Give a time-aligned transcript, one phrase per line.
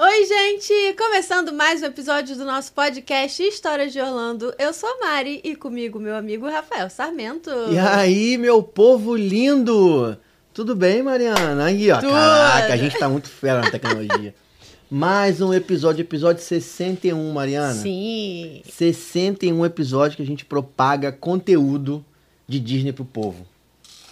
[0.00, 0.94] Oi, gente!
[0.96, 4.54] Começando mais um episódio do nosso podcast Histórias de Orlando.
[4.56, 7.50] Eu sou a Mari e comigo meu amigo Rafael Sarmento.
[7.68, 10.16] E aí, meu povo lindo!
[10.54, 11.64] Tudo bem, Mariana?
[11.64, 11.98] Aí, ó.
[11.98, 12.12] Tudo.
[12.12, 14.32] Caraca, a gente tá muito fera na tecnologia.
[14.88, 17.74] Mais um episódio, episódio 61, Mariana.
[17.74, 18.62] Sim.
[18.70, 22.04] 61 episódios que a gente propaga conteúdo
[22.46, 23.44] de Disney pro povo.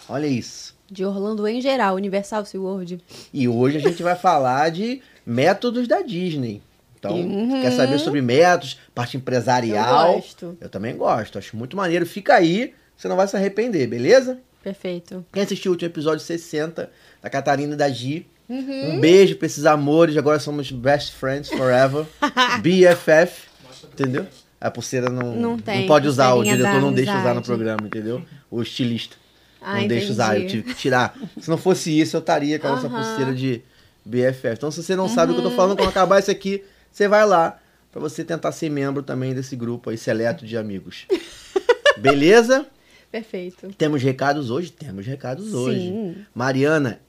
[0.09, 0.75] Olha isso.
[0.91, 3.00] De Orlando em geral, Universal SeaWorld.
[3.33, 6.63] E hoje a gente vai falar de métodos da Disney.
[6.99, 7.61] Então, Uhum.
[7.61, 10.09] quer saber sobre métodos, parte empresarial?
[10.09, 10.59] Eu gosto.
[10.61, 12.07] Eu também gosto, acho muito maneiro.
[12.07, 14.39] Fica aí, você não vai se arrepender, beleza?
[14.63, 15.25] Perfeito.
[15.33, 16.91] Quem assistiu o último episódio 60
[17.23, 18.95] da Catarina e da Gi, Uhum.
[18.95, 22.07] um beijo pra esses amores, agora somos best friends forever.
[22.63, 23.49] BFF,
[23.93, 24.27] entendeu?
[24.61, 28.23] A pulseira não, Não tem pode usar, o diretor não deixa usar no programa, entendeu?
[28.51, 29.17] O estilista.
[29.61, 30.63] Ah, não deixa usar, eu entendi.
[30.63, 31.17] tive que tirar.
[31.41, 32.97] Se não fosse isso, eu estaria com essa Aham.
[32.97, 33.63] pulseira de
[34.07, 34.55] BFF.
[34.55, 37.09] Então, se você não sabe o que eu tô falando, quando acabar isso aqui, você
[37.09, 37.59] vai lá
[37.91, 41.07] pra você tentar ser membro também desse grupo aí, seleto de amigos.
[41.99, 42.67] Beleza?
[43.11, 43.69] Perfeito.
[43.77, 44.71] Temos recados hoje?
[44.71, 45.81] Temos recados hoje.
[45.81, 46.17] Sim.
[46.34, 47.01] Mariana,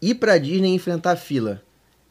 [0.00, 1.62] ir pra Disney e enfrentar fila.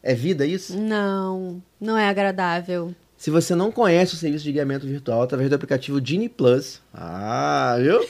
[0.02, 0.78] É vida isso?
[0.78, 2.94] Não, não é agradável.
[3.16, 7.76] Se você não conhece o serviço de guiamento virtual através do aplicativo Genie Plus, ah,
[7.80, 8.06] viu?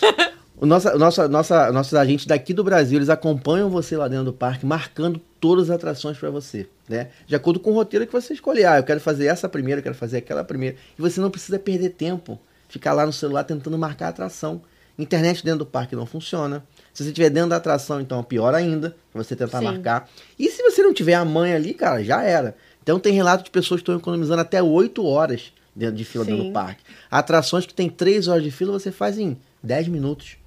[0.58, 4.24] O nossa, o nossa, nossa, nossos agentes daqui do Brasil, eles acompanham você lá dentro
[4.24, 7.08] do parque, marcando todas as atrações para você, né?
[7.26, 8.64] De acordo com o roteiro que você escolher.
[8.64, 10.76] Ah, eu quero fazer essa primeira, eu quero fazer aquela primeira.
[10.98, 12.40] E você não precisa perder tempo,
[12.70, 14.62] ficar lá no celular tentando marcar a atração.
[14.98, 16.64] Internet dentro do parque não funciona.
[16.94, 19.64] Se você estiver dentro da atração, então pior ainda, pra você tentar Sim.
[19.66, 20.08] marcar.
[20.38, 22.56] E se você não tiver a mãe ali, cara, já era.
[22.82, 26.44] Então tem relato de pessoas que estão economizando até 8 horas dentro de fila dentro
[26.44, 26.48] Sim.
[26.48, 26.82] do parque.
[27.10, 30.38] Atrações que tem 3 horas de fila, você faz em 10 minutos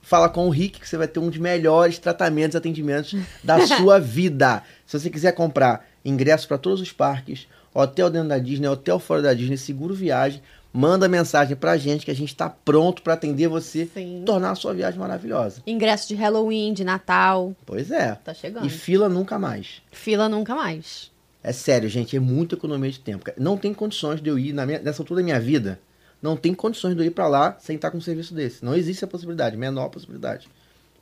[0.00, 3.66] Fala com o Rick que você vai ter um dos melhores tratamentos e atendimentos da
[3.66, 4.62] sua vida.
[4.86, 9.20] Se você quiser comprar ingressos para todos os parques, hotel dentro da Disney, hotel fora
[9.20, 10.40] da Disney, seguro viagem,
[10.72, 14.22] manda mensagem pra gente que a gente está pronto para atender você Sim.
[14.24, 15.62] tornar a sua viagem maravilhosa.
[15.66, 17.54] Ingresso de Halloween, de Natal.
[17.66, 18.14] Pois é.
[18.24, 18.66] Tá chegando.
[18.66, 19.82] E fila nunca mais.
[19.90, 21.10] Fila nunca mais.
[21.44, 23.30] É sério, gente, é muita economia de tempo.
[23.36, 25.78] Não tem condições de eu ir, na minha- nessa altura da minha vida,
[26.22, 28.64] não tem condições de eu ir pra lá sem estar com um serviço desse.
[28.64, 30.48] Não existe a possibilidade, menor possibilidade.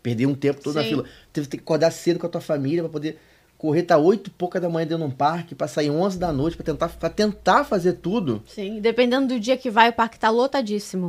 [0.02, 0.88] Perder um tempo todo na Sim.
[0.88, 1.04] fila.
[1.30, 3.18] Teve que acordar cedo com a tua família pra poder
[3.60, 6.32] correr, tá oito e pouca da manhã dentro de um parque, pra sair 11 da
[6.32, 8.42] noite, pra tentar, pra tentar fazer tudo.
[8.46, 8.80] Sim.
[8.80, 11.08] Dependendo do dia que vai, o parque tá lotadíssimo.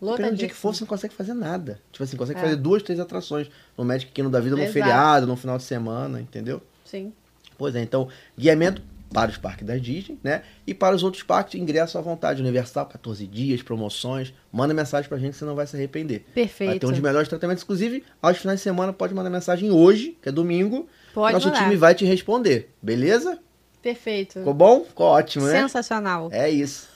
[0.00, 0.36] Dependendo Lotadíssimo.
[0.36, 1.80] do dia que for, você não consegue fazer nada.
[1.92, 2.42] Tipo assim, consegue É.
[2.42, 3.48] fazer duas, três atrações
[3.78, 4.72] no Magic Kingdom da vida, no Exato.
[4.72, 6.60] feriado, no final de semana, entendeu?
[6.84, 7.12] Sim.
[7.56, 8.82] Pois é, então, guiamento
[9.14, 10.42] para os parques da Disney, né?
[10.66, 12.42] E para os outros parques, ingresso à vontade.
[12.42, 14.34] Universal, 14 dias, promoções.
[14.50, 16.24] Manda mensagem pra gente, você não vai se arrepender.
[16.24, 16.80] Vai Perfeito.
[16.80, 17.62] ter um dos melhores tratamentos.
[17.62, 20.88] Inclusive, aos finais de semana, pode mandar mensagem hoje, que é domingo.
[21.14, 21.64] Pode Nosso mandar.
[21.64, 23.38] time vai te responder, beleza?
[23.82, 24.38] Perfeito.
[24.38, 24.84] Ficou bom?
[24.84, 25.60] Ficou ótimo, né?
[25.60, 26.28] Sensacional.
[26.32, 26.88] É isso.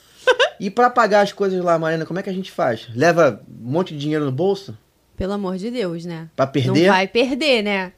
[0.59, 2.87] e para pagar as coisas lá, Marina, como é que a gente faz?
[2.95, 4.77] Leva um monte de dinheiro no bolso?
[5.15, 6.29] Pelo amor de Deus, né?
[6.35, 6.87] Pra perder?
[6.87, 7.91] Não vai perder, né?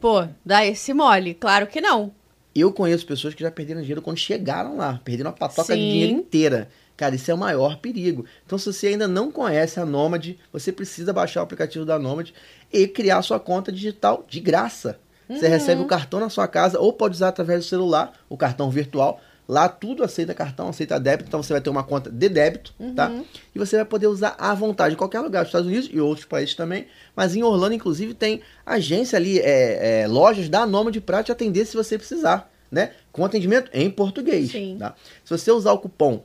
[0.00, 1.34] Pô, dá esse mole.
[1.34, 2.12] Claro que não.
[2.54, 5.00] Eu conheço pessoas que já perderam dinheiro quando chegaram lá.
[5.04, 5.90] Perderam a patoca de Sim.
[5.90, 6.68] dinheiro inteira.
[6.96, 8.24] Cara, isso é o maior perigo.
[8.44, 12.30] Então, se você ainda não conhece a Nomad, você precisa baixar o aplicativo da Nomad
[12.72, 15.00] e criar sua conta digital de graça.
[15.38, 18.70] Você recebe o cartão na sua casa ou pode usar através do celular, o cartão
[18.70, 19.20] virtual.
[19.48, 23.10] Lá tudo aceita cartão, aceita débito, então você vai ter uma conta de débito, tá?
[23.54, 26.24] E você vai poder usar à vontade em qualquer lugar dos Estados Unidos e outros
[26.24, 26.86] países também.
[27.14, 31.66] Mas em Orlando, inclusive, tem agência ali, é, é, lojas da Nomad pra te atender
[31.66, 32.92] se você precisar, né?
[33.10, 34.52] Com atendimento em português.
[34.52, 34.76] Sim.
[34.78, 34.94] Tá?
[35.24, 36.22] Se você usar o cupom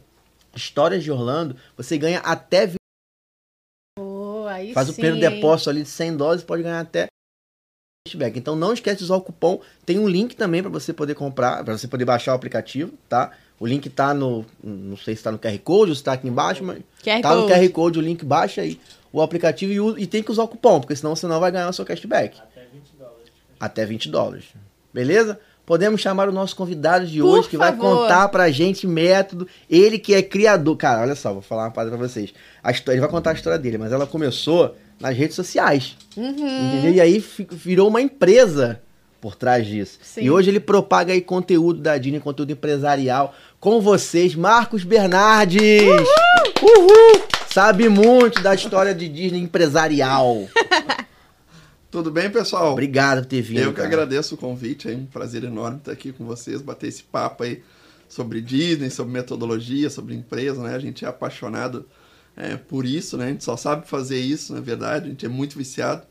[0.56, 2.78] Histórias de Orlando, você ganha até 20
[3.98, 5.36] Pô, aí Faz o sim, primeiro hein?
[5.36, 7.08] depósito ali de 100 dólares, pode ganhar até
[8.08, 8.38] cashback.
[8.38, 9.60] Então não esquece de usar o cupom.
[9.86, 13.32] Tem um link também para você poder comprar, para você poder baixar o aplicativo, tá?
[13.60, 14.46] O link tá no.
[14.64, 16.80] Não sei se tá no QR Code ou se tá aqui embaixo, mas.
[17.04, 17.54] QR tá no Code.
[17.54, 18.80] QR Code, o link baixa aí
[19.12, 21.70] o aplicativo e, e tem que usar o cupom, porque senão você não vai ganhar
[21.70, 22.38] o seu cashback.
[23.60, 24.46] Até 20 dólares.
[24.94, 25.40] Beleza?
[25.68, 29.46] Podemos chamar o nosso convidado de Por hoje, que vai contar pra gente método.
[29.70, 30.78] Ele que é criador.
[30.78, 32.34] Cara, olha só, vou falar uma parada pra vocês.
[32.64, 35.98] A história, ele vai contar a história dele, mas ela começou nas redes sociais.
[36.16, 36.30] Uhum.
[36.32, 36.94] Entendeu?
[36.94, 37.22] E aí
[37.52, 38.82] virou uma empresa
[39.20, 40.00] por trás disso.
[40.02, 40.22] Sim.
[40.22, 43.36] E hoje ele propaga aí conteúdo da Disney, conteúdo empresarial.
[43.60, 45.84] Com vocês, Marcos Bernardes!
[46.62, 47.24] Uhul!
[47.50, 50.48] Sabe muito da história de Disney empresarial.
[51.98, 52.74] Tudo bem, pessoal?
[52.74, 53.58] Obrigado por ter vindo.
[53.58, 53.88] Eu que cara.
[53.88, 57.64] agradeço o convite, é um prazer enorme estar aqui com vocês, bater esse papo aí
[58.08, 60.76] sobre Disney, sobre metodologia, sobre empresa, né?
[60.76, 61.88] A gente é apaixonado
[62.36, 63.26] é, por isso, né?
[63.26, 66.04] A gente só sabe fazer isso, na verdade, a gente é muito viciado.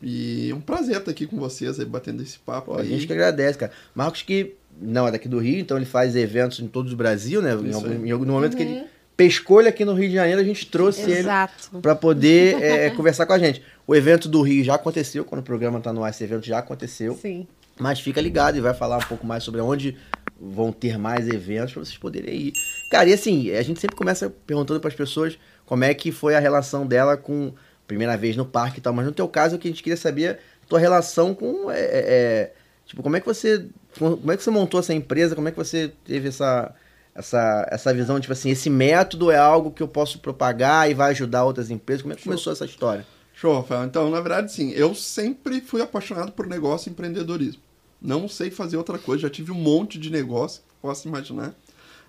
[0.00, 2.88] E é um prazer estar aqui com vocês aí, batendo esse papo Pô, a aí.
[2.88, 3.72] gente que agradece, cara.
[3.94, 7.42] Marcos que não é daqui do Rio, então ele faz eventos em todo o Brasil,
[7.42, 7.50] né?
[7.52, 8.08] Em algum, aí.
[8.08, 8.84] em algum momento que ele
[9.20, 11.78] pescou ele aqui no Rio de Janeiro, a gente trouxe ele Exato.
[11.82, 13.62] para poder é, conversar com a gente.
[13.86, 16.58] O evento do Rio já aconteceu, quando o programa tá no ar, esse evento já
[16.58, 17.18] aconteceu.
[17.20, 17.46] Sim.
[17.78, 19.94] Mas fica ligado e vai falar um pouco mais sobre onde
[20.40, 22.52] vão ter mais eventos para vocês poderem ir.
[22.90, 26.34] Cara, e assim, a gente sempre começa perguntando para as pessoas como é que foi
[26.34, 27.52] a relação dela com
[27.86, 29.98] primeira vez no parque e tal, mas no teu caso o que a gente queria
[29.98, 30.30] saber é
[30.62, 32.52] a tua relação com é, é, é,
[32.86, 33.66] tipo, como é que você
[33.98, 36.74] como é que você montou essa empresa, como é que você teve essa
[37.20, 41.10] essa, essa visão, tipo assim, esse método é algo que eu posso propagar e vai
[41.10, 42.02] ajudar outras empresas.
[42.02, 43.06] Como é que começou essa história?
[43.34, 43.84] Show, Rafael.
[43.84, 47.60] Então, na verdade, sim, eu sempre fui apaixonado por negócio e empreendedorismo.
[48.00, 49.22] Não sei fazer outra coisa.
[49.22, 51.54] Já tive um monte de negócio, posso imaginar.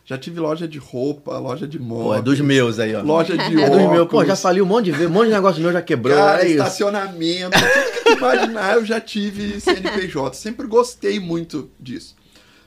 [0.05, 2.03] Já tive loja de roupa, loja de moda.
[2.03, 3.01] Pô, é dos meus aí, ó.
[3.01, 4.07] Loja de É dos meus.
[4.07, 6.15] Pô, já falei um monte de vezes, um monte de negócio meu já quebrou.
[6.15, 10.35] Cara, é estacionamento, tudo que tu imaginar, eu já tive CNPJ.
[10.35, 12.15] Sempre gostei muito disso.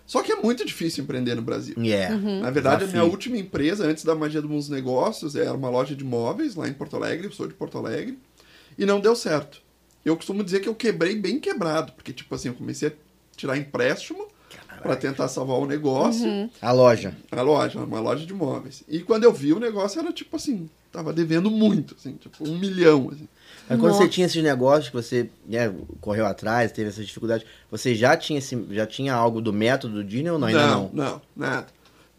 [0.06, 1.74] Só que é muito difícil empreender no Brasil.
[1.78, 2.16] Yeah.
[2.16, 3.00] Na verdade, a Desafio.
[3.00, 6.74] minha última empresa, antes da Magia dos Negócios, era uma loja de móveis lá em
[6.74, 8.18] Porto Alegre, eu sou de Porto Alegre,
[8.76, 9.62] e não deu certo.
[10.04, 12.92] Eu costumo dizer que eu quebrei bem quebrado, porque, tipo assim, eu comecei a
[13.34, 14.28] tirar empréstimo
[14.82, 17.16] para tentar salvar o negócio, A loja.
[17.30, 18.84] a loja, uma loja de móveis.
[18.86, 22.58] E quando eu vi o negócio, era tipo assim, tava devendo muito, assim, tipo um
[22.58, 23.26] milhão, assim.
[23.68, 24.08] Mas quando você Nossa.
[24.08, 28.66] tinha esses negócios que você né, correu atrás, teve essas dificuldades, você já tinha, esse,
[28.70, 30.48] já tinha algo do método do Disney ou não?
[30.48, 30.90] Ainda não.
[30.92, 31.66] não, nada.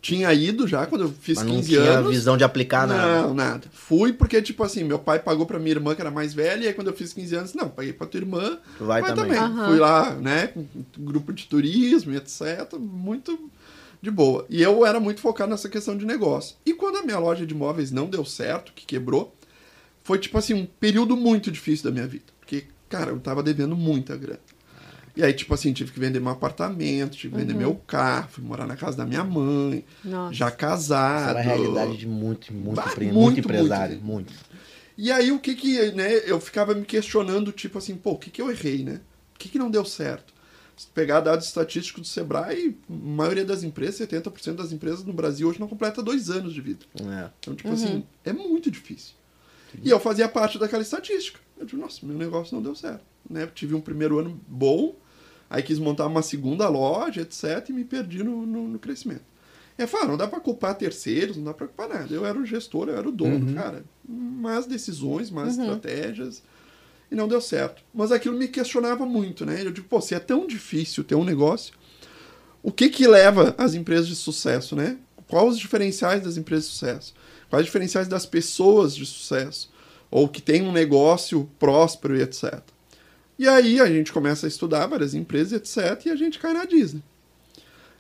[0.02, 2.12] Tinha ido já quando eu fiz Mas não 15 tinha anos.
[2.12, 3.24] visão de aplicar nada.
[3.24, 3.68] Não, nada.
[3.72, 6.68] Fui porque, tipo assim, meu pai pagou pra minha irmã, que era mais velha, e
[6.68, 8.60] aí quando eu fiz 15 anos, não, paguei pra tua irmã.
[8.78, 9.38] Tu vai também.
[9.38, 9.68] Aham.
[9.68, 12.76] Fui lá, né, com um grupo de turismo e etc.
[12.80, 13.50] Muito
[14.00, 14.46] de boa.
[14.48, 16.56] E eu era muito focado nessa questão de negócio.
[16.64, 19.34] E quando a minha loja de móveis não deu certo, que quebrou,
[20.06, 22.26] foi, tipo assim, um período muito difícil da minha vida.
[22.40, 24.40] Porque, cara, eu tava devendo muita grana.
[25.18, 28.44] E aí, tipo assim, tive que vender meu apartamento, tive que vender meu carro, fui
[28.44, 30.34] morar na casa da minha mãe, Nossa.
[30.34, 31.30] já Essa casado.
[31.32, 33.96] era a realidade de muito, muito, empre- muito, muito empresário.
[34.02, 34.06] muito.
[34.32, 34.34] Muito.
[34.98, 38.30] E aí o que que, né, eu ficava me questionando, tipo assim, pô, o que
[38.30, 39.00] que eu errei, né?
[39.36, 40.34] O que que não deu certo?
[40.78, 45.48] Se pegar dados estatísticos do Sebrae, a maioria das empresas, 70% das empresas no Brasil
[45.48, 46.86] hoje não completa dois anos de vida.
[47.02, 47.30] É.
[47.40, 49.14] Então, tipo assim, é muito difícil.
[49.84, 51.40] E eu fazia parte daquela estatística.
[51.58, 53.04] Eu digo, nossa, meu negócio não deu certo.
[53.30, 53.48] Né?
[53.54, 54.96] Tive um primeiro ano bom,
[55.50, 59.24] aí quis montar uma segunda loja, etc, e me perdi no, no, no crescimento.
[59.78, 62.14] Eu falei, ah, não dá pra culpar terceiros, não dá pra culpar nada.
[62.14, 63.84] Eu era o gestor, eu era o dono, cara.
[64.08, 66.42] Más decisões, más estratégias,
[67.12, 67.84] e não deu certo.
[67.94, 69.62] Mas aquilo me questionava muito, né?
[69.62, 71.74] Eu digo, pô, se é tão difícil ter um negócio,
[72.64, 74.98] o que que leva as empresas de sucesso, né?
[75.28, 77.14] Quais os diferenciais das empresas de sucesso?
[77.50, 79.72] Quais os diferenciais das pessoas de sucesso?
[80.12, 82.60] Ou que tem um negócio próspero e etc.
[83.38, 86.06] E aí a gente começa a estudar várias empresas, etc.
[86.06, 87.02] E a gente cai na Disney.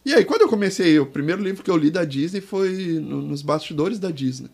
[0.05, 3.23] E aí, quando eu comecei, o primeiro livro que eu li da Disney foi no-
[3.23, 4.49] nos bastidores da Disney.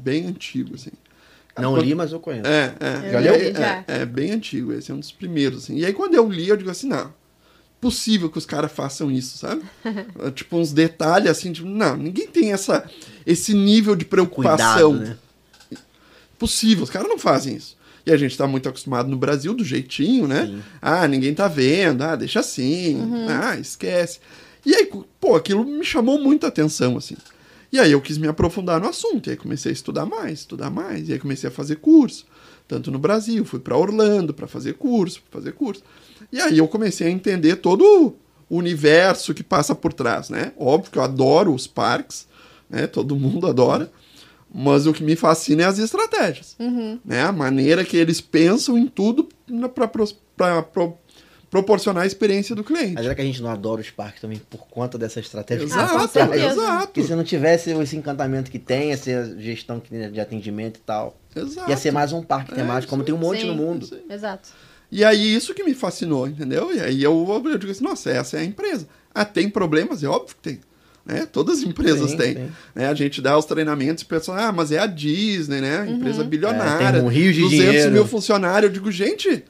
[0.00, 0.90] Bem antigo, assim.
[1.58, 2.46] Não quando- li, mas eu conheço.
[2.46, 3.10] é, é.
[3.12, 3.34] Já E leu?
[3.34, 3.84] aí- Já.
[3.88, 5.76] É, é bem antigo, esse é um dos primeiros, assim.
[5.78, 7.12] E aí quando eu li, eu digo assim, não,
[7.84, 9.62] possível que os caras façam isso, sabe?
[10.24, 12.88] É, tipo, uns detalhes assim, tipo, não, ninguém tem essa,
[13.26, 14.96] esse nível de preocupação.
[14.96, 15.18] Cuidado,
[15.70, 15.78] né?
[16.38, 17.76] Possível, os caras não fazem isso.
[18.06, 20.46] E a gente tá muito acostumado no Brasil do jeitinho, né?
[20.46, 20.62] Sim.
[20.80, 22.98] Ah, ninguém tá vendo, ah, deixa assim,
[23.28, 24.18] ah, esquece.
[24.64, 27.16] E aí, pô, aquilo me chamou muita atenção, assim.
[27.70, 30.70] E aí eu quis me aprofundar no assunto, e aí comecei a estudar mais, estudar
[30.70, 32.24] mais, e aí comecei a fazer curso,
[32.66, 35.82] tanto no Brasil, fui para Orlando para fazer curso, pra fazer curso.
[36.32, 37.82] E aí eu comecei a entender todo
[38.50, 40.52] o universo que passa por trás, né?
[40.58, 42.26] Óbvio que eu adoro os parques,
[42.68, 42.86] né?
[42.86, 43.90] Todo mundo adora.
[44.56, 46.56] Mas o que me fascina é as estratégias.
[47.04, 47.22] Né?
[47.22, 49.28] A maneira que eles pensam em tudo
[49.74, 49.88] para
[51.50, 52.94] proporcionar a experiência do cliente.
[52.94, 55.64] Mas será que a gente não adora os parques também por conta dessa estratégia?
[55.64, 56.46] Ah, Exato, certeza.
[56.46, 56.86] exato.
[56.86, 61.16] Porque se não tivesse esse encantamento que tem, essa gestão tem de atendimento e tal,
[61.34, 61.68] Exato.
[61.68, 63.46] ia ser mais um parque É, temático, como tem um monte sim.
[63.48, 63.86] no mundo.
[63.86, 64.02] Sim.
[64.08, 64.50] Exato.
[64.90, 66.74] E aí isso que me fascinou, entendeu?
[66.74, 68.86] E aí eu, eu digo assim, nossa, essa é a empresa.
[69.14, 70.02] Ah, tem problemas?
[70.02, 70.60] É óbvio que tem.
[71.04, 71.26] Né?
[71.30, 72.34] Todas as empresas Sim, têm.
[72.34, 72.50] sim.
[72.74, 72.88] Né?
[72.88, 75.86] A gente dá os treinamentos e pensa, ah, mas é a Disney, né?
[75.88, 76.86] Empresa bilionária.
[76.86, 77.92] É, tem um rio de 200 dinheiro.
[77.92, 78.70] mil funcionários.
[78.70, 79.44] Eu digo, gente,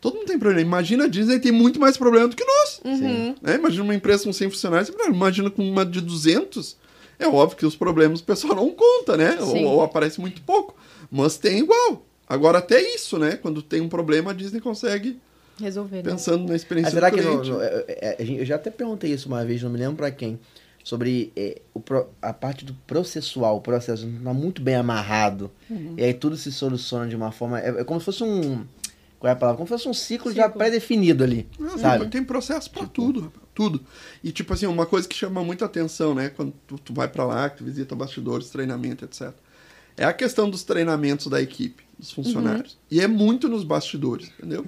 [0.00, 0.62] todo mundo tem problema.
[0.62, 2.80] Imagina a Disney tem muito mais problema do que nós.
[2.84, 3.34] Uhum.
[3.40, 3.54] Né?
[3.54, 6.76] Imagina uma empresa com 100 funcionários, imagina com uma de 200.
[7.18, 9.38] É óbvio que os problemas o pessoal não conta, né?
[9.40, 10.74] Ou, ou aparece muito pouco.
[11.10, 12.05] Mas tem igual.
[12.28, 13.36] Agora, até isso, né?
[13.36, 15.18] Quando tem um problema, a Disney consegue,
[15.60, 15.96] Resolver.
[15.96, 16.02] né?
[16.02, 17.50] pensando na experiência Mas será do que não, cliente.
[17.50, 19.96] não- é- é- a gente- eu já até perguntei isso uma vez, não me lembro
[19.96, 20.38] pra quem,
[20.82, 21.80] sobre é, o
[22.20, 25.50] a parte do processual, o processo não tá muito bem amarrado.
[25.70, 25.94] Uhum.
[25.96, 27.60] E aí tudo se soluciona de uma forma.
[27.60, 28.64] É, é como se fosse um.
[29.18, 29.56] Qual é a palavra?
[29.56, 30.58] Como se fosse um ciclo, já Ciclo.
[30.58, 31.48] pré-definido ali.
[31.60, 32.06] Ah, sabe?
[32.08, 33.80] tem- processo pra tudo, rapaz, tudo.
[34.22, 37.24] E tipo assim, uma coisa que chama muita atenção, né, quando tu, tu vai pra
[37.24, 39.32] lá, que tu visita bastidores, treinamento, etc.
[39.96, 42.78] É a questão dos treinamentos da equipe, dos funcionários.
[42.90, 44.66] E é muito nos bastidores, entendeu?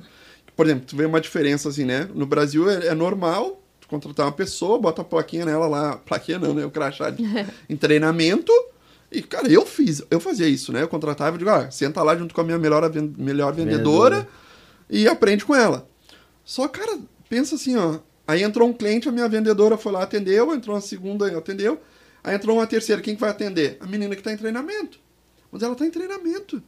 [0.57, 2.09] Por exemplo, tu vê uma diferença assim, né?
[2.15, 6.39] No Brasil é, é normal tu contratar uma pessoa, bota a plaquinha nela lá, plaquinha
[6.39, 7.23] não, né, o crachá de,
[7.69, 8.53] em treinamento.
[9.11, 10.83] E, cara, eu fiz, eu fazia isso, né?
[10.83, 12.83] Eu contratava e digo, ah, senta lá junto com a minha melhor,
[13.17, 14.29] melhor vendedora Vendedora.
[14.91, 15.89] e aprende com ela.
[16.45, 18.01] Só, cara, pensa assim, ó.
[18.27, 21.81] Aí entrou um cliente, a minha vendedora foi lá, atendeu, entrou uma segunda, atendeu.
[22.23, 23.79] Aí entrou uma terceira, quem que vai atender?
[23.81, 24.99] A menina que está em treinamento.
[25.51, 26.63] Mas ela está em treinamento.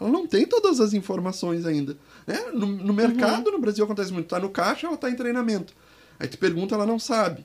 [0.00, 1.96] Ela não tem todas as informações ainda.
[2.26, 2.38] Né?
[2.54, 4.28] No, no mercado, no Brasil, acontece muito.
[4.28, 5.74] Tá no caixa, ela está em treinamento.
[6.18, 7.44] Aí tu pergunta, ela não sabe.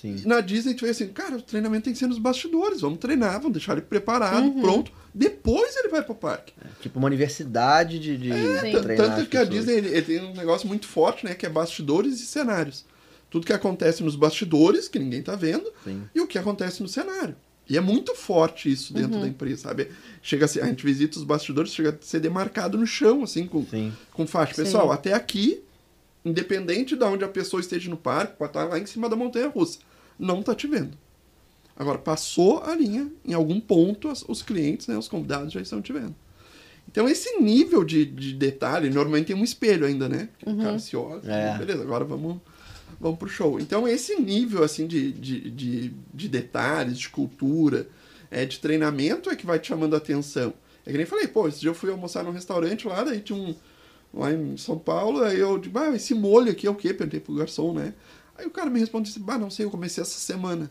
[0.00, 0.16] Sim.
[0.24, 2.80] Na Disney, tu vê assim, cara, o treinamento tem que ser nos bastidores.
[2.80, 4.90] Vamos treinar, vamos deixar ele preparado, pronto.
[5.14, 6.54] Depois ele vai pro parque.
[6.80, 8.30] Tipo uma universidade de, de.
[8.72, 9.44] Tan- treinar Tanto que a.
[9.44, 11.34] Disney ele, ele tem um negócio muito forte, né?
[11.34, 12.84] Que é bastidores e cenários.
[13.28, 16.02] Tudo que acontece nos bastidores, que ninguém tá vendo, Sim.
[16.14, 17.36] e o que acontece no cenário.
[17.70, 19.88] E é muito forte isso dentro da empresa, sabe?
[20.20, 23.46] Chega a, ser, a gente visita os bastidores, chega a ser demarcado no chão, assim,
[23.46, 23.92] com, Sim.
[24.12, 24.54] com faixa.
[24.54, 24.64] Sim.
[24.64, 25.62] Pessoal, até aqui,
[26.24, 29.48] independente de onde a pessoa esteja no parque, pode estar lá em cima da montanha
[29.48, 29.78] russa.
[30.18, 30.98] Não tá te vendo.
[31.76, 35.80] Agora, passou a linha, em algum ponto, as- os clientes, né, os convidados já estão
[35.80, 36.14] te vendo.
[36.90, 40.28] Então, esse nível de, de detalhe, normalmente tem um espelho ainda, né?
[40.44, 41.56] O cara se olha, É.
[41.56, 42.38] beleza, agora vamos,
[43.00, 43.58] vamos pro show.
[43.58, 47.88] Então, esse nível, assim, de, de, de, de detalhes, de cultura,
[48.30, 50.52] é, de treinamento é que vai te chamando a atenção.
[50.84, 53.38] É que nem falei, pô, esse dia eu fui almoçar num restaurante lá, daí tinha
[53.38, 53.54] um...
[54.12, 56.92] Lá em São Paulo, aí eu digo, ah, esse molho aqui é o quê?
[56.92, 57.94] Perguntei pro garçom, né?
[58.36, 60.68] Aí o cara me responde assim, ah, não sei, eu comecei essa semana.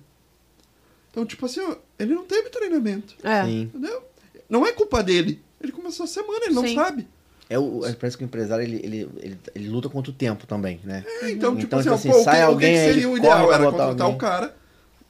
[1.10, 3.16] Então, tipo assim, ó, ele não teve treinamento.
[3.24, 3.46] É.
[3.46, 3.62] Sim.
[3.62, 4.04] Entendeu?
[4.50, 5.42] Não é culpa dele.
[5.62, 6.76] Ele começou a semana, ele não Sim.
[6.76, 7.08] sabe.
[7.50, 10.46] É o, é, parece que o empresário ele, ele, ele, ele luta contra o tempo
[10.46, 11.04] também, né?
[11.24, 13.10] É, então, tipo Então, assim, tipo assim, pô, o que, sai que alguém, que seria
[13.10, 13.52] o ideal?
[13.52, 14.16] Era contratar alguém.
[14.16, 14.56] o cara,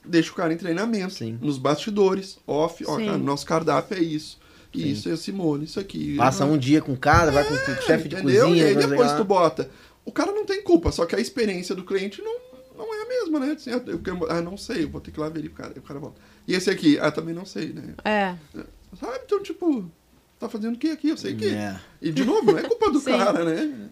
[0.04, 1.38] deixa o cara em treinamento, Sim.
[1.42, 3.06] nos bastidores, off, ó, Sim.
[3.06, 4.38] cara, nosso cardápio é isso.
[4.72, 6.16] Isso, esse molho, isso aqui.
[6.16, 8.46] Passa um dia com o cara, vai com o chefe de É, entendeu?
[8.46, 8.64] cozinha.
[8.64, 9.68] E aí depois tu bota.
[10.04, 12.38] O cara não tem culpa, só que a experiência do cliente não,
[12.78, 13.52] não é a mesma, né?
[13.52, 15.66] Assim, ah, eu, quero- ah, não sei, eu vou ter que ir lá verificar.
[15.66, 16.20] Aí o cara volta.
[16.46, 16.98] E esse aqui?
[17.00, 17.94] Ah, também não sei, né?
[18.04, 18.34] É.
[18.98, 19.18] Sabe?
[19.24, 19.90] Então, tipo,
[20.40, 21.10] tá fazendo o que aqui?
[21.10, 21.46] Eu sei que.
[21.46, 21.78] É.
[22.00, 23.90] E de novo, não é culpa do cara, né?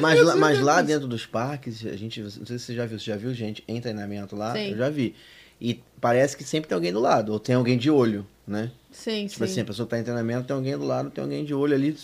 [0.00, 2.98] Mas, lá, mas lá dentro dos parques, a gente, não sei se você já viu,
[2.98, 4.52] você já viu gente em treinamento lá?
[4.52, 4.72] Sim.
[4.72, 5.14] Eu já vi.
[5.60, 8.72] E parece que sempre tem alguém do lado, ou tem alguém de olho, né?
[8.90, 9.52] Sim, Tipo sim.
[9.52, 11.96] assim, a pessoa tá em treinamento, tem alguém do lado, tem alguém de olho ali.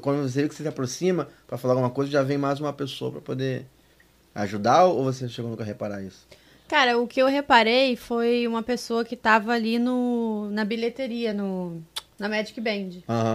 [0.00, 2.72] Quando você vê que você se aproxima pra falar alguma coisa, já vem mais uma
[2.72, 3.66] pessoa pra poder
[4.34, 6.26] ajudar, ou você chegou nunca a reparar isso?
[6.66, 11.82] Cara, o que eu reparei foi uma pessoa que tava ali no, na bilheteria, no,
[12.18, 12.90] na Magic Band.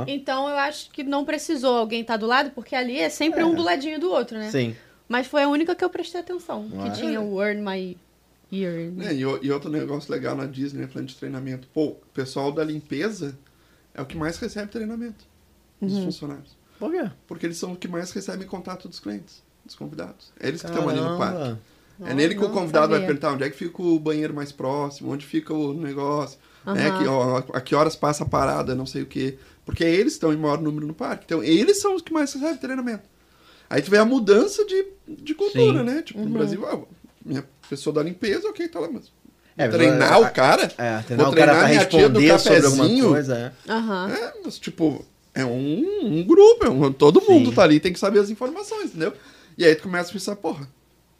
[0.08, 3.46] Então eu acho que não precisou alguém estar do lado, porque ali é sempre É.
[3.46, 4.50] um do ladinho do outro, né?
[4.52, 4.76] Sim.
[5.08, 6.70] Mas foi a única que eu prestei atenção.
[6.70, 7.98] Que tinha o Earn My
[8.52, 8.92] Ear.
[8.92, 9.08] né?
[9.08, 11.68] É, e, o- e outro negócio legal na Disney, falando de treinamento.
[11.74, 13.38] Pô, o pessoal da limpeza
[13.94, 15.26] é o que mais recebe treinamento
[15.82, 16.06] dos Uhum.
[16.06, 16.58] funcionários.
[16.80, 17.10] Por quê?
[17.28, 20.32] Porque eles são os que mais recebem contato dos clientes, dos convidados.
[20.40, 21.38] É eles que estão ali no parque.
[21.38, 21.60] Caramba.
[22.06, 23.08] É nele que o não convidado vai sabia.
[23.08, 27.00] perguntar onde é que fica o banheiro mais próximo, onde fica o negócio, né, Aham.
[27.00, 29.38] que, ó, a que horas passa a parada, não sei o quê.
[29.66, 31.24] Porque eles estão em maior número no parque.
[31.26, 33.04] Então, eles são os que mais recebem treinamento.
[33.70, 35.86] Aí tu vê a mudança de, de cultura, Sim.
[35.86, 36.02] né?
[36.02, 36.80] Tipo, no Brasil, ah,
[37.24, 39.12] minha pessoa da limpeza, ok, tá lá, mas
[39.56, 40.64] É, treinar a- o cara?
[40.78, 43.54] É, treinar Vou o cara pra minha tia do responder sobre alguma coisa.
[43.68, 43.72] É.
[43.72, 44.10] Aham.
[44.12, 47.56] É, mas, tipo, é um, um grupo, é um- todo mundo Sim.
[47.56, 49.14] tá ali, tem que saber as informações, entendeu?
[49.56, 50.68] E aí tu começa a pensar, porra,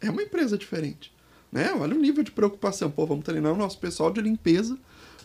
[0.00, 1.12] é uma empresa diferente.
[1.52, 1.72] Né?
[1.78, 2.90] Olha o nível de preocupação.
[2.90, 4.76] Pô, vamos treinar o nosso pessoal de limpeza,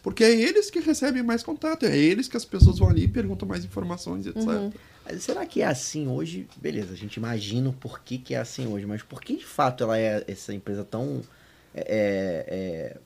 [0.05, 3.07] porque é eles que recebem mais contato, é eles que as pessoas vão ali e
[3.07, 4.38] perguntam mais informações, etc.
[5.03, 6.47] Mas será que é assim hoje?
[6.57, 9.83] Beleza, a gente imagina o porquê que é assim hoje, mas por que de fato
[9.83, 11.24] ela é essa empresa tão
[11.74, 12.97] é, é,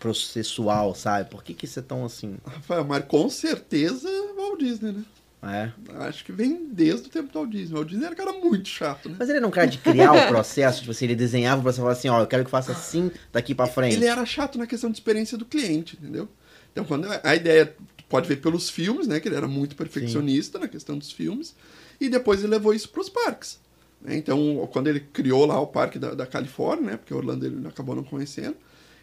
[0.00, 1.30] processual, sabe?
[1.30, 2.36] Por que, que isso é tão assim?
[2.44, 5.04] Rafael, mas com certeza o Walt Disney, né?
[5.46, 5.72] É.
[6.06, 7.72] Acho que vem desde o tempo do Walt Disney.
[7.74, 9.16] O Walt Disney era um cara muito chato, né?
[9.18, 11.80] Mas ele era um cara de criar o processo, tipo assim, ele desenhava o processo
[11.80, 13.96] e falava assim, ó, eu quero que faça assim daqui pra frente.
[13.96, 16.28] Ele era chato na questão de experiência do cliente, entendeu?
[16.72, 17.74] Então, quando a ideia
[18.08, 19.20] pode ver pelos filmes, né?
[19.20, 21.54] Que ele era muito perfeccionista na questão dos filmes.
[22.00, 23.58] E depois ele levou isso para os parques.
[24.02, 24.16] né?
[24.16, 26.96] Então, quando ele criou lá o parque da, da Califórnia, né?
[26.96, 28.56] Porque Orlando ele acabou não conhecendo.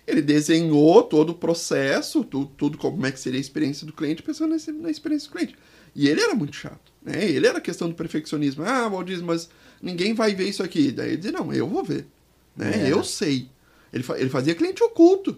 [0.08, 4.24] Ele desenhou todo o processo, tu- tudo, como é que seria a experiência do cliente,
[4.24, 5.56] pensando nesse- na experiência do cliente.
[5.96, 7.24] E ele era muito chato, né?
[7.26, 8.64] Ele era questão do perfeccionismo.
[8.66, 9.50] Ah, Walt Disney, mas
[9.82, 10.92] ninguém vai ver isso aqui.
[10.92, 12.08] Daí ele dizia, não, eu vou ver.
[12.56, 12.88] Né?
[12.88, 12.92] É.
[12.92, 13.50] Eu sei.
[13.94, 15.38] Ele, fa- ele fazia cliente oculto.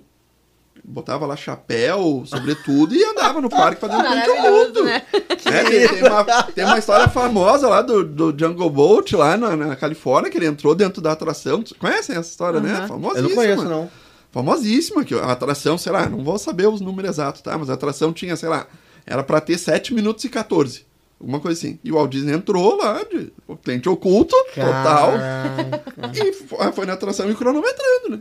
[0.85, 4.83] Botava lá chapéu, sobretudo, e andava no parque fazendo cliente oculto.
[4.83, 5.01] Né?
[5.45, 9.55] É, tem, tem uma, tem uma história famosa lá do, do Jungle Boat, lá na,
[9.55, 11.63] na Califórnia, que ele entrou dentro da atração.
[11.79, 12.85] Conhecem essa história, né?
[12.87, 13.17] Famosíssima.
[13.19, 13.89] Eu não conheço, não.
[14.31, 17.57] Famosíssima, que a atração, sei lá, não vou saber os números exatos, tá?
[17.57, 18.67] Mas a atração tinha, sei lá,
[19.05, 20.85] era pra ter 7 minutos e 14.
[21.19, 21.79] Alguma coisa assim.
[21.83, 25.11] E o Walt Disney entrou lá, de, o cliente oculto, total.
[25.13, 28.19] Caraca, E fo- foi na atração e cronometrando, né?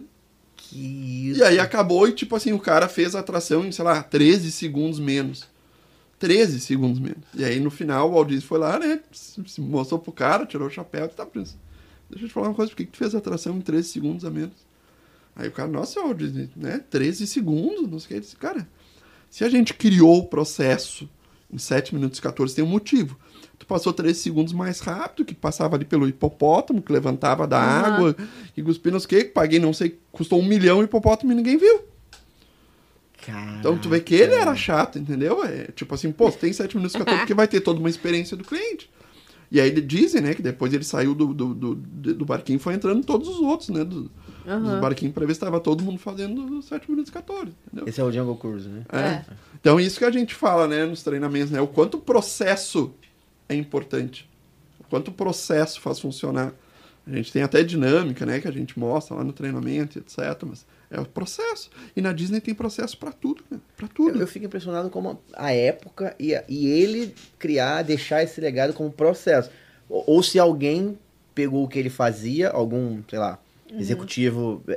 [0.57, 1.41] que isso.
[1.41, 4.51] E aí acabou e, tipo assim, o cara fez a atração em, sei lá, 13
[4.53, 5.47] segundos menos.
[6.19, 7.19] 13 segundos menos.
[7.35, 9.01] E aí no final o Walt Disney foi lá, né?
[9.11, 11.57] Se se mostrou pro cara, tirou o chapéu e tá preso.
[12.09, 13.89] Deixa eu te falar uma coisa, por que, que tu fez a atração em 13
[13.89, 14.55] segundos a menos?
[15.35, 16.81] Aí o cara, nossa, Walt Disney, né?
[16.91, 18.15] 13 segundos, não sei o que.
[18.15, 18.69] Ele disse, cara,
[19.33, 21.09] se a gente criou o processo
[21.51, 23.19] em 7 minutos e 14, tem um motivo.
[23.59, 28.15] Tu passou 13 segundos mais rápido, que passava ali pelo hipopótamo, que levantava da água,
[28.55, 31.57] que cuspia, não sei que, paguei, não sei, custou um milhão o hipopótamo e ninguém
[31.57, 31.81] viu.
[33.59, 35.43] Então tu vê que ele era chato, entendeu?
[35.43, 38.37] É tipo assim, pô, tem 7 minutos e 14 porque vai ter toda uma experiência
[38.37, 38.91] do cliente.
[39.51, 42.75] E aí dizem, né, que depois ele saiu do, do, do, do barquinho e foi
[42.75, 43.83] entrando todos os outros, né?
[43.83, 44.11] Do,
[44.45, 47.89] Dos barquinhos pra ver se tava todo mundo fazendo 7 minutos e 14, entendeu?
[47.89, 48.83] Esse é o Jungle Cruise, né?
[48.93, 49.25] É.
[49.61, 51.61] Então, isso que a gente fala, né, nos treinamentos, né?
[51.61, 52.93] O quanto o processo
[53.49, 54.29] é importante.
[54.81, 56.53] O quanto o processo faz funcionar.
[57.07, 60.19] A gente tem até dinâmica, né, que a gente mostra lá no treinamento, etc.
[60.47, 61.69] Mas é o processo.
[61.97, 63.59] E na Disney tem processo pra tudo, né?
[63.77, 64.17] Pra tudo.
[64.17, 68.73] Eu, eu fico impressionado como a época e, a- e ele criar, deixar esse legado
[68.73, 69.51] como processo.
[69.89, 70.97] Ou, ou se alguém
[71.35, 73.39] pegou o que ele fazia, algum, sei lá,
[73.79, 74.75] executivo é,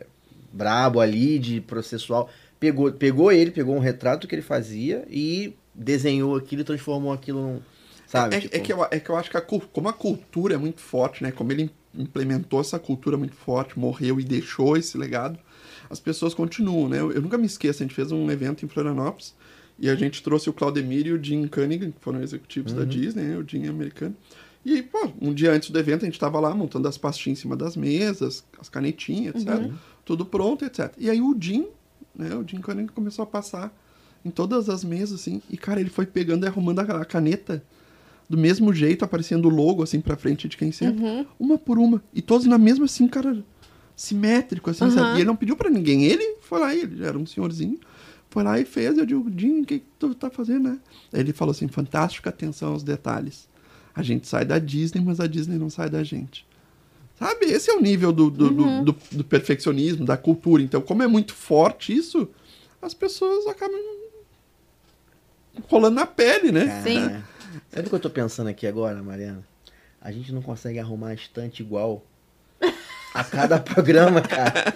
[0.00, 0.06] é,
[0.52, 2.28] brabo ali, de processual,
[2.60, 7.42] pegou, pegou ele, pegou um retrato que ele fazia e desenhou aquilo e transformou aquilo
[7.42, 7.60] num.
[8.06, 8.36] Sabe?
[8.36, 10.58] É, tipo, é que eu, é que eu acho que a, como a cultura é
[10.58, 11.32] muito forte, né?
[11.32, 15.38] Como ele implementou essa cultura muito forte, morreu e deixou esse legado,
[15.88, 17.00] as pessoas continuam, né?
[17.00, 19.34] Eu, eu nunca me esqueço, a gente fez um evento em Florianópolis
[19.78, 23.24] e a gente trouxe o Claudemir e o Jim Cunningham, que foram executivos da Disney,
[23.24, 23.36] né?
[23.36, 24.14] O Jim é americano.
[24.64, 27.42] E, pô, um dia antes do evento a gente tava lá montando as pastinhas em
[27.42, 29.48] cima das mesas, as canetinhas, etc.
[30.04, 30.92] Tudo pronto, etc.
[30.98, 31.66] E aí o Jim,
[32.14, 32.34] né?
[32.34, 33.74] O Jim Cunningham começou a passar
[34.24, 35.42] em todas as mesas, assim.
[35.50, 37.62] E, cara, ele foi pegando e arrumando a caneta
[38.28, 41.02] do mesmo jeito, aparecendo o logo, assim, pra frente de quem senta.
[41.38, 42.02] Uma por uma.
[42.14, 43.44] E todos na mesma, assim, cara,
[43.94, 45.08] simétrico, assim, sabe?
[45.10, 46.04] E ele não pediu pra ninguém.
[46.04, 47.78] Ele foi lá, ele era um senhorzinho,
[48.30, 48.96] foi lá e fez.
[48.96, 50.78] Eu digo, Jim, o que, que tu tá fazendo, né?
[51.12, 53.46] Aí ele falou assim, fantástica atenção aos detalhes.
[53.94, 56.46] A gente sai da Disney, mas a Disney não sai da gente.
[57.18, 57.46] Sabe?
[57.46, 60.62] Esse é o nível do, do, do- do- do perfeccionismo, da cultura.
[60.62, 62.28] Então, como é muito forte isso,
[62.82, 63.78] as pessoas acabam
[65.68, 66.82] rolando na pele, né?
[66.82, 66.98] Sim.
[66.98, 67.22] É.
[67.70, 69.44] Sabe o que eu tô pensando aqui agora, Mariana?
[70.00, 72.04] A gente não consegue arrumar a estante igual
[73.14, 74.74] a cada programa, cara.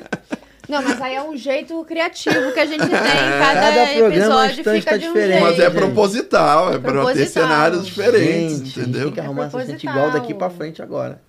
[0.69, 2.91] Não, mas aí é um jeito criativo que a gente tem.
[2.91, 5.31] Cada, Cada programa episódio instante fica tá de um diferente.
[5.33, 5.43] jeito.
[5.45, 5.75] Mas é gente.
[5.75, 9.05] proposital, é pra ter cenários diferentes, Gente, entendeu?
[9.07, 11.23] tem que arrumar essa estante igual daqui pra frente agora.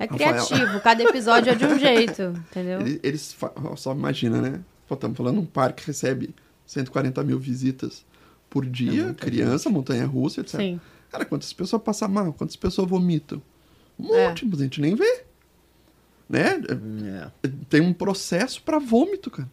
[0.00, 0.46] É Rafael.
[0.46, 2.80] criativo, cada episódio é de um jeito, entendeu?
[2.80, 3.36] Eles, eles
[3.76, 4.60] só imagina, né?
[4.88, 6.34] Pô, estamos falando de um parque que recebe
[6.66, 8.04] 140 mil visitas
[8.50, 10.56] por dia, criança, montanha-russa, etc.
[10.56, 10.80] Sim.
[11.10, 12.32] Cara, quantas pessoas passam mal?
[12.32, 13.40] Quantas pessoas vomitam?
[13.98, 14.28] Um É.
[14.28, 15.24] monte, mas a gente nem vê.
[16.28, 16.60] Né?
[17.44, 17.48] É.
[17.70, 19.48] Tem um processo pra vômito, cara.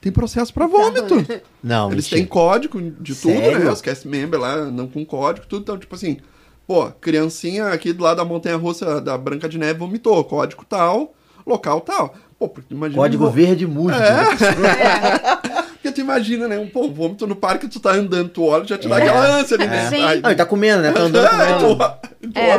[0.00, 1.14] Tem processo pra vômito.
[1.62, 2.20] Não, Eles mentira.
[2.20, 3.58] têm código de tudo, Sério?
[3.64, 3.70] né?
[3.70, 5.62] Os cast members lá andam com código, tudo.
[5.62, 6.18] Então, tipo assim,
[6.66, 11.14] pô, criancinha aqui do lado da montanha russa da Branca de Neve vomitou, código tal,
[11.46, 12.14] local tal.
[12.38, 13.00] Pô, porque tu imagina.
[13.00, 14.04] Código um vô- verde múltiplo.
[14.04, 15.54] É.
[15.84, 16.58] Porque tu imagina, né?
[16.58, 19.02] Um pô, vômito no parque, tu tá andando, tu olha, já te dá É.
[19.02, 19.88] aquela ânsia ali, né?
[19.90, 20.02] Sim.
[20.02, 20.90] Aí- Não, ele tá comendo, né?
[20.92, 21.76] Tá andando é, comendo.
[21.76, 22.58] tu- tu É.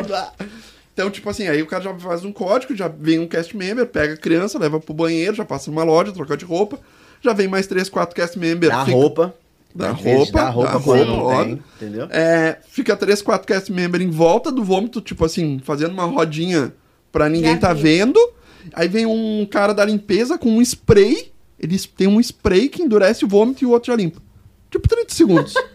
[0.96, 3.86] Então, tipo assim, aí o cara já faz um código, já vem um cast member,
[3.86, 6.80] pega a criança, leva pro banheiro, já passa numa loja, troca de roupa,
[7.22, 8.72] já vem mais três, quatro cast members.
[8.72, 9.36] Dá a fica- roupa.
[9.76, 11.62] Da roupa, dá roupa da roupa, óbvio.
[11.78, 12.08] tem, entendeu?
[12.10, 16.74] É, fica três, quatro cast member em volta do vômito, tipo assim, fazendo uma rodinha
[17.12, 17.82] pra ninguém Já tá vi.
[17.82, 18.18] vendo.
[18.72, 21.30] Aí vem um cara da limpeza com um spray.
[21.60, 24.22] Eles têm um spray que endurece o vômito e o outro já limpa.
[24.72, 25.54] Tipo 30 segundos.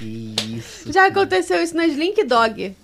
[0.00, 0.90] Que isso.
[0.90, 2.74] Já aconteceu isso na Slink Dog.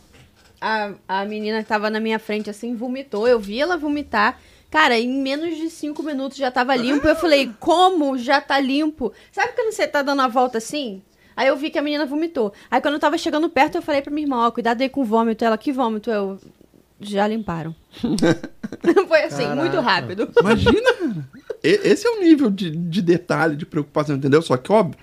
[0.61, 3.27] A, a menina que tava na minha frente, assim, vomitou.
[3.27, 4.39] Eu vi ela vomitar.
[4.71, 7.09] Cara, em menos de cinco minutos já tava limpo.
[7.09, 9.15] Eu falei, como já tá limpo?
[9.33, 11.01] Sabe quando você tá dando a volta assim?
[11.35, 12.53] Aí eu vi que a menina vomitou.
[12.71, 15.01] Aí quando eu tava chegando perto, eu falei pra minha irmã, ó, cuidado aí com
[15.01, 15.43] o vômito.
[15.43, 16.11] Ela, que vômito?
[16.11, 16.39] Eu,
[17.01, 17.75] já limparam.
[19.09, 19.61] Foi assim, Caraca.
[19.61, 20.31] muito rápido.
[20.39, 21.29] Imagina, cara.
[21.63, 24.43] Esse é o nível de, de detalhe, de preocupação, entendeu?
[24.43, 24.99] Só que, óbvio,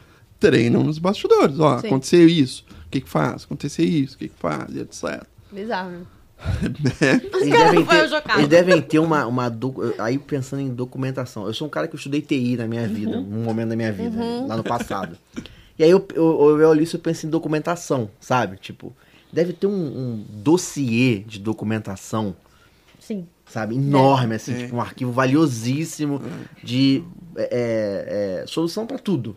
[0.52, 1.60] treinam nos bastidores.
[1.60, 1.88] Ó, Sim.
[1.88, 3.44] aconteceu isso, o que que faz?
[3.46, 4.76] Aconteceu isso, o que que faz?
[4.76, 5.24] E etc.
[5.52, 6.02] Bizarro, né?
[7.24, 11.48] Eles cara devem ter, eles devem ter uma, uma docu- aí pensando em documentação.
[11.48, 13.24] Eu sou um cara que eu estudei TI na minha vida, Uhum.
[13.24, 15.18] num momento da minha vida, lá no passado.
[15.80, 18.58] E aí eu, eu, eu olho isso e penso em documentação, sabe?
[18.58, 18.94] Tipo,
[19.32, 22.36] deve ter um, um dossiê de documentação,
[23.00, 23.26] Sim.
[23.54, 23.76] Sabe?
[23.76, 24.58] Enorme, assim, É.
[24.58, 26.20] tipo, um arquivo valiosíssimo
[26.64, 27.04] de
[27.36, 29.36] é, é, solução pra tudo.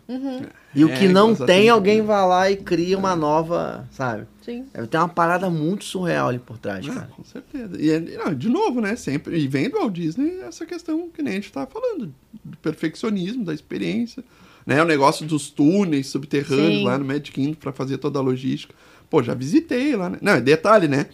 [0.75, 4.25] E o que É, não tem, alguém vai lá e cria uma nova, sabe?
[4.43, 4.65] Sim.
[4.89, 7.07] Ter uma parada muito surreal ali por trás, Ah, cara.
[7.15, 7.79] com certeza.
[7.81, 8.95] E, é- não, de novo, né?
[8.95, 9.37] Sempre.
[9.39, 12.13] E vem do Walt Disney essa questão que nem a gente tá falando,
[12.45, 14.23] do perfeccionismo, da experiência.
[14.65, 14.79] Né?
[14.81, 16.83] O negócio dos túneis subterrâneos Sim.
[16.83, 18.75] lá no Magic Kingdom pra fazer toda a logística.
[19.09, 20.17] Pô, já visitei lá, né?
[20.21, 21.07] Não, é detalhe, né?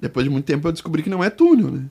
[0.00, 1.84] Depois de muito tempo eu descobri que não é túnel, né?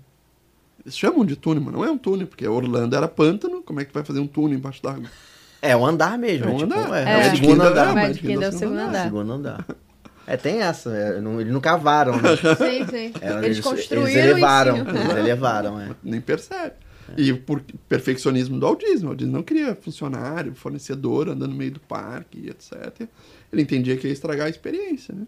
[0.86, 3.86] Eles chamam de túnel, mas não é um túnel, porque Orlando era pântano, como é
[3.86, 5.10] que vai fazer um túnel embaixo d'água?
[5.62, 6.46] É um andar mesmo.
[6.48, 6.94] É É, um tipo, andar.
[6.98, 7.14] é, É.
[7.14, 7.98] é o segundo andar.
[7.98, 9.04] é- Kingdom é o segundo é o andar.
[9.06, 9.66] Segundo andar.
[10.28, 10.90] É, tem essa.
[10.90, 12.30] é, não- eles não cavaram, né?
[12.58, 13.14] Sim, sim.
[13.22, 14.78] É, eles, construíram Eles elevaram.
[14.78, 15.90] Eles elevaram, é.
[16.04, 16.76] Nem percebe.
[17.18, 19.10] E por perfeccionismo do Disney.
[19.10, 23.08] O Disney não queria funcionário, fornecedor andando no meio do parque, e etc.
[23.52, 25.28] Ele entendia que ia estragar a experiência, né?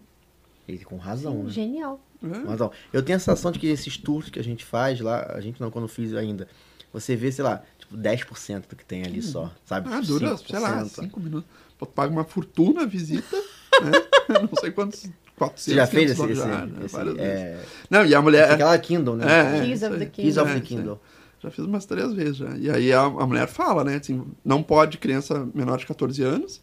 [0.66, 1.50] E com razão, né?
[1.50, 2.00] Genial.
[2.20, 2.70] Com razão.
[2.92, 5.60] Eu tenho a sensação de que esses tours que a gente faz lá, a gente
[5.60, 6.48] não, quando eu fiz ainda,
[6.92, 9.88] você vê, sei lá, tipo 10% do que tem ali só, sabe?
[9.92, 10.46] Ah, dura, 5%.
[10.50, 11.48] sei lá, cinco minutos.
[11.78, 13.36] Pô, tu paga uma fortuna a visita,
[13.84, 13.92] né?
[14.40, 16.84] não sei quantos, 400, Você já fez 500 esse, esse, dólares, né?
[16.86, 17.30] esse- Várias vezes.
[17.32, 18.50] é, Não, e a mulher...
[18.50, 19.24] aquela Kindle, né?
[19.26, 20.60] É, é, Keys isso of the Keys of É, the.
[20.60, 21.00] Kindle.
[21.42, 22.56] Já fiz umas três vezes já.
[22.56, 23.96] E aí a, a mulher fala, né?
[23.96, 26.62] Assim, não pode criança menor de 14 anos.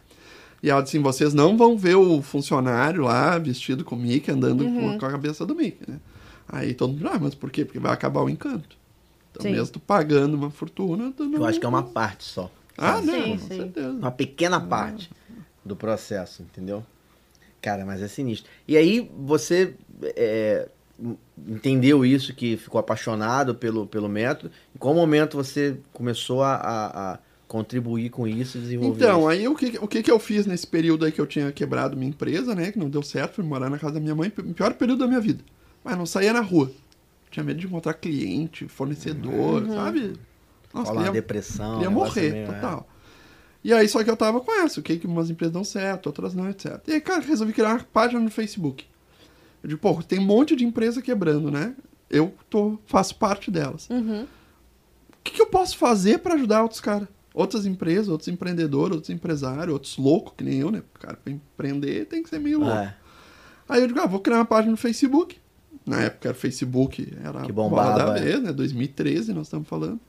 [0.64, 4.32] E ela diz assim, vocês não vão ver o funcionário lá vestido com o Mickey,
[4.32, 6.00] andando com, com a cabeça do Mickey, né?
[6.48, 7.66] Aí todo mundo, ah, mas por quê?
[7.66, 8.78] Porque vai acabar o encanto.
[9.32, 9.52] Então Sim.
[9.52, 11.40] mesmo tu pagando uma fortuna, tu não...
[11.40, 12.50] Eu acho que é uma parte só.
[12.78, 13.58] Ah, não, Sim, com sim.
[13.58, 13.92] certeza.
[13.92, 15.12] Uma pequena parte
[15.66, 16.84] do processo, entendeu?
[17.62, 18.50] Cara, mas é sinistro.
[18.68, 19.74] E aí você
[20.16, 20.68] é,
[21.48, 24.52] entendeu isso, que ficou apaixonado pelo, pelo método.
[24.76, 27.20] Em qual momento você começou a, a- a
[27.54, 29.28] contribuir com isso e desenvolver Então, isso?
[29.28, 31.96] aí o que, o que que eu fiz nesse período aí que eu tinha quebrado
[31.96, 32.72] minha empresa, né?
[32.72, 35.08] Que não deu certo, fui morar na casa da minha mãe, o pior período da
[35.08, 35.44] minha vida.
[35.84, 36.72] Mas não saía na rua.
[37.30, 40.14] Tinha medo de encontrar cliente, fornecedor, sabe?
[40.74, 41.76] Nossa, queria, depressão.
[41.76, 42.54] queria morrer, meio, é.
[42.56, 42.90] total.
[43.64, 46.08] E aí, só que eu tava com essa, o que que umas empresas dão certo,
[46.08, 46.82] outras não, etc.
[46.88, 48.84] E aí, cara, resolvi criar uma página no Facebook.
[49.62, 51.76] Eu digo, pô, tem um monte de empresa quebrando, né?
[52.10, 53.88] Eu tô, faço parte delas.
[53.92, 57.08] O que, que eu posso fazer pra ajudar outros caras?
[57.34, 60.84] Outras empresas, outros empreendedores, outros empresários, outros loucos, que nem eu, né?
[60.96, 62.76] O cara, pra empreender tem que ser meio louco.
[62.76, 62.96] É.
[63.68, 65.38] Aí eu digo, ah, vou criar uma página no Facebook.
[65.84, 68.22] Na época era Facebook, era Que bombava, da é.
[68.22, 68.54] vez, né?
[68.54, 70.00] 2013 nós estamos falando.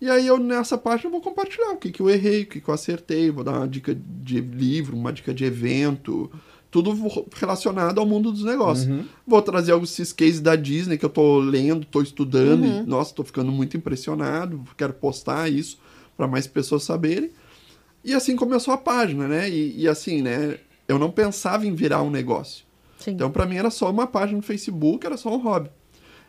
[0.00, 2.60] E aí eu nessa página eu vou compartilhar o que, que eu errei, o que,
[2.60, 6.30] que eu acertei, vou dar uma dica de livro, uma dica de evento,
[6.70, 6.94] tudo
[7.34, 8.86] relacionado ao mundo dos negócios.
[8.86, 9.04] Uhum.
[9.26, 13.24] Vou trazer alguns cases da Disney que eu tô lendo, tô estudando, e, nossa, tô
[13.24, 15.78] ficando muito impressionado, quero postar isso
[16.20, 17.30] para mais pessoas saberem.
[18.04, 19.48] E assim começou a página, né?
[19.48, 20.58] E, e assim, né?
[20.86, 22.66] Eu não pensava em virar um negócio.
[22.98, 23.12] Sim.
[23.12, 25.70] Então, pra mim, era só uma página no Facebook, era só um hobby.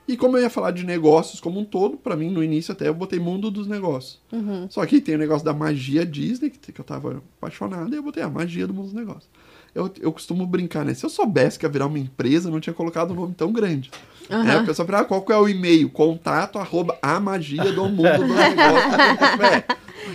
[0.08, 2.88] E como eu ia falar de negócios como um todo, pra mim, no início até
[2.88, 4.22] eu botei mundo dos negócios.
[4.70, 8.04] Só que tem o negócio da magia Disney, que, que eu tava apaixonado, e eu
[8.04, 9.30] botei a magia do mundo dos negócios.
[9.74, 10.94] Eu, eu costumo brincar, né?
[10.94, 13.52] Se eu soubesse que ia virar uma empresa, eu não tinha colocado um nome tão
[13.54, 13.90] grande.
[14.30, 15.90] É, a pessoa fala, ah, qual que é o e-mail?
[15.90, 19.40] Contato, arroba, a magia do mundo dos negócios.
[19.42, 19.64] é,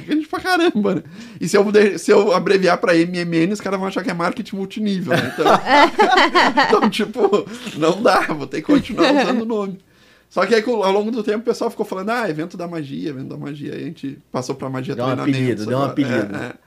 [0.06, 1.02] grande pra caramba, né?
[1.40, 1.64] E se eu,
[1.98, 5.32] se eu abreviar pra MMN, os caras vão achar que é marketing multinível, né?
[5.34, 5.46] Então,
[6.78, 7.46] então, tipo,
[7.78, 9.78] não dá, vou ter que continuar usando o nome.
[10.28, 12.66] Só que aí, com- ao longo do tempo, o pessoal ficou falando, ah, evento da
[12.66, 13.74] magia, evento da magia.
[13.74, 15.38] Aí a gente passou pra magia Deu um treinamento.
[15.38, 16.36] apelido, deu um apelido.
[16.36, 16.65] É, é.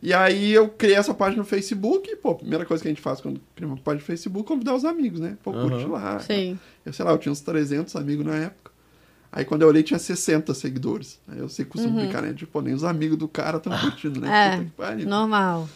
[0.00, 2.92] E aí eu criei essa página no Facebook, e, pô, a primeira coisa que a
[2.92, 5.36] gente faz quando cria uma página no Facebook é convidar os amigos, né?
[5.42, 6.20] Pô, curte lá.
[6.20, 6.58] Sim.
[6.86, 8.70] Eu sei lá, eu tinha uns 300 amigos na época.
[9.30, 11.20] Aí quando eu olhei tinha 60 seguidores.
[11.28, 12.32] Aí eu sei que costumo brincar, né?
[12.32, 14.70] Tipo, nem os amigos do cara estão curtindo, né?
[14.78, 15.68] É, normal.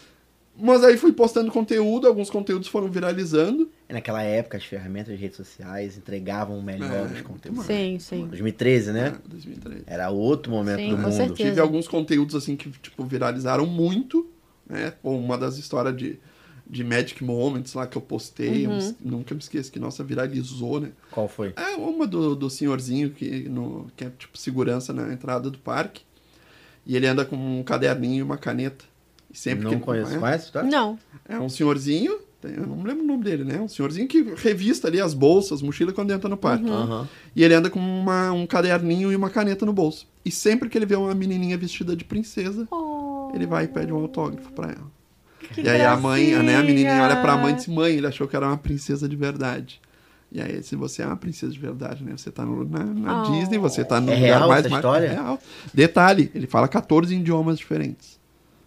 [0.57, 3.69] Mas aí fui postando conteúdo, alguns conteúdos foram viralizando.
[3.93, 7.65] Naquela época, as ferramentas de redes sociais entregavam o melhor É, dos conteúdos.
[7.65, 8.25] Sim, sim.
[8.27, 9.07] 2013, né?
[9.23, 9.83] É, 2013.
[9.85, 11.13] Era outro momento Sim, do com mundo.
[11.13, 11.49] certeza.
[11.49, 14.29] Tive alguns conteúdos assim que, tipo, viralizaram muito,
[14.67, 14.91] né?
[15.01, 16.19] Pô, uma das histórias de,
[16.65, 18.77] de Magic Moments lá que eu postei, eu Uhum.
[18.77, 20.91] me- nunca me esqueço que, nossa, viralizou, né?
[21.11, 21.53] Qual foi?
[21.55, 26.01] É uma do, do senhorzinho que, no, que é tipo segurança na entrada do parque.
[26.85, 28.83] E ele anda com um caderninho e uma caneta.
[29.31, 30.15] E sempre não que ele- conheço.
[30.15, 30.51] é, Conhece?
[30.51, 30.63] Tá?
[30.63, 30.97] Não.
[31.29, 33.59] É um senhorzinho, eu não me lembro o nome dele, né?
[33.59, 36.69] Um senhorzinho que revista ali as bolsas, mochila quando entra no parque.
[36.69, 37.07] Aham.
[37.35, 40.07] E ele anda com uma- um caderninho e uma caneta no bolso.
[40.25, 42.67] E sempre que ele vê uma menininha vestida de princesa,
[43.33, 44.91] ele vai e pede um autógrafo pra ela.
[45.57, 48.27] e aí a mãe, né, a menininha olha pra mãe e diz: Mãe, ele achou
[48.27, 49.81] que era uma princesa de verdade.
[50.31, 52.13] E aí, se você é uma princesa de verdade, né?
[52.17, 53.31] Você tá no- na, na Oh.
[53.31, 55.05] Disney, você tá no É lugar real mais essa mais- história?
[55.05, 55.39] É real.
[55.71, 58.19] Detalhe, ele fala 14 idiomas diferentes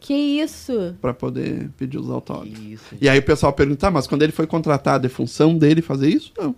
[0.07, 0.95] Que isso?
[1.01, 2.59] pra poder pedir os autógrafos.
[2.61, 2.95] Isso.
[3.01, 6.09] E aí o pessoal pergunta, "Ah, mas quando ele foi contratado, é função dele fazer
[6.09, 6.33] isso?
[6.39, 6.55] Não.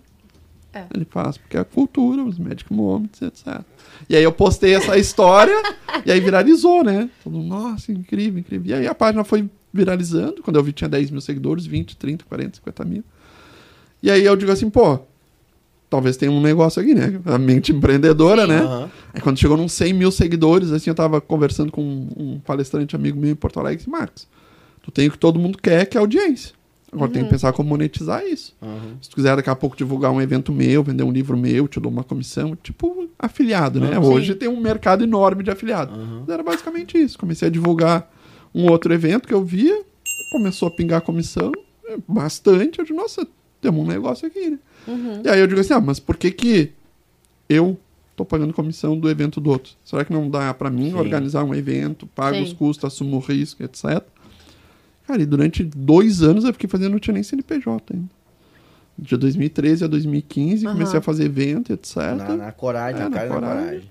[0.71, 0.85] É.
[0.93, 3.61] Ele faz porque é a cultura, os médicos moments, etc.
[4.07, 5.55] E aí eu postei essa história
[6.05, 7.09] e aí viralizou, né?
[7.23, 8.69] Todo mundo, nossa, incrível, incrível.
[8.69, 10.43] E aí a página foi viralizando.
[10.43, 13.03] Quando eu vi tinha 10 mil seguidores, 20, 30, 40, 50 mil.
[14.03, 14.99] E aí eu digo assim, pô,
[15.89, 17.19] talvez tenha um negócio aqui, né?
[17.25, 18.89] A mente empreendedora, né?
[19.13, 23.19] Aí quando chegou nos 100 mil seguidores, assim, eu tava conversando com um, palestrante amigo
[23.19, 24.27] meu em Porto Alegre disse, Marcos,
[24.83, 26.59] tu tem o que todo mundo quer, que é audiência.
[26.91, 28.55] Agora tem que pensar como monetizar isso.
[28.61, 28.97] Aham.
[28.99, 31.79] Se tu quiser daqui a pouco divulgar um evento meu, vender um livro meu, te
[31.79, 33.99] dou uma comissão, tipo afiliado, né?
[33.99, 35.93] Hoje tem um mercado enorme de afiliado.
[36.21, 37.17] Mas Era basicamente isso.
[37.17, 38.11] Comecei a divulgar
[38.55, 39.83] um outro evento que eu via,
[40.31, 41.51] começou a pingar a comissão,
[42.07, 42.79] bastante.
[42.79, 43.27] Eu digo, nossa,
[43.61, 44.59] temos um negócio aqui, né?
[45.23, 46.71] E aí eu digo assim, ah, mas por que que
[47.47, 47.77] eu
[48.15, 49.73] tô pagando comissão do evento do outro?
[49.83, 50.95] Será que não dá pra mim Sim.
[50.97, 52.43] organizar um evento, pago Sim.
[52.43, 54.03] os custos, assumo o risco, etc.
[55.07, 58.09] Cara, e durante dois anos eu fiquei fazendo, não tinha nem CNPJ ainda.
[58.97, 61.95] De 2013 a 2015, comecei a fazer evento, etc.
[62.17, 63.63] Na, na coragem, É, na na cara e na coragem.
[63.65, 63.89] coragem.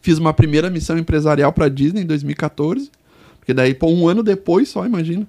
[0.00, 2.90] Fiz uma primeira missão empresarial pra Disney em 2014.
[3.38, 5.26] Porque daí, pô, um ano depois só, imagina.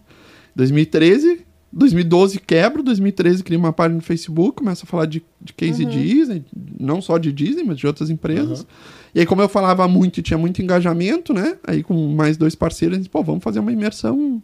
[0.56, 5.83] 2013, 2012 quebro, 2013 crio uma página no Facebook, começo a falar de, de case
[5.83, 6.45] Disney,
[6.79, 8.65] não só de Disney, mas de outras empresas.
[9.13, 11.57] E aí, como eu falava muito e tinha muito engajamento, né?
[11.65, 14.41] Aí com mais dois parceiros, a gente, pô, vamos fazer uma imersão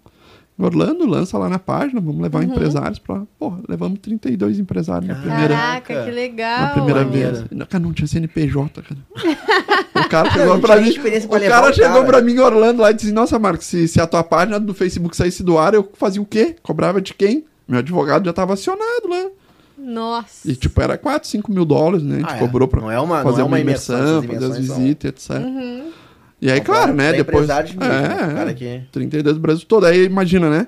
[0.58, 3.24] em Orlando, lança lá na página, vamos levar empresários pra.
[3.38, 5.56] Porra, levamos 32 empresários na primeira.
[5.56, 6.62] Caraca, que legal.
[6.62, 7.44] Na primeira vez.
[7.70, 9.00] Cara, não tinha CNPJ, cara.
[10.10, 10.90] o cara chegou não pra mim.
[10.90, 12.04] O cara chegou cara.
[12.06, 14.74] pra mim em Orlando lá e disse: Nossa, Marcos, se, se a tua página do
[14.74, 16.56] Facebook saísse do ar, eu fazia o quê?
[16.64, 17.46] Cobrava de quem?
[17.68, 19.28] Meu advogado já tava acionado lá.
[19.78, 20.50] Nossa.
[20.50, 22.16] E tipo, era 4, 5 mil dólares, né?
[22.16, 22.40] A gente Ah, é.
[22.40, 25.30] cobrou pra Não é uma- fazer é uma uma imersão, fazer as são- visitas, etc.
[26.42, 27.14] E aí, São claro, né?
[27.14, 27.48] Depois.
[27.48, 27.88] mesmo, né?
[27.88, 29.86] é, O cara é, que- 32 do Brasil todo.
[29.86, 30.68] Aí imagina, né?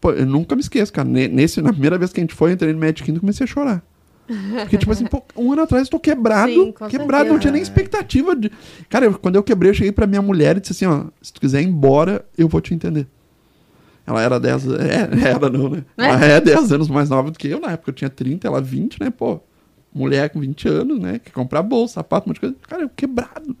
[0.00, 1.08] Pô, eu nunca me esqueço, cara.
[1.08, 3.20] Ne- Nesse, na primeira vez que a gente foi, eu entrei no Magic Kingdom e
[3.20, 3.82] comecei a chorar.
[4.26, 6.52] Porque, tipo assim, pô, um ano atrás eu tô quebrado.
[6.52, 7.38] Sim, quebrado, não certeza.
[7.40, 8.50] tinha nem expectativa de.
[8.88, 11.32] Cara, eu- quando eu quebrei, eu cheguei pra minha mulher e disse assim, ó, se
[11.32, 13.06] tu quiser ir embora, eu vou te entender.
[14.06, 15.84] Ela era 10 é, era não, né?
[15.96, 18.60] Ela é 10 anos mais nova do que eu, na época eu tinha 30, ela
[18.60, 19.10] 20, né?
[19.10, 19.40] Pô,
[19.94, 21.18] mulher com 20 anos, né?
[21.22, 22.56] Quer comprar bolsa, sapato, um monte de coisa.
[22.68, 23.56] Cara, eu quebrado.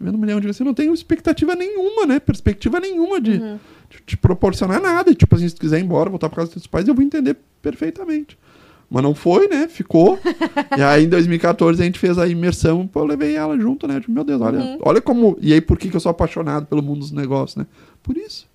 [0.00, 2.18] Vendo mulher, digo assim, não tenho expectativa nenhuma, né?
[2.18, 3.38] Perspectiva nenhuma de,
[3.90, 5.10] de te proporcionar nada.
[5.10, 6.94] E, tipo assim, se tu quiser ir embora, voltar pra casa dos teus pais, eu
[6.94, 8.36] vou entender perfeitamente.
[8.92, 9.68] Mas não foi, né?
[9.68, 10.18] Ficou.
[10.76, 12.86] e aí, em 2014, a gente fez a imersão.
[12.86, 14.02] Pô, eu levei ela junto, né?
[14.06, 15.38] Meu Deus, olha, olha como.
[15.40, 17.66] E aí, por que, que eu sou apaixonado pelo mundo dos negócios, né?
[18.02, 18.46] Por isso.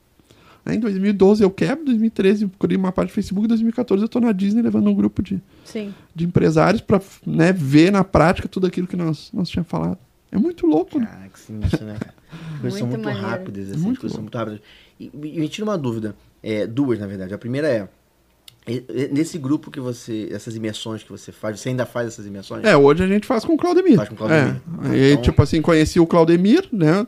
[0.63, 4.09] Aí, em 2012 eu quebro, 2013 eu criei uma parte do Facebook, em 2014 eu
[4.09, 5.93] tô na Disney levando um grupo de, Sim.
[6.13, 9.97] de empresários pra né, ver na prática tudo aquilo que nós, nós tínhamos falado.
[10.29, 11.05] É muito louco, né?
[11.05, 12.13] Cara, que sinistro, né, cara?
[12.59, 13.27] Coisas são Muito muito maneiro.
[13.27, 14.59] rápidas, assim, as coisas são muito rápidas.
[14.99, 17.33] E, e me tira uma dúvida, é, duas na verdade.
[17.33, 17.87] A primeira é,
[19.11, 22.63] nesse grupo que você, essas imersões que você faz, você ainda faz essas imersões?
[22.65, 23.95] É, hoje a gente faz com o Claudemir.
[23.95, 24.55] Faz com o Claudemir.
[24.55, 24.61] É.
[24.79, 27.07] Ah, Aí, então- tipo assim, conheci o Claudemir, né?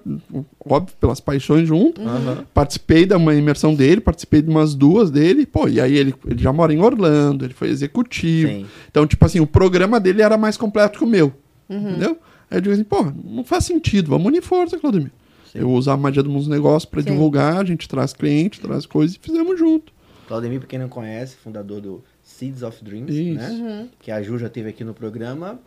[0.65, 2.01] Óbvio, pelas paixões junto.
[2.01, 2.45] Aham.
[2.53, 5.45] Participei da uma imersão dele, participei de umas duas dele.
[5.45, 8.49] Pô, e aí ele, ele já mora em Orlando, ele foi executivo.
[8.51, 8.65] Sim.
[8.89, 11.33] Então, tipo assim, o programa dele era mais completo que o meu.
[11.69, 11.89] Uhum.
[11.89, 12.17] Entendeu?
[12.49, 15.11] Aí eu digo assim, pô, não faz sentido, vamos unir força, Claudemir.
[15.53, 17.11] Eu uso a magia do mundo dos negócios pra Sim.
[17.11, 19.91] divulgar, a gente traz cliente, traz coisas e fizemos junto.
[20.29, 23.63] Claudemir, pra quem não conhece, fundador do Seeds of Dreams, Isso.
[23.63, 23.87] né?
[23.99, 25.59] Que a Ju já teve aqui no programa.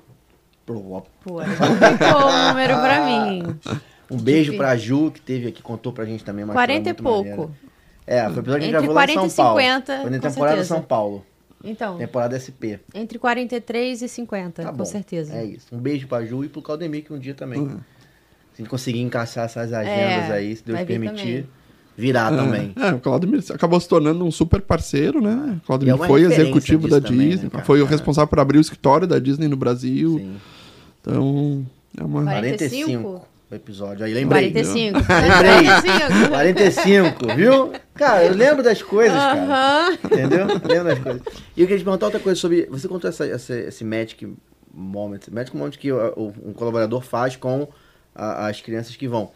[0.65, 3.43] Pro- Pô, não ficou o número pra mim.
[4.09, 7.29] Um beijo pra Ju, que teve aqui, contou pra gente também uma 40 e pouco.
[7.29, 7.51] maneira.
[8.07, 9.61] É, foi o episódio que a gente Entre gravou lá em 40 e São Paulo.
[9.61, 10.69] 50, Foi na com temporada certeza.
[10.75, 11.27] São Paulo.
[11.65, 12.79] Então, Temporada SP.
[12.95, 14.85] entre 43 e 50, Tá com bom.
[14.85, 15.35] certeza.
[15.35, 15.67] É isso.
[15.75, 17.59] Um beijo pra Ju e pro Claudemir, que um dia também.
[17.61, 17.69] Uhum.
[17.69, 17.75] Se
[18.55, 21.49] a gente conseguir encaixar essas agendas É, aí, se Deus permitir, também.
[21.97, 22.73] Virar também.
[22.77, 25.59] É, o Claudemir acabou se tornando um super parceiro, né?
[25.63, 27.65] O Claudemir E é foi executivo da também, Disney, né, cara?
[27.65, 27.89] foi o É.
[27.89, 30.19] responsável por abrir o escritório da Disney no Brasil.
[30.19, 30.37] Sim.
[31.01, 31.67] Então,
[31.99, 32.23] é uma.
[32.23, 33.03] 45?
[33.03, 34.05] 45 o episódio.
[34.07, 34.51] Aí lembrei.
[34.51, 34.99] 45.
[35.13, 35.65] Lembrei.
[35.67, 36.29] 45.
[36.31, 37.73] 45, viu?
[37.95, 39.43] Cara, eu lembro das coisas, cara.
[39.43, 39.93] Aham.
[40.05, 40.41] Entendeu?
[40.41, 41.23] Eu lembro das coisas.
[41.57, 42.67] E eu queria te perguntar outra coisa sobre.
[42.71, 44.27] Você contou essa, essa- esse Magic
[44.73, 45.21] Moment.
[45.31, 47.69] Magic Moment que o- o- um colaborador faz com
[48.15, 49.31] a- as crianças que vão.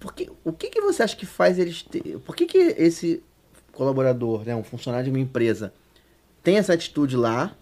[0.00, 2.18] Por que, o que, que você acha que faz eles ter.
[2.24, 3.22] Por que, que esse
[3.72, 5.72] colaborador, né, um funcionário de uma empresa,
[6.42, 7.54] tem essa atitude lá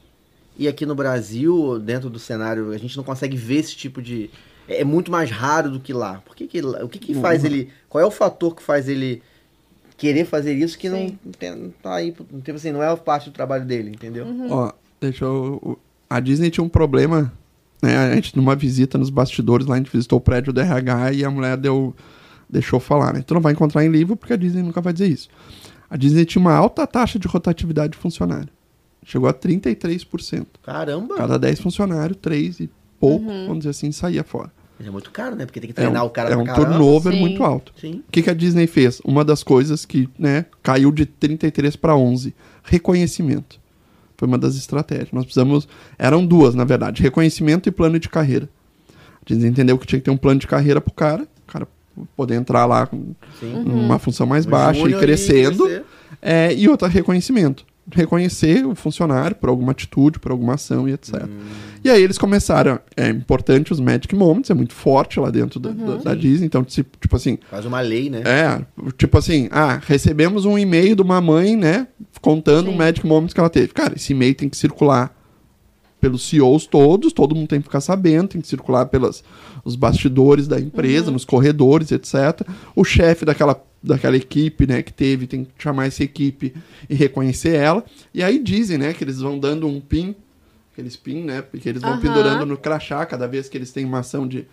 [0.57, 4.31] e aqui no Brasil, dentro do cenário, a gente não consegue ver esse tipo de.
[4.69, 6.23] É é muito mais raro do que lá.
[6.25, 7.71] Por que que, o que, que faz ele.
[7.89, 9.23] Qual é o fator que faz ele
[9.97, 11.19] querer fazer isso que não, Sim.
[11.25, 14.27] não tem, não tá aí, não, tem, assim, não é parte do trabalho dele, entendeu?
[14.51, 15.79] Ó, deixa eu.
[16.09, 17.33] A Disney tinha um problema,
[17.85, 17.97] né?
[17.97, 21.25] A gente, numa visita nos bastidores lá, a gente visitou o prédio do RH e
[21.25, 21.95] a mulher deu,
[22.49, 23.23] deixou falar, né?
[23.27, 25.29] Tu não vai encontrar em livro porque a Disney nunca vai dizer isso.
[25.89, 28.49] A Disney tinha uma alta taxa de rotatividade de funcionário.
[29.05, 30.47] Chegou a 33%.
[30.63, 31.15] Caramba!
[31.17, 34.51] Cada 10 funcionários, 3 e pouco, vamos dizer assim, saía fora.
[34.79, 35.45] Mas é muito caro, né?
[35.47, 36.69] Porque tem que É um, treinar o cara é um caramba.
[36.71, 37.21] turnover Sim.
[37.21, 37.73] muito alto.
[37.81, 38.03] Sim.
[38.09, 39.01] O que, que a Disney fez?
[39.05, 42.35] Uma das coisas que né, caiu de 33 para 11.
[42.65, 43.61] Reconhecimento.
[44.17, 45.13] Foi uma das estratégias.
[45.13, 45.69] Nós precisamos.
[45.99, 48.49] Eram duas, na verdade: reconhecimento e plano de carreira.
[48.89, 51.23] A Disney entendeu que tinha que ter um plano de carreira pro cara.
[51.23, 51.69] O cara
[52.17, 53.63] poder entrar lá com Sim.
[53.65, 55.65] uma função mais baixa e júnior e crescendo.
[55.65, 55.85] crescer.
[56.21, 57.65] É, e outra, reconhecimento.
[57.93, 61.25] Reconhecer o funcionário por alguma atitude, por alguma ação e etc.
[61.25, 61.29] Hum.
[61.85, 62.81] E aí eles começaram.
[62.97, 66.47] É importante os Magic Moments, é muito forte lá dentro da, da- da Disney.
[66.47, 68.23] Então, tipo assim, Faz uma lei, né?
[68.25, 68.65] é,
[68.97, 71.87] tipo assim, ah, recebemos um e-mail de uma mãe, né,
[72.23, 73.69] contando o Magic Moments que ela teve.
[73.75, 75.15] Cara, esse e-mail tem que circular
[76.01, 79.23] pelos CEOs todos, todo mundo tem que ficar sabendo, tem que circular pelos
[79.65, 82.47] os bastidores da empresa, nos corredores, etc.
[82.77, 86.55] O chefe daquela, daquela equipe, né, que teve, tem que chamar essa equipe
[86.89, 87.85] e reconhecer ela.
[88.15, 90.15] E aí dizem, né, que eles vão dando um pin,
[90.73, 92.01] aqueles pin, né, porque eles vão Aham.
[92.01, 94.47] pendurando no crachá cada vez que eles têm uma ação de,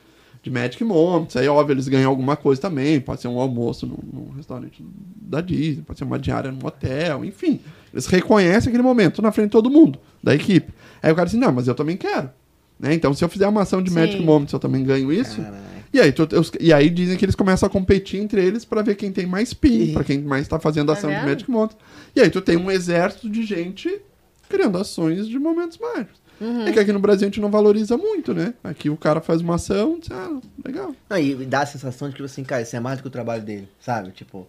[0.44, 1.38] de Magic Moments.
[1.38, 3.00] Aí, óbvio, eles ganham alguma coisa também.
[3.00, 4.84] Pode ser um almoço num, num restaurante
[5.15, 7.62] da Disney, pode ser uma diária num hotel, enfim.
[7.94, 10.74] Eles reconhecem aquele momento na frente de todo mundo, da equipe.
[11.02, 12.30] Aí o cara diz, não, mas eu também quero.
[12.78, 12.94] Né?
[12.94, 13.96] Então, se eu fizer uma ação de Sim.
[13.96, 15.41] Magic Moments, eu também ganho isso.
[15.41, 15.70] Caraca.
[15.93, 18.82] E aí, tu- os- e aí dizem que eles começam a competir entre eles pra
[18.82, 21.25] ver quem tem mais PIN, pra quem mais tá fazendo Tá ação de vendo?
[21.27, 21.77] Magic Moments.
[22.15, 24.01] E aí tu tem um exército de gente
[24.47, 26.21] criando ações de momentos mágicos.
[26.39, 26.65] Uhum.
[26.65, 28.54] É que aqui no Brasil a gente não valoriza muito, né?
[28.63, 30.95] Aqui o cara faz uma ação, diz, ah, legal.
[31.10, 33.12] Não, e dá a sensação de que, assim, cara, isso é mais do que o
[33.12, 34.12] trabalho dele, sabe?
[34.12, 34.47] Tipo,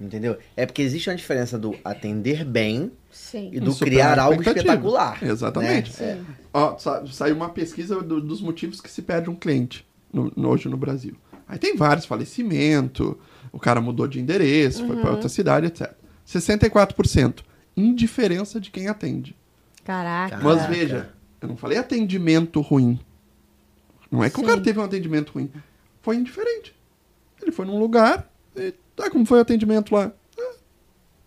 [0.00, 0.36] entendeu?
[0.56, 3.50] É porque existe uma diferença do atender bem Sim.
[3.52, 5.18] e do criar algo espetacular.
[5.22, 6.00] Exatamente.
[6.02, 6.22] né?
[6.52, 9.85] Ó, sa- saiu uma pesquisa do- dos motivos que se perde um cliente
[10.16, 11.14] no- no- hoje no Brasil.
[11.46, 13.18] Aí tem vários, falecimento,
[13.52, 15.92] o cara mudou de endereço, foi pra outra cidade, etc.
[16.26, 17.44] 64%.
[17.76, 19.36] Indiferença de quem atende.
[19.84, 20.38] Caraca.
[20.42, 22.98] Mas veja, eu não falei atendimento ruim.
[24.10, 24.46] Não é que o Sim.
[24.46, 25.50] cara teve um atendimento ruim.
[26.00, 26.74] Foi indiferente.
[27.42, 30.10] Ele foi num lugar e tá, como foi o atendimento lá?
[30.38, 30.52] Ah,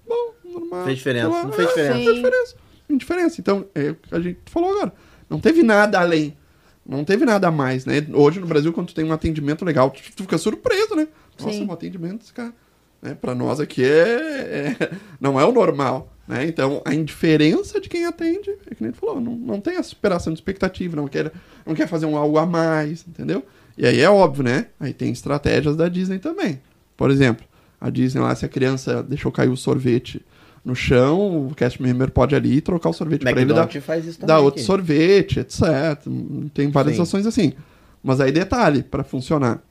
[0.08, 0.86] bom, normal.
[0.86, 1.43] Fez diferença, lá.
[1.43, 1.95] não fez Ah, diferença.
[1.97, 2.55] Não fez diferença.
[2.89, 3.41] Indiferença.
[3.41, 4.93] Então, é o que a gente falou agora.
[5.30, 6.36] Não teve nada além.
[6.89, 8.03] Não teve nada a mais, né?
[8.13, 11.07] Hoje no Brasil, quando tu tem um atendimento legal, tu, tu fica surpreso, né?
[11.39, 11.67] Nossa, Sim.
[11.67, 12.51] um atendimento cara.
[12.99, 13.13] Né?
[13.13, 16.47] Pra nós aqui é, é- não é o normal, né?
[16.47, 19.83] Então, a indiferença de quem atende, é que nem tu falou, não, não tem a
[19.83, 21.31] superação de expectativa, não quer,
[21.63, 23.45] não quer fazer um algo a mais, entendeu?
[23.77, 24.65] E aí é óbvio, né?
[24.79, 26.59] Aí tem estratégias da Disney também.
[26.97, 27.45] Por exemplo,
[27.79, 30.25] a Disney lá, se a criança deixou cair o sorvete
[30.64, 33.70] no chão, o cast member pode ali e trocar o sorvete para ele dar,
[34.26, 34.66] dar outro aqui.
[34.66, 35.62] sorvete, etc.
[36.53, 37.01] Tem várias Sim.
[37.01, 37.53] ações assim.
[38.03, 39.62] Mas aí detalhe, para funcionar.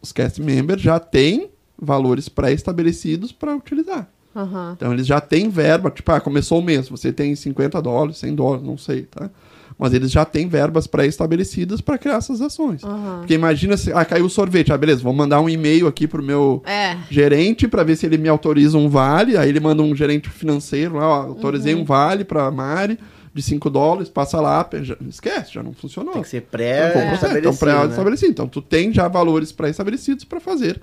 [0.00, 4.08] Os cast members já têm valores pré-estabelecidos para utilizar.
[4.34, 4.74] Aham.
[4.76, 8.34] Então eles já têm verba, tipo, ah, começou o mês, você tem 50 dólares, 100
[8.34, 9.30] dólares, não sei, tá?
[9.78, 12.80] Mas eles já têm verbas pré-estabelecidas para criar essas ações.
[13.18, 16.22] Porque imagina se, ah, caiu o sorvete, ah, beleza, vou mandar um e-mail aqui pro
[16.22, 16.96] meu É.
[17.10, 20.96] gerente para ver se ele me autoriza um vale, aí ele manda um gerente financeiro
[20.96, 21.82] lá, ó, autorizei Uhum.
[21.82, 22.98] um vale para Mari
[23.34, 26.14] de 5 dólares, passa lá, já- esquece, já não funcionou.
[26.14, 27.38] Tem que ser Então, pré-estabelecido.
[27.38, 27.58] Então, né?
[27.82, 28.30] pré-estabelecido.
[28.32, 30.80] Então, tu tem já valores pré-estabelecidos para fazer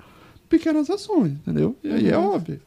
[0.48, 1.76] pequenas ações, entendeu?
[1.84, 2.60] E aí é óbvio.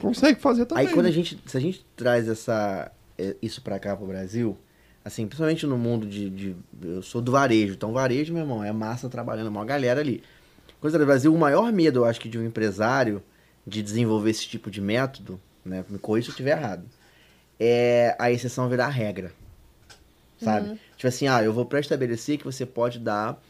[0.00, 0.86] Consegue fazer também.
[0.86, 1.14] Aí quando a né?
[1.14, 4.56] gente, se a gente traz essa, é, isso pra cá pro Brasil,
[5.04, 8.72] assim, principalmente no mundo de, de- eu sou do varejo, então varejo, meu irmão, é
[8.72, 10.22] massa trabalhando, uma galera ali.
[10.80, 13.22] Coisa do Brasil, o maior medo, eu acho que de um empresário
[13.66, 16.84] de desenvolver esse tipo de método, né, me corrija se eu estiver errado,
[17.58, 19.32] é a exceção virar regra.
[20.38, 20.68] Sabe?
[20.96, 23.40] Tipo assim, ah, eu vou pré-estabelecer que você pode dar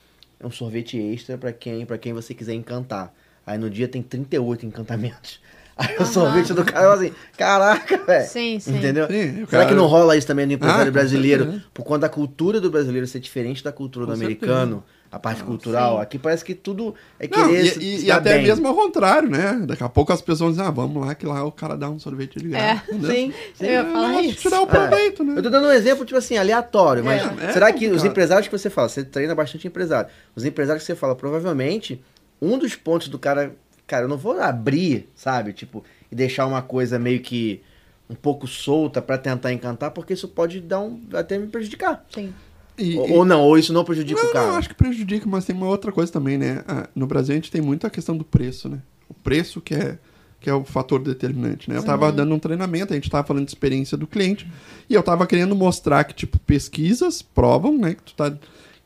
[0.43, 3.15] um sorvete extra pra quem, pra quem você quiser encantar.
[3.47, 5.41] Aí no dia tem 38 encantamentos.
[5.89, 8.29] Aí o sorvete do cara assim, caraca, velho.
[8.29, 8.77] Sim, sim.
[8.77, 9.07] Entendeu?
[9.07, 11.45] Sim, Será cara- que não rola isso também no empresário Ah, brasileiro?
[11.45, 11.65] certeza.
[11.73, 14.53] Por conta da cultura do brasileiro ser diferente da cultura Com do certeza.
[14.53, 15.99] americano, a parte cultural.
[15.99, 18.43] Aqui parece que tudo é Não, querer e, se- e- e até bem.
[18.45, 19.61] mesmo ao contrário, né?
[19.67, 21.99] Daqui a pouco as pessoas dizem, ah, vamos lá, que lá o cara dá um
[21.99, 22.83] sorvete de É, graça.
[22.89, 23.11] entendeu?
[23.11, 23.33] sim.
[23.61, 24.37] Eu ia É, falar isso.
[24.43, 25.35] tirar o proveito, né?
[25.37, 28.47] Eu tô dando um exemplo, tipo assim, aleatório, mas É, será é que os empresários
[28.49, 32.01] que você fala, você treina bastante empresário, os empresários que você fala, provavelmente,
[32.41, 33.53] um dos pontos do cara,
[33.91, 35.83] cara, eu não vou abrir, sabe, tipo,
[36.13, 37.61] e deixar uma coisa meio que
[38.09, 42.05] um pouco solta pra tentar encantar, porque isso pode dar um, até me prejudicar.
[42.09, 42.33] Sim.
[42.79, 44.47] E- ou, e- ou não, ou isso não prejudica não, o cara.
[44.47, 46.63] não, acho que prejudica, mas tem uma outra coisa também, né?
[46.69, 48.79] Ah, no Brasil a gente tem muito a questão do preço, né?
[49.09, 49.99] O preço que é,
[50.41, 51.77] que é o fator determinante, né?
[51.77, 54.49] Eu tava dando um treinamento, a gente tava falando de experiência do cliente,
[54.89, 57.95] e eu tava querendo mostrar que, tipo, pesquisas provam, né?
[57.95, 58.33] Que tu tá...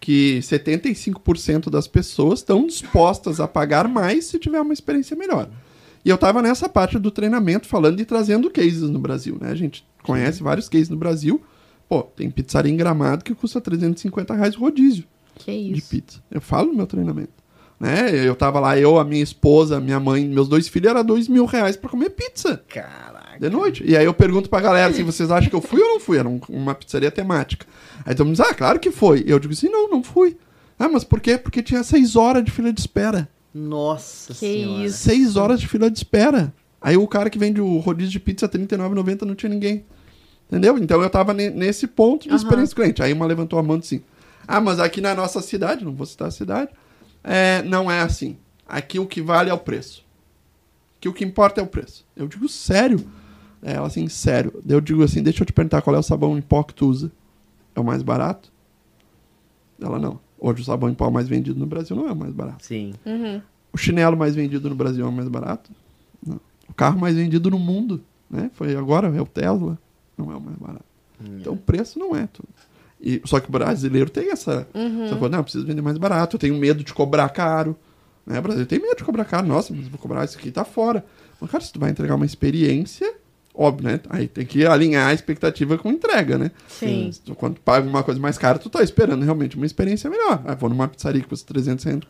[0.05, 5.49] Que 75% das pessoas estão dispostas a pagar mais se tiver uma experiência melhor.
[6.05, 9.49] E eu tava nessa parte do treinamento falando e trazendo cases no Brasil, né?
[9.51, 11.41] A gente conhece vários cases no Brasil.
[11.89, 15.05] Pô, tem pizzaria em Gramado que custa 350 reais o rodízio
[15.37, 15.89] Que de isso.
[15.89, 16.23] pizza.
[16.31, 17.33] Eu falo no meu treinamento.
[17.81, 18.15] Né?
[18.27, 21.47] Eu tava lá, eu, a minha esposa, minha mãe, meus dois filhos, era dois mil
[21.47, 23.14] reais pra comer pizza Caraca.
[23.39, 23.85] De noite.
[23.87, 26.19] E aí eu pergunto pra galera assim, vocês acham que eu fui ou não fui?
[26.19, 27.67] Era um- uma pizzaria temática.
[28.05, 29.25] Aí todo mundo diz, ah, claro que foi.
[29.27, 30.37] E eu digo assim, não, não fui.
[30.79, 31.39] Ah, mas por quê?
[31.39, 33.29] Porque tinha seis horas de fila de espera.
[33.55, 34.85] Nossa Que senhora.
[34.87, 34.99] isso.
[34.99, 36.53] Seis horas de fila de espera.
[36.81, 39.85] Aí o cara que vende o rodízio de pizza R$ 39,90 não tinha ninguém.
[40.49, 40.77] Entendeu?
[40.77, 42.37] Então eu tava ne- nesse ponto de Aham.
[42.37, 43.03] experiência do cliente.
[43.03, 44.05] Aí uma levantou a mão e disse assim:
[44.47, 46.71] Ah, mas aqui na nossa cidade, não vou citar a cidade,
[47.23, 48.37] é, não é assim.
[48.69, 50.05] Aqui o que vale é o preço.
[50.99, 52.05] Aqui o que importa é o preço.
[52.17, 53.03] Eu digo sério.
[53.65, 54.63] É, Ela assim, sério.
[54.69, 56.87] Eu digo assim: Deixa eu te perguntar qual é o sabão em pó que tu
[56.87, 57.11] usa.
[57.75, 58.53] É o mais barato?
[59.81, 60.21] Ela não.
[60.39, 62.65] Hoje o sabão em pó mais vendido no Brasil não é o mais barato.
[62.65, 62.93] Sim.
[63.73, 65.71] O chinelo mais vendido no Brasil é o mais barato?
[66.25, 66.39] Não.
[66.69, 68.51] O carro mais vendido no mundo, né?
[68.55, 69.79] Foi agora, é o Tesla.
[70.17, 70.85] Não é o mais barato.
[71.41, 72.49] Então o preço não é tudo.
[73.01, 74.67] E, só que o brasileiro tem essa,
[75.05, 77.77] essa coisa, não, eu preciso vender mais barato, eu tenho medo de cobrar caro.
[78.27, 78.39] Né?
[78.39, 79.47] O brasileiro tem medo de cobrar caro.
[79.47, 81.05] Nossa, mas vou cobrar isso aqui, tá fora.
[81.41, 83.15] Mas, cara, se tu vai entregar uma experiência,
[83.55, 84.01] óbvio, né?
[84.11, 86.51] Aí tem que alinhar a expectativa com entrega, né?
[86.69, 87.11] Sim.
[87.25, 90.43] Tu- Quando tu paga uma coisa mais cara, tu tá esperando realmente uma experiência melhor.
[90.45, 92.07] Ah, vou numa pizzaria que custa 350,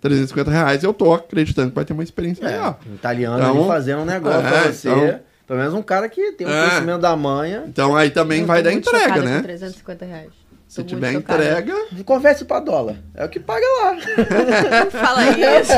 [0.00, 2.78] 350 reais, eu tô acreditando que vai ter uma experiência É, melhor.
[2.88, 4.88] um italiano Então- ali fazendo um negócio É, pra você.
[4.88, 6.68] então- Pelo menos um cara que tem um É.
[6.68, 7.64] conhecimento da manha.
[7.66, 9.40] Então aí também vai dar entrega, né?
[9.40, 10.28] 350 reais.
[10.68, 12.96] Se Tô tiver entrega, Converte pra dólar.
[13.14, 13.94] É o que paga lá.
[13.94, 15.72] Não fala isso.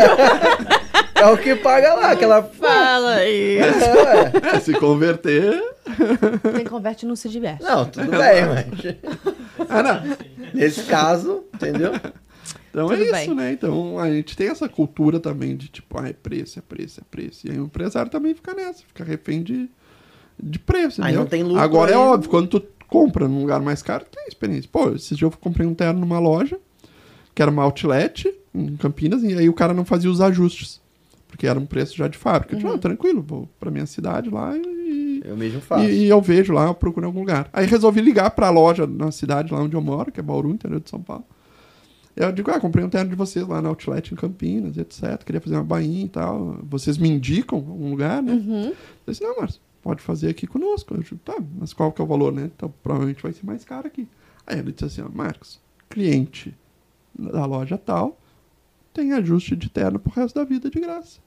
[1.14, 2.10] É o que paga lá.
[2.10, 2.42] Aquela.
[2.54, 3.84] fala isso.
[3.84, 5.62] É, é, se converter.
[6.56, 7.62] Quem converte não se diverte.
[7.62, 9.68] Não, tudo bem, mas.
[9.68, 10.02] Ah, não.
[10.52, 11.92] Nesse caso, entendeu?
[12.70, 13.34] Então Tudo é isso, bem.
[13.34, 13.52] né?
[13.52, 17.04] Então a gente tem essa cultura também de tipo, ah, é preço, é preço, é
[17.08, 17.46] preço.
[17.46, 19.68] E aí o empresário também fica nessa, fica refém de,
[20.40, 21.00] de preço.
[21.02, 21.20] Aí entendeu?
[21.20, 22.00] não tem lucro Agora é aí.
[22.00, 22.60] óbvio, quando tu
[22.90, 24.68] compra num lugar mais caro, tem experiência.
[24.70, 26.58] Pô, esses dias eu comprei um terno numa loja,
[27.34, 30.80] que era uma outlet em Campinas, e aí o cara não fazia os ajustes.
[31.28, 32.52] Porque era um preço já de fábrica.
[32.54, 32.62] Eu Uhum.
[32.62, 35.84] disse, não, tranquilo, vou pra minha cidade lá e, Eu mesmo faço.
[35.84, 37.48] e, e eu vejo lá, eu procuro em algum lugar.
[37.52, 40.80] Aí resolvi ligar pra loja na cidade lá onde eu moro, que é Bauru, interior
[40.80, 41.24] de São Paulo.
[42.16, 45.22] Eu digo, ah, comprei um terno de vocês lá na Outlet em Campinas, etc.
[45.24, 46.58] Queria fazer uma bainha e tal.
[46.68, 48.32] Vocês me indicam um lugar, né?
[49.06, 50.94] Eu disse, não, Márcio, pode fazer aqui conosco.
[50.94, 52.50] Eu digo, tá, mas qual que é o valor, né?
[52.54, 54.06] Então, provavelmente vai ser mais caro aqui.
[54.46, 56.54] Aí ele disse assim, ó, Marcos, cliente
[57.18, 58.18] da loja tal
[58.92, 61.20] tem ajuste de terno pro resto da vida de graça.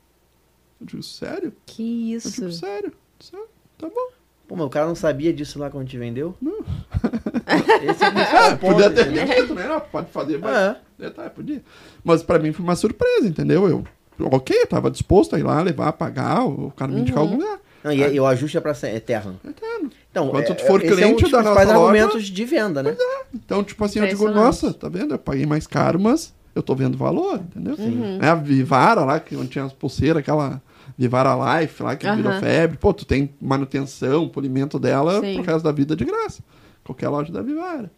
[0.80, 1.54] Eu digo, sério?
[1.66, 2.32] Que Eu isso.
[2.32, 2.88] digo, sério?
[2.89, 3.45] Eu disse, "Ah,
[3.78, 4.12] tá bom.
[4.47, 6.36] Pô, mas o cara não sabia disso lá quando gente vendeu?
[6.41, 6.60] Não.
[7.89, 8.12] Esse é o
[8.54, 9.68] Ah, ponto, podia ter dito, né?
[9.68, 10.56] Não, Pode fazer, mas...
[10.56, 10.82] É.
[10.99, 11.64] É, tá, podia.
[12.04, 13.68] Mas pra mim foi uma surpresa, entendeu?
[13.70, 13.84] Eu,
[14.20, 17.60] ok, eu tava disposto a ir lá, levar, pagar, o cara me indicar algum lugar.
[17.84, 19.39] Não, e, e o ajuste é pra ser eterno.
[19.47, 19.89] Eterno.
[20.09, 22.27] Então, Quando é, tu for esse é um cliente dos da principais nossa loja- argumentos
[22.27, 22.95] de venda, né?
[23.34, 25.13] Então, tipo assim, eu digo, nossa, tá vendo?
[25.15, 27.75] Eu paguei mais caro, mas eu tô vendo valor, entendeu?
[27.77, 28.19] Uhum.
[28.21, 30.61] É a Vivara lá, que onde tinha as pulseiras, aquela
[30.97, 32.39] Vivara Life lá, que virou Aham.
[32.41, 32.77] febre.
[32.77, 35.34] Pô, tu tem manutenção, polimento dela Sim.
[35.36, 36.43] pro resto da vida de graça.
[36.84, 37.91] Qualquer loja da Vivara.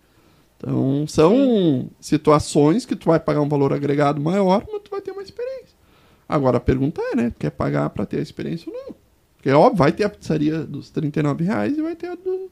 [0.57, 5.11] Então, são situações que tu vai pagar um valor agregado maior, mas tu vai ter
[5.11, 5.75] uma experiência.
[6.27, 7.33] Agora, a pergunta é, né?
[7.37, 8.95] Quer pagar pra ter a experiência ou não?
[9.45, 12.49] Porque, óbvio, vai ter a pizzaria dos 39 reais e vai ter a, do,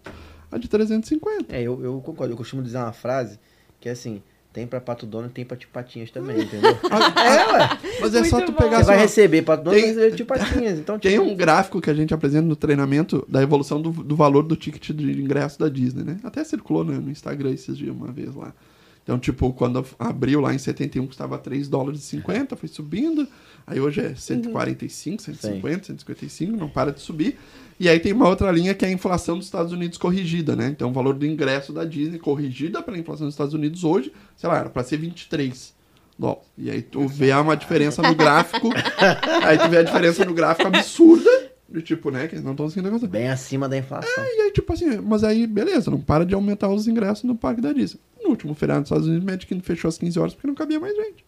[0.51, 1.45] a de 350.
[1.49, 2.33] É, eu, eu concordo.
[2.33, 3.39] Eu costumo dizer uma frase
[3.81, 4.21] que é assim:
[4.53, 6.69] tem pra pato dono e tem pra tio patinhas também, entendeu?
[7.17, 7.79] é, ué.
[7.99, 10.25] Mas é só tu pegar Você vai ó, receber pato dono e vai receber tio
[10.27, 10.77] patinhas.
[10.77, 14.15] Então, Tem tipo, um gráfico que a gente apresenta no treinamento da evolução do, do
[14.15, 16.19] valor do ticket de ingresso da Disney, né?
[16.23, 18.53] Até circulou né, no Instagram esses dias, uma vez lá.
[19.01, 23.27] Então, tipo, quando abriu lá em 71, custava 3 dólares e 50, foi subindo.
[23.65, 27.37] Aí hoje é 145, 150, 155, não para de subir.
[27.79, 30.67] E aí tem uma outra linha que é a inflação dos Estados Unidos corrigida, né?
[30.67, 34.49] Então, o valor do ingresso da Disney corrigida pela inflação dos Estados Unidos hoje, sei
[34.49, 35.73] lá, era para ser 23
[36.17, 36.43] dólares.
[36.57, 38.69] E aí tu vê uma diferença no gráfico.
[39.43, 41.29] aí tu vê a diferença no gráfico absurda.
[41.67, 42.27] De tipo, né?
[42.27, 43.09] Que eles não estão conseguindo negociar.
[43.09, 44.23] bem acima da inflação.
[44.23, 47.61] E aí, tipo assim, mas aí, beleza, não para de aumentar os ingressos no parque
[47.61, 47.99] da Disney.
[48.23, 50.79] No último feriado dos Estados Unidos, o Magic fechou às 15 horas porque não cabia
[50.79, 51.25] mais gente.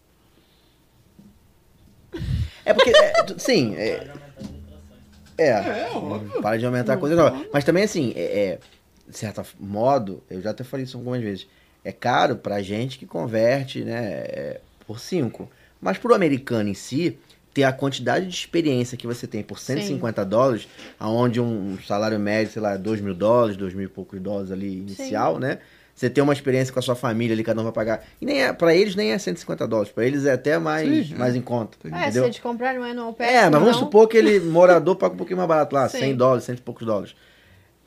[2.66, 4.08] É porque, é, sim, é,
[5.38, 5.62] é,
[6.42, 7.46] para de aumentar a coisa nova.
[7.54, 8.60] Mas também, assim, é, é,
[9.08, 11.48] de certo modo, eu já até falei isso algumas vezes,
[11.84, 15.50] é caro pra gente que converte, né, é, por 5.
[15.80, 17.18] Mas pro americano em si,
[17.54, 20.68] ter a quantidade de experiência que você tem por 150 dólares,
[21.00, 24.78] aonde um salário médio, sei lá, 2 mil dólares, 2 mil e poucos dólares ali
[24.78, 25.60] inicial, né?
[25.96, 28.04] Você ter uma experiência com a sua família ali, cada um vai pagar.
[28.20, 31.14] E nem é, pra eles nem é 150 dólares, pra eles é até mais, Sim,
[31.16, 31.18] é.
[31.18, 31.78] mais em conta.
[31.86, 32.26] É, se entendeu?
[32.26, 33.80] eles comprarem um annual pass, É, mas vamos não.
[33.80, 36.00] supor que ele, morador, paga um pouquinho mais barato lá, Sim.
[36.00, 37.16] 100 dólares, 100 e poucos dólares.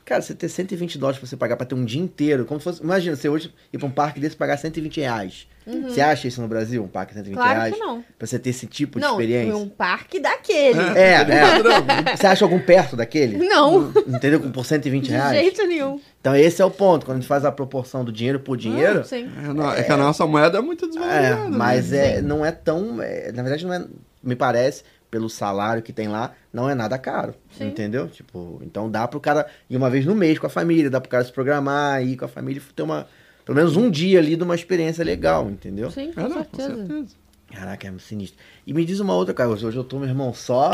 [0.09, 2.63] Cara, você ter 120 dólares pra você pagar pra ter um dia inteiro, como se
[2.63, 2.81] fosse.
[2.81, 5.47] Imagina, você hoje ir pra um parque desse e pagar 120 reais.
[5.87, 7.43] Você acha isso no Brasil, um parque de 120 Uhum.
[7.43, 7.73] Claro reais?
[7.75, 8.03] que não.
[8.17, 9.55] Pra você ter esse tipo de Não, experiência?
[9.55, 10.79] um parque daquele.
[10.97, 12.17] É, é.
[12.17, 13.37] Você acha algum perto daquele?
[13.37, 14.39] Não, Entendeu?
[14.39, 15.37] Com- Por 120 de reais?
[15.39, 16.01] jeito nenhum.
[16.19, 17.05] Então esse é o ponto.
[17.05, 19.29] Quando a gente faz a proporção do dinheiro por dinheiro, Ah, sim.
[19.45, 21.49] É, não- é que a nossa moeda é muito É, desvalorizada.
[21.55, 22.15] mas né?
[22.17, 22.99] é, não é tão.
[22.99, 23.85] é, na verdade, não é.
[24.23, 27.33] Me parece, pelo salário que tem lá, não é nada caro.
[27.57, 27.67] Sim.
[27.67, 28.07] Entendeu?
[28.07, 31.09] Tipo, então dá pro cara ir uma vez no mês com a família, dá pro
[31.09, 33.07] cara se programar, ir com a família e ter uma.
[33.45, 35.89] Pelo menos um dia ali de uma experiência legal, entendeu?
[35.89, 37.15] Sim, com É, não, com certeza.
[37.53, 38.39] Caraca, é sinistro.
[38.65, 40.71] E me diz uma outra coisa, hoje eu tô, meu irmão, só,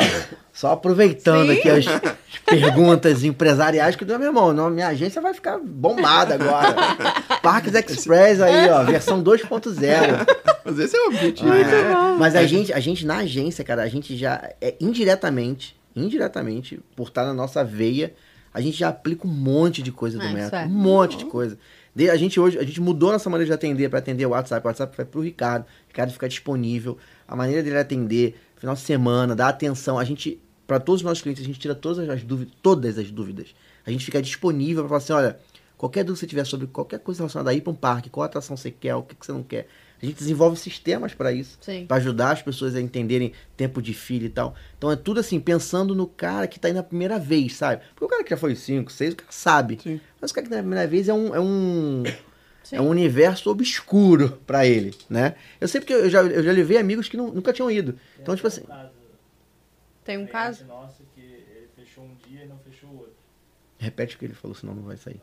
[0.51, 5.57] só aproveitando aqui as, as perguntas empresariais, que, meu irmão, não, minha agência vai ficar
[5.57, 6.75] bombada agora.
[7.41, 10.27] Parques Express aí, ó, versão 2.0.
[10.65, 11.53] Mas esse é o objetivo.
[11.53, 16.79] É, Mas a gente, a gente na agência, cara, a gente já é indiretamente, indiretamente,
[16.95, 18.13] por estar na nossa veia,
[18.53, 20.65] a gente já aplica um monte de coisa do Ah, método, é.
[20.65, 21.57] um monte de coisa.
[21.97, 24.67] A gente hoje, a gente mudou nossa maneira de atender para atender o WhatsApp, o
[24.67, 29.33] WhatsApp vai pro Ricardo, o Ricardo fica disponível, a maneira dele atender, final de semana,
[29.33, 32.53] dar atenção, a gente para todos os nossos clientes, a gente tira todas as dúvidas,
[32.61, 33.55] todas as dúvidas.
[33.85, 35.39] A gente fica disponível para falar assim, olha,
[35.77, 38.25] qualquer dúvida que você tiver sobre qualquer coisa relacionada a ir para um parque, qual
[38.25, 39.67] atração você quer, o que, que você não quer,
[40.05, 41.85] a gente desenvolve sistemas para isso, Sim.
[41.85, 44.55] para ajudar as pessoas a entenderem tempo de fila e tal.
[44.77, 47.81] Então é tudo assim, pensando no cara que tá indo a primeira vez, sabe?
[47.89, 49.79] Porque o cara que já foi 5, 6, o cara sabe.
[49.81, 49.99] Sim.
[50.21, 51.33] Mas o cara que tá na primeira vez é um.
[51.35, 52.03] É um
[52.63, 52.77] Sim.
[52.77, 55.35] É um universo obscuro pra ele, né?
[55.61, 57.95] Eu sei porque eu já, eu já levei amigos que não- nunca tinham ido.
[58.19, 58.63] Então, tipo assim.
[60.03, 60.65] Tem um caso?
[60.65, 63.13] Nossa, que ele fechou um dia e não fechou o outro.
[63.77, 65.21] Repete o que ele falou, senão não vai sair.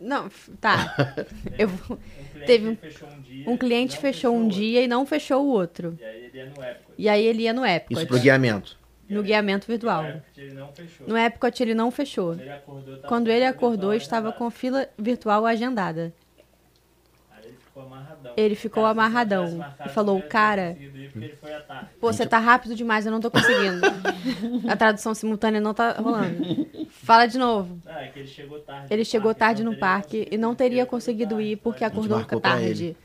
[0.00, 0.30] Não,
[0.60, 0.94] tá.
[1.58, 3.44] Eu vou- Um Teve um- fechou um dia.
[3.50, 5.96] um cliente não fechou um dia e não fechou o outro.
[6.00, 6.94] E aí ele ia no Epcot.
[6.96, 7.92] E aí ele ia no Epcot.
[7.98, 8.78] Isso pro guiamento.
[9.08, 10.04] No guiamento virtual.
[10.04, 11.06] No Epcot ele não fechou.
[11.06, 12.32] No Epcot ele não fechou.
[12.34, 16.12] Ele acordou, Quando ele acordou, estava com fila virtual agendada.
[17.80, 18.32] Ficou amarradão.
[18.36, 22.26] Ele ficou amarradão e falou, "Cara, conseguido ir porque ele foi à tarde." Pô, você
[22.26, 23.80] tá rápido demais, eu não tô conseguindo.
[24.68, 26.66] A tradução simultânea não tá rolando.
[26.88, 27.78] Fala de novo.
[27.86, 28.86] Ah, é que ele chegou tarde.
[28.90, 32.96] Ele no chegou parque, tarde no parque e não teria conseguido ir porque acordou tarde.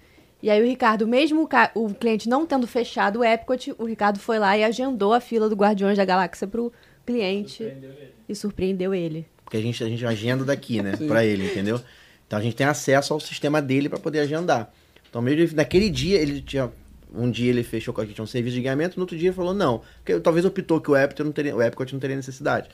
[0.44, 3.86] E aí o Ricardo, mesmo o, ca- o cliente não tendo fechado o Epcot, o
[3.86, 6.72] Ricardo foi lá e agendou a fila do Guardiões da Galáxia pro
[7.06, 8.14] cliente Surpreendeu ele.
[8.30, 9.26] e surpreendeu ele.
[9.44, 10.94] Porque a gente, a gente agenda daqui, né?
[11.08, 11.80] Pra ele, entendeu?
[12.28, 14.72] Então a gente tem acesso ao sistema dele pra poder agendar.
[15.10, 16.72] Então, mesmo ele- naquele dia, ele tinha.
[17.14, 19.36] Um dia ele fechou com a gente um serviço de guiamento, no outro dia ele
[19.36, 19.82] falou não.
[20.04, 22.68] Porque talvez optou que o Epcot não teria, o Epcot não teria necessidade.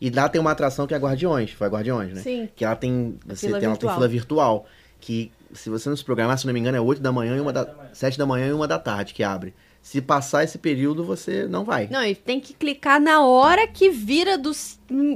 [0.00, 2.20] E lá tem uma atração que é Guardiões, foi a Guardiões, né?
[2.20, 2.48] Sim.
[2.56, 3.94] Que ela tem, você Fila tem virtual.
[3.94, 4.66] fila virtual,
[5.00, 7.40] que se você não se programar, se não me engano, é 8 da manhã e
[7.40, 9.54] uma da, 7 da manhã e uma da tarde que abre.
[9.86, 11.86] Se passar esse período, você não vai.
[11.86, 14.50] Não, e tem que clicar na hora que vira do,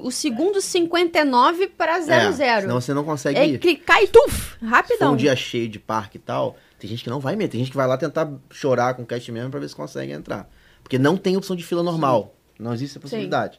[0.01, 2.41] o segundo 59 para 00.
[2.41, 3.59] É, senão você não consegue É ir.
[3.59, 5.15] clicar e tuf, Se rapidão.
[5.15, 7.51] um dia cheio de parque e tal, tem gente que não vai mesmo.
[7.51, 10.13] Tem gente que vai lá tentar chorar com o cast mesmo pra ver se consegue
[10.13, 10.49] entrar.
[10.85, 12.37] Porque não tem opção de fila normal.
[12.57, 13.59] Não existe essa possibilidade.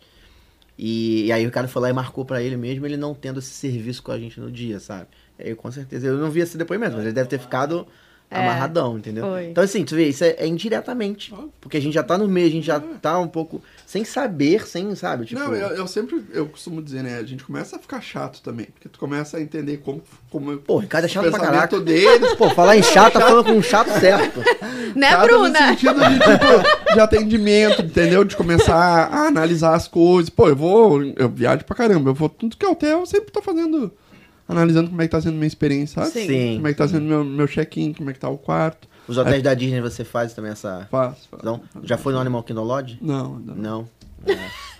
[0.79, 3.39] E, e aí o cara foi lá e marcou pra ele mesmo, ele não tendo
[3.39, 5.07] esse serviço com a gente no dia, sabe?
[5.37, 7.85] E aí, com certeza, eu não vi esse depoimento, mas ele deve ter ficado
[8.39, 9.25] amarradão, entendeu?
[9.25, 9.45] foi.
[9.47, 11.33] Então, assim, tu vê, isso é, é indiretamente.
[11.59, 14.65] Porque a gente já tá no meio, a gente já tá um pouco sem saber,
[14.65, 15.25] sem, sabe?
[15.25, 17.17] Tipo, Não, eu, eu sempre, eu costumo dizer, né?
[17.17, 18.67] A gente começa a ficar chato também.
[18.67, 20.01] Porque tu começa a entender como...
[20.29, 21.79] como Pô, o Ricardo é chato o pra caraca.
[21.79, 22.33] deles.
[22.35, 24.39] Pô, falar em chato, tá falando com um chato certo.
[24.95, 25.49] Né, Chato Bruna?
[25.49, 28.23] No sentido de, tipo, de atendimento, entendeu?
[28.23, 30.29] De começar a analisar as coisas.
[30.29, 31.03] Pô, eu vou...
[31.03, 32.11] Eu viajo pra caramba.
[32.11, 33.91] Eu vou tudo que é hotel, eu sempre tô fazendo...
[34.51, 36.11] Analisando como é que tá sendo minha experiência, sabe?
[36.13, 36.27] Sim.
[36.27, 36.55] Sim.
[36.55, 38.87] Como é que tá sendo meu, meu check-in, como é que tá o quarto.
[39.07, 40.87] Os hotéis da Disney você faz também essa.
[40.91, 41.43] Faço, faço.
[41.45, 41.61] Não?
[41.83, 42.97] Já foi no Animal Kingdom Lodge?
[43.01, 43.55] Não, não.
[43.55, 43.89] Não.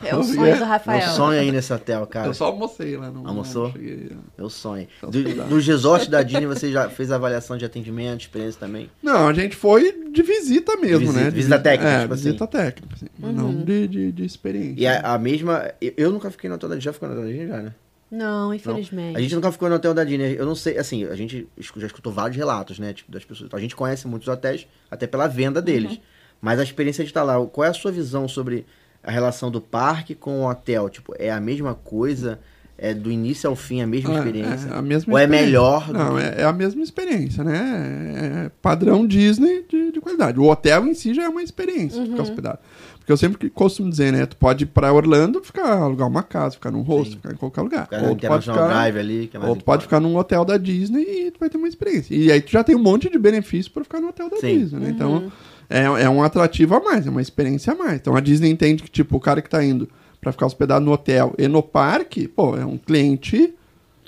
[0.04, 1.10] É o sonho do Meu Rafael.
[1.16, 2.28] sonho aí nesse hotel, cara.
[2.28, 3.10] Eu só almocei lá.
[3.10, 3.66] Não, Almoçou?
[3.66, 4.88] não cheguei- Meu sonho.
[4.98, 8.88] Então, Do, dos resorts da Disney, você já fez avaliação de atendimento, experiência também?
[9.02, 11.30] Não, a gente foi de visita mesmo, Visita- né?
[11.32, 12.24] De visita técnica, É, tipo assim.
[12.26, 13.06] visita técnica, assim.
[13.18, 14.76] Não de, de, de experiência.
[14.80, 15.72] E a, a mesma.
[15.82, 16.86] eu- Eu nunca fiquei no hotel da Disney.
[16.86, 17.74] Já ficou no hotel da Disney, já, né?
[18.12, 18.54] Não, Não.
[18.54, 19.16] infelizmente.
[19.18, 20.36] A gente nunca ficou no hotel da Disney.
[20.38, 21.48] Eu não sei, assim, a gente
[21.78, 22.92] já escutou vários relatos, né?
[22.94, 23.50] Tipo, das pessoas.
[23.54, 26.00] A gente conhece muitos hotéis, até pela venda deles.
[26.42, 28.66] Mas a experiência de estar lá, qual é a sua visão sobre
[29.04, 30.90] a relação do parque com o hotel?
[30.90, 32.40] Tipo, é a mesma coisa?
[32.84, 34.70] É do início ao fim a mesma Ah, experiência?
[34.70, 35.94] É, a mesma Ou é melhor?
[35.94, 38.46] Não, que- é, é a mesma experiência, né?
[38.48, 40.40] É padrão Disney de, de qualidade.
[40.40, 42.58] O hotel em si já é uma experiência, ficar hospedado.
[43.02, 44.28] Porque eu sempre costumo dizer, né?
[44.28, 47.62] Tu pode ir pra Orlando, ficar, alugar uma casa, ficar num rosto, ficar em qualquer
[47.62, 47.84] lugar.
[47.86, 50.00] Ficar no Ou tu pode ficar, Drive ali, que é mais ou tu pode ficar
[50.00, 52.14] num hotel da Disney e tu vai ter uma experiência.
[52.16, 54.60] E aí tu já tem um monte de benefícios pra ficar no hotel da Sim.
[54.60, 54.90] Disney, né?
[54.92, 55.32] Então,
[55.68, 57.96] é, é um atrativo a mais, é uma experiência a mais.
[57.96, 59.90] Então a Disney entende que, tipo, o cara que tá indo
[60.22, 63.52] pra ficar hospedado no hotel e no parque, pô, é um cliente,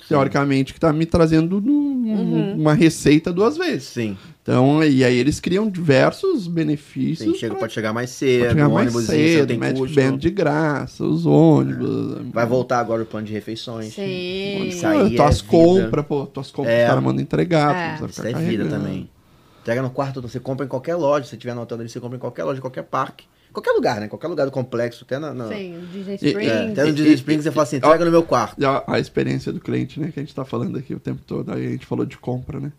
[0.08, 3.84] teoricamente, que tá me trazendo num- uma receita duas vezes.
[3.88, 4.16] Sim.
[4.46, 7.32] Então, e aí eles criam diversos benefícios.
[7.32, 9.96] Sim, chega, pra- pode chegar mais cedo, chegar o mais ônibus cedo, tem Magic custo.
[9.96, 12.18] Band de graça, os ônibus.
[12.30, 13.94] Vai voltar agora o plano de refeições.
[13.94, 14.66] Sim.
[14.68, 16.82] Isso aí tuas é compras, pô, tuas compras É.
[16.82, 18.06] os caras mandam entregar, É.
[18.06, 19.08] Isso é vida também.
[19.62, 21.24] Entrega no quarto, você compra em qualquer loja.
[21.26, 23.24] Se tiver no hotel dele, você compra em qualquer loja, qualquer parque.
[23.50, 24.08] Qualquer lugar, né?
[24.08, 25.32] Qualquer lugar do complexo, até na.
[25.32, 26.52] na- Sim, Disney E- Springs.
[26.52, 28.60] É, até no E- Disney e- Springs você fala assim, e- entrega no meu quarto.
[28.60, 30.10] E a, a experiência do cliente, né?
[30.12, 31.50] Que a gente tá falando aqui o tempo todo.
[31.50, 32.72] Aí a gente falou de compra, né?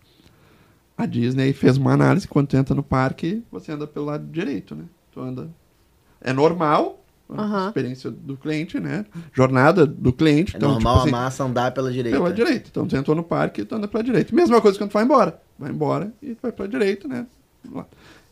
[0.97, 2.27] A Disney fez uma análise.
[2.27, 4.85] Quando tu entra no parque, você anda pelo lado direito, né?
[5.11, 5.49] Tu anda...
[6.21, 7.67] É normal a Aham.
[7.67, 9.05] experiência do cliente, né?
[9.33, 10.55] Jornada do cliente.
[10.55, 12.17] É então, normal tipo assim, a massa andar pela direita.
[12.17, 12.69] Pela direita.
[12.69, 14.35] Então tu entrou no parque e tu anda pela direita.
[14.35, 15.39] Mesma coisa quando tu vai embora.
[15.57, 17.25] Vai embora e tu vai pela direita, né?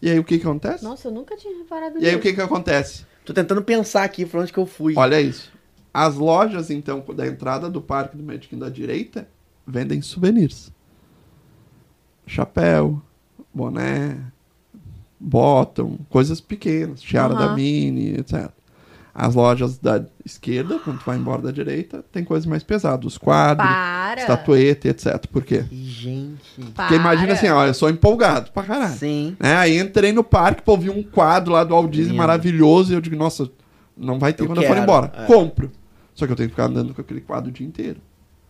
[0.01, 0.83] E aí o que que acontece?
[0.83, 3.05] Nossa, eu nunca tinha reparado E aí o que que acontece?
[3.25, 4.93] Tô tentando pensar aqui pra onde que eu fui.
[4.95, 5.51] Olha isso.
[5.93, 9.27] As lojas, então, da entrada do parque do Magic Kingdom da direita,
[9.65, 10.71] vendem souvenirs.
[12.25, 13.01] Chapéu,
[13.53, 14.17] boné,
[15.19, 17.47] bottom, coisas pequenas, tiara Aham.
[17.49, 18.49] da Mini, etc.
[19.15, 23.05] As lojas da esquerda, quando tu vai embora da direita, tem coisas mais pesadas.
[23.05, 24.19] Os quadros, Para.
[24.21, 25.27] estatueta, etc.
[25.27, 25.63] Por quê?
[25.71, 26.59] Gente.
[26.73, 28.95] Porque imagina assim, ó, eu sou empolgado pra caralho.
[28.97, 29.37] Sim.
[29.39, 32.95] É, aí entrei no parque, pô, vi um quadro lá do Walt Disney maravilhoso e
[32.95, 33.47] eu digo, nossa,
[33.95, 35.11] não vai ter Eu quando eu for quero, embora.
[35.15, 35.25] é.
[35.27, 35.71] Compro.
[36.15, 38.01] Só que eu tenho que ficar andando com aquele quadro o dia inteiro.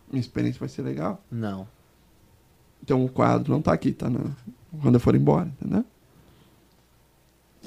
[0.09, 1.21] Minha experiência vai ser legal.
[1.29, 1.67] Não.
[2.83, 4.19] Então o quadro não tá aqui, tá na...
[4.81, 5.85] quando eu for embora, entendeu?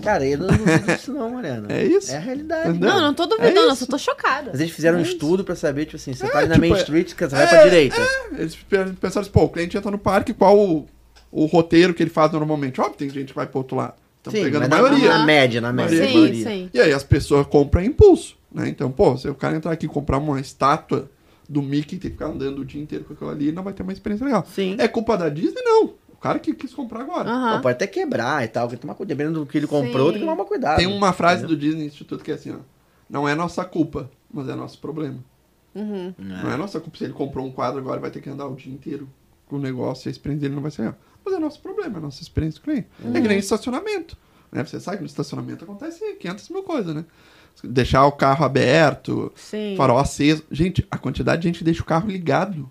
[0.02, 1.68] Cara, eu não duvido disso não, Mariana.
[1.72, 2.12] É isso.
[2.12, 2.68] É a realidade.
[2.68, 2.90] Entendeu?
[2.90, 3.86] Não, não tô É duvidando, eu isso.
[3.86, 4.50] só tô chocada.
[4.52, 5.12] Mas eles fizeram um É isso.
[5.12, 7.26] estudo pra saber, tipo assim, você É, tá ali na tipo, Main é- Street, você
[7.28, 7.96] vai É, pra direita.
[7.98, 8.40] é.
[8.40, 10.86] Eles pe- pensaram assim, pô, o cliente entra no parque, qual o,
[11.32, 12.78] o roteiro que ele faz normalmente?
[12.78, 13.94] Óbvio, tem gente que vai pro outro lado.
[14.18, 15.08] Estão pegando a na, maioria.
[15.18, 15.98] na média, na média.
[15.98, 16.12] Maioria.
[16.12, 16.44] Sim, maioria.
[16.64, 16.70] sim.
[16.74, 18.68] E aí as pessoas compram impulso, né?
[18.68, 21.10] Então, pô, se o cara entrar aqui e comprar uma estátua
[21.48, 23.72] do Mickey ter que ficar andando o dia inteiro com aquilo ali, ele não vai
[23.72, 24.44] ter uma experiência legal.
[24.46, 24.76] Sim.
[24.78, 25.62] É culpa da Disney?
[25.62, 25.94] Não.
[26.08, 27.24] O cara que quis comprar agora.
[27.24, 29.16] Não, pode até quebrar e tal, tem que tomar cuidado.
[29.16, 30.12] Dependendo do que ele comprou, Sim.
[30.12, 30.76] tem que tomar cuidado.
[30.76, 31.56] Tem uma frase entendeu?
[31.56, 32.58] do Disney Instituto que é assim, ó.
[33.08, 35.18] Não é nossa culpa, mas é nosso problema.
[35.74, 38.56] Não é nossa culpa se ele comprou um quadro agora vai ter que andar o
[38.56, 39.08] dia inteiro
[39.46, 40.98] com o negócio e a experiência dele não vai ser legal.
[41.24, 42.88] Mas é nosso problema, é nossa experiência do cliente.
[43.14, 44.16] É que nem estacionamento.
[44.50, 44.64] Né?
[44.64, 47.04] Você sabe que no estacionamento acontece 500 mil coisas, né?
[47.64, 49.74] Deixar o carro aberto, Sim.
[49.76, 50.44] farol aceso.
[50.50, 52.68] Gente, a quantidade de gente que deixa o carro ligado.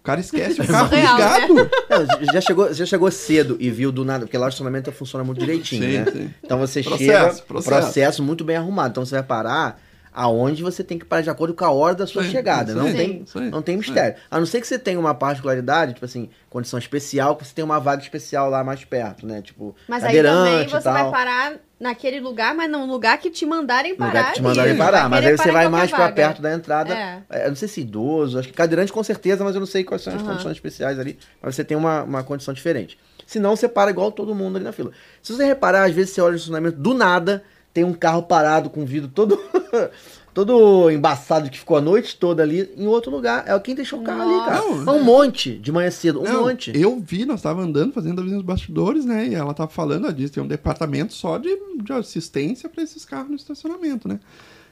[0.00, 1.24] O cara esquece o carro surreal, né?
[1.46, 1.70] ligado.
[1.90, 5.24] Não, já, chegou, já chegou cedo e viu do nada, porque lá o estacionamento funciona
[5.24, 6.04] muito direitinho, Sim, né?
[6.12, 6.30] sim.
[6.42, 7.68] Então você Processo, chega, processo.
[7.80, 8.90] processo muito bem arrumado.
[8.90, 9.80] Então você vai parar,
[10.12, 12.74] aonde você tem que parar de acordo com a hora da sua Sim, chegada.
[12.74, 14.16] Não tem, não tem mistério.
[14.30, 17.64] A não ser que você tenha uma particularidade, tipo assim, condição especial, que você tem
[17.64, 19.40] uma vaga especial lá mais perto, né?
[19.42, 20.92] Tipo, Mas aí também você tal.
[20.92, 21.54] vai parar
[21.84, 24.08] naquele lugar, mas num lugar que te mandarem parar.
[24.08, 25.08] lugar que te mandarem parar.
[25.08, 26.14] Mas aí você vai mais pra vaga.
[26.14, 26.94] perto da entrada.
[26.94, 27.22] É.
[27.28, 29.84] É, eu não sei se idoso, acho que cadeirante com certeza, mas eu não sei
[29.84, 30.30] quais são as Aham.
[30.30, 31.18] condições especiais ali.
[31.42, 32.98] Mas você tem uma, uma condição diferente.
[33.26, 34.92] Senão você para igual todo mundo ali na fila.
[35.22, 38.70] Se você reparar, às vezes você olha no estacionamento, do nada, tem um carro parado
[38.70, 39.38] com o vidro todo.
[40.34, 43.44] Todo embaçado que ficou a noite toda ali em outro lugar.
[43.46, 44.58] É quem deixou o carro ali, cara.
[44.58, 46.20] Não, É um monte de manhã cedo.
[46.20, 46.72] Um Não, monte.
[46.74, 49.28] Eu vi, nós tava andando, fazendo ali nos bastidores, né?
[49.28, 53.04] E ela tava falando, ela disse, tem um departamento só de, de assistência pra esses
[53.04, 54.18] carros no estacionamento, né?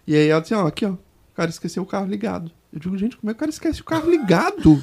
[0.04, 0.98] E aí ela disse, ó, aqui, ó, o
[1.36, 2.50] cara esqueceu o carro ligado.
[2.72, 4.82] Eu digo, gente, como é que o cara esquece o carro ligado?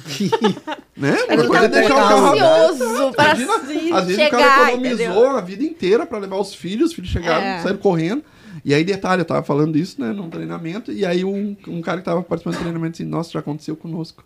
[0.96, 1.16] né?
[1.28, 5.04] Ele é tava deixar o carro ansioso pra Imagina, às vezes chegar, o cara economizou
[5.04, 5.36] entendeu?
[5.36, 7.58] a vida inteira pra levar os filhos, os filhos chegaram, É.
[7.60, 8.22] saíram correndo.
[8.64, 11.98] E aí, detalhe, eu tava falando isso, né, num treinamento, e aí um, um cara
[11.98, 14.24] que tava participando do treinamento disse, nossa, já aconteceu conosco.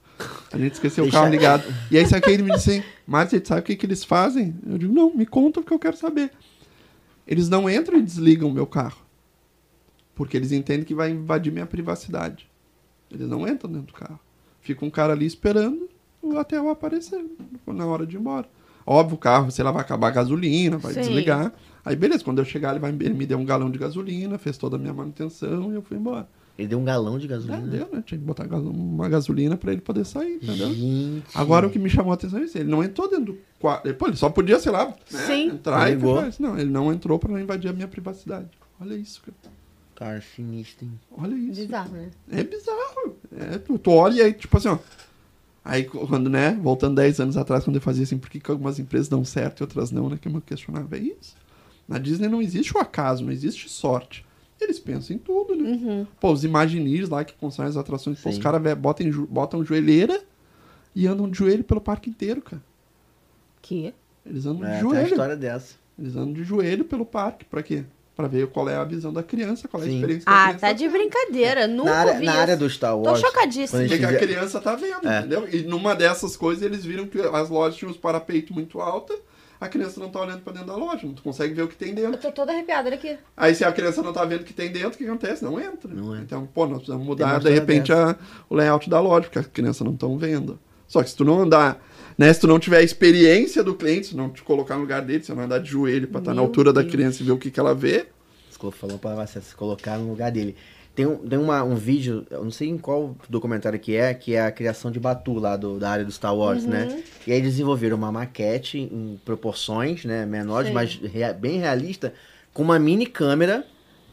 [0.52, 1.64] A gente esqueceu Deixa- o carro ligado.
[1.90, 4.04] E aí, sabe que ele me disse assim, Márcio, você sabe o que, que eles
[4.04, 4.54] fazem?
[4.66, 6.30] Eu digo, não, me conta porque eu quero saber.
[7.26, 8.98] Eles não entram e desligam o meu carro.
[10.14, 12.48] Porque eles entendem que vai invadir minha privacidade.
[13.10, 14.20] Eles não entram dentro do carro.
[14.60, 15.88] Fica um cara ali esperando
[16.38, 17.24] até eu aparecer,
[17.66, 18.48] na hora de ir embora.
[18.86, 21.00] Óbvio, o carro, sei lá, vai acabar a gasolina, vai Sim.
[21.00, 21.52] desligar.
[21.84, 24.56] Aí, beleza, quando eu chegar, ele, vai, ele me deu um galão de gasolina, fez
[24.56, 26.26] toda a minha manutenção e eu fui embora.
[26.56, 27.66] Ele deu um galão de gasolina.
[27.66, 28.02] deu, né?
[28.06, 30.72] Tinha que botar uma gasolina pra ele poder sair, entendeu?
[30.72, 31.26] Gente.
[31.34, 32.56] Agora o que me chamou a atenção é isso.
[32.56, 33.92] Ele não entrou dentro do quarto.
[33.94, 36.16] Pô, ele só podia, sei lá, né, entrar e Ligou.
[36.16, 36.42] fazer isso.
[36.42, 38.48] Não, ele não entrou pra não invadir a minha privacidade.
[38.80, 39.54] Olha isso, cara.
[39.96, 40.92] Cara, sinistro, hein?
[41.18, 41.60] Olha isso.
[41.62, 42.10] Bizarro, né?
[42.30, 43.16] É bizarro.
[43.36, 44.78] É, tu, tu olha e aí, tipo assim, ó.
[45.64, 48.78] Aí, quando, né, voltando 10 anos atrás, quando eu fazia assim, por que, que algumas
[48.78, 50.18] empresas dão certo e outras não, né?
[50.20, 51.34] Que eu me questionava, é isso.
[51.88, 54.24] Na Disney não existe o acaso, não existe sorte.
[54.60, 56.06] Eles pensam em tudo, né?
[56.18, 60.22] Pô, os Imagineers lá que constroem as atrações, pô, os caras botam, botam joelheira
[60.94, 62.62] e andam de joelho pelo parque inteiro, cara.
[63.60, 63.92] Que?
[64.24, 65.08] Eles andam É, de tem uma joelho.
[65.10, 65.74] história dessa.
[65.98, 67.44] Eles andam de joelho pelo parque.
[67.44, 67.84] Pra quê?
[68.16, 69.96] Pra ver qual é a visão da criança, qual é a Sim.
[69.96, 71.66] experiência que a Ah, criança tá de brincadeira.
[71.66, 72.40] Nunca Na área, vi na isso.
[72.40, 73.20] área do Star Wars.
[73.20, 75.18] quando eles Porque a criança tá vendo, É.
[75.18, 75.48] entendeu?
[75.52, 79.16] E numa dessas coisas eles viram que as lojas tinham os parapeitos muito altos,
[79.64, 81.90] a criança não tá olhando pra dentro da loja, não consegue ver o que tem
[81.90, 82.18] Eu dentro.
[82.20, 83.16] tô toda arrepiada daqui.
[83.36, 85.44] Aí se a criança não tá vendo o que tem dentro, o que acontece?
[85.44, 85.92] Não entra.
[85.92, 86.22] Não entra.
[86.24, 88.16] Então, pô, nós precisamos mudar de repente a-
[88.48, 90.58] o layout da loja, porque as crianças não estão vendo.
[90.86, 91.82] Só que se tu não andar,
[92.16, 95.02] né, se tu não tiver a experiência do cliente, se não te colocar no lugar
[95.02, 96.92] dele, se não andar de joelho pra estar na Meu altura da Deus.
[96.92, 98.06] criança e ver o que, que ela vê,
[98.72, 100.56] falou pra você se colocar no lugar dele.
[100.94, 104.34] Tem, um, tem uma, um vídeo, eu não sei em qual documentário que é, que
[104.34, 107.02] é a criação de Batu lá do, da área do Star Wars, né?
[107.26, 110.74] E aí desenvolveram uma maquete em proporções, né, menores, Sim.
[110.74, 112.14] mas rea- bem realista,
[112.52, 113.64] com uma mini câmera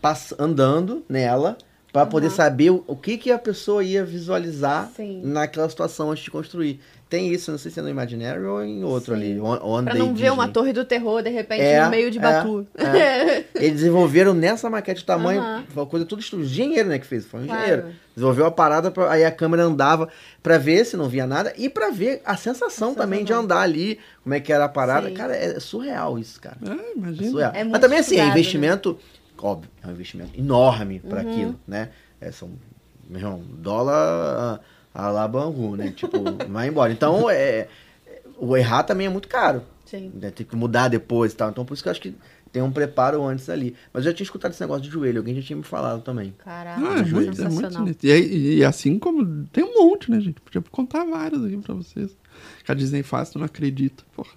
[0.01, 1.55] pass- andando nela
[1.93, 5.21] pra poder saber o, o que, que a pessoa ia visualizar Sim.
[5.23, 6.79] naquela situação antes de construir.
[7.11, 9.19] Tem isso, não sei se é no Imaginary ou em outro Sim.
[9.33, 9.39] ali.
[9.41, 10.53] On, on Pra não ver uma Disney.
[10.53, 12.65] torre do terror, de repente, É, no meio de é, Batu.
[12.73, 13.43] é.
[13.59, 15.65] Eles desenvolveram nessa maquete o tamanho, Aham.
[15.67, 16.43] foi uma coisa tudo estudo.
[16.43, 17.59] Engenheiro, né, que fez, foi um Claro.
[17.61, 17.87] engenheiro.
[18.15, 20.07] Desenvolveu a parada, pra, aí a câmera andava
[20.41, 23.59] pra ver se não via nada e pra ver a sensação A também de andar
[23.59, 25.09] ali, como é que era a parada.
[25.09, 25.13] Sim.
[25.13, 26.55] Cara, é surreal isso, cara.
[26.65, 27.29] é, É imagina.
[27.29, 27.51] surreal.
[27.53, 28.99] É Mas muito também assim, é estudado, investimento,
[29.37, 31.27] óbvio, é um investimento enorme pra Uhum.
[31.27, 31.89] aquilo, né?
[32.21, 32.51] É, são,
[33.09, 34.59] meu irmão, dólar a,
[34.93, 35.91] a lá Bangu, né?
[35.95, 36.17] Tipo,
[36.49, 36.91] vai embora.
[36.91, 37.67] Então, é,
[38.37, 39.61] o errar também é muito caro.
[39.85, 40.11] Sim.
[40.13, 40.31] né?
[40.31, 41.49] Tem que mudar depois e tal.
[41.49, 42.15] Então, por isso que eu acho que
[42.51, 43.75] tem um preparo antes ali.
[43.93, 46.33] Mas eu já tinha escutado esse negócio de joelho, alguém já tinha me falado também.
[46.43, 48.05] Caraca, Ah, é muito, é muito.
[48.05, 49.45] E, aí- e assim como.
[49.51, 50.39] Tem um monte, né, gente?
[50.39, 52.15] Podia contar vários aqui pra vocês.
[52.63, 54.03] Que a Disney faz, tu não acredita.
[54.15, 54.29] Porra.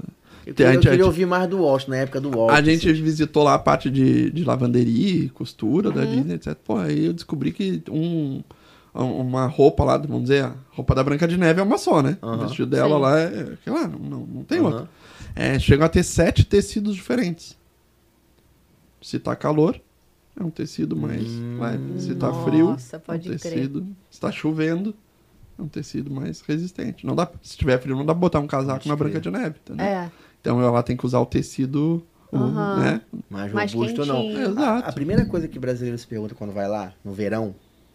[0.47, 2.51] Eu queria, a eu gente- queria ouvir mais do Walt, na época do Walt.
[2.53, 3.01] A gente assim.
[3.03, 6.17] visitou lá a parte de, de lavanderia, costura da Uhum.
[6.17, 6.55] Disney, etc.
[6.65, 8.43] Pô, aí eu descobri que um-
[9.03, 12.17] uma roupa lá, vamos dizer, a roupa da Branca de Neve é uma só, né?
[12.23, 12.47] O Aham.
[12.47, 13.03] vestido dela Sim.
[13.03, 13.57] lá é.
[13.65, 14.67] Sei lá, não, não, não tem Aham.
[14.69, 14.89] outra.
[15.35, 17.59] É, chegam a ter sete tecidos diferentes.
[19.03, 19.81] Se tá calor,
[20.39, 21.59] é um tecido mais Hum.
[21.61, 22.01] leve.
[22.01, 23.53] Se tá frio, Nossa, pode é um crer.
[23.53, 23.87] tecido.
[24.11, 24.95] Se tá chovendo,
[25.59, 27.05] é um tecido mais resistente.
[27.05, 29.11] Não dá, se tiver frio, não dá pra botar um casaco Pode na crer.
[29.11, 29.87] Branca de Neve, entendeu?
[29.87, 30.11] É.
[30.41, 32.81] Então ela tem que usar o tecido, o, Aham.
[32.81, 33.01] né?
[33.29, 34.23] Mais Mais robusto não.
[34.23, 34.47] quentinho.
[34.47, 34.89] A, Exato.
[34.89, 37.55] a primeira coisa que brasileiro se pergunta quando vai lá, no verão,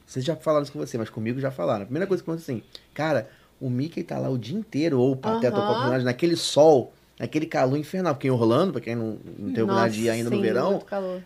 [0.10, 1.84] vocês já falaram isso com você, mas comigo já falaram.
[1.84, 2.64] A primeira coisa que pergunta assim,
[2.96, 3.30] cara,
[3.62, 7.46] o Mickey tá lá o dia inteiro, ou o Pateta, ou personagem, naquele sol, naquele
[7.46, 8.16] calor infernal.
[8.16, 10.82] Porque em Orlando, pra quem não, não tem oportunidade de ir ainda sim, no verão,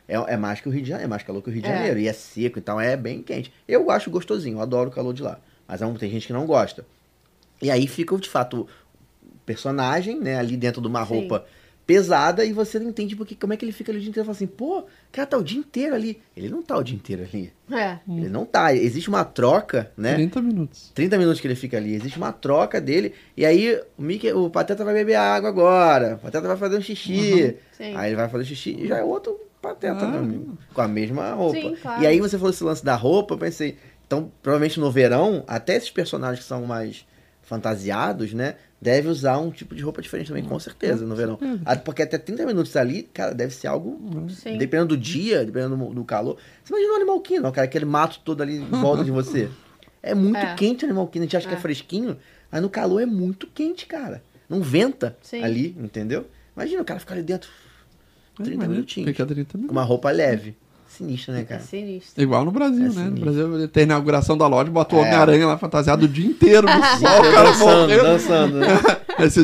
[0.06, 1.70] é, é mais que o Rio de Janeiro, é mais calor que o Rio de
[1.70, 1.74] É.
[1.76, 2.00] Janeiro.
[2.00, 3.54] E é seco, então é bem quente.
[3.66, 5.40] Eu acho gostosinho, eu adoro o calor de lá.
[5.66, 6.86] Mas é um- tem gente que não gosta.
[7.62, 8.68] E aí fica, de fato,
[9.24, 11.14] o personagem, né, ali dentro de uma Sim.
[11.14, 11.46] roupa
[11.86, 14.26] pesada e você não entende porque, como é que ele fica ali o dia inteiro.
[14.26, 16.22] Fala assim, pô, o cara tá o dia inteiro ali.
[16.36, 17.52] Ele não tá o dia inteiro ali.
[17.72, 18.00] É.
[18.08, 18.74] Ele não tá.
[18.74, 20.16] Existe uma troca, né?
[20.16, 20.92] 30 minutos.
[20.96, 21.94] 30 minutos que ele fica ali.
[21.94, 23.14] Existe uma troca dele.
[23.36, 26.16] E aí o, Mickey, o Pateta vai beber água agora.
[26.16, 27.58] O Pateta vai fazer um xixi.
[27.74, 27.96] Sim.
[27.96, 30.08] Aí ele vai fazer xixi e já é outro Pateta, Ah.
[30.10, 30.58] meu amigo.
[30.74, 31.60] Com a mesma roupa.
[31.60, 32.04] Sim, claro.
[32.04, 33.78] E aí você falou esse lance da roupa, eu pensei.
[34.06, 37.06] Então, provavelmente no verão, até esses personagens que são mais
[37.42, 38.56] fantasiados, né?
[38.84, 41.40] Deve usar um tipo de roupa diferente também, com certeza, no verão.
[41.66, 43.98] Ah, Porque até 30 minutos ali, cara, deve ser algo.
[44.30, 44.58] Sim.
[44.58, 46.38] Dependendo do dia, dependendo do, calor.
[46.64, 49.50] Você imagina um animal quino, cara, aquele mato todo ali em volta de você.
[50.02, 50.54] É muito É.
[50.56, 51.24] quente o animal quino.
[51.24, 52.18] A gente acha que é fresquinho,
[52.52, 54.22] mas no calor é muito quente, cara.
[54.50, 55.42] Não venta Sim.
[55.42, 56.28] ali, entendeu?
[56.56, 57.50] Imagina o cara ficar ali dentro
[58.36, 59.10] 30 Mas, né, minutinhos.
[59.12, 59.72] Fica 30 Com minutos.
[59.76, 60.58] uma roupa leve.
[60.98, 61.62] Sinistro, né, É cara?
[61.62, 62.22] sinistro.
[62.22, 62.88] Igual no Brasil, É né?
[62.88, 63.24] No sinistro.
[63.50, 65.02] Brasil tem a inauguração da loja, bota o É.
[65.02, 68.04] Homem-Aranha lá fantasiado o dia inteiro no sol, o cara dançando, morrendo.
[68.04, 68.68] dançando, né?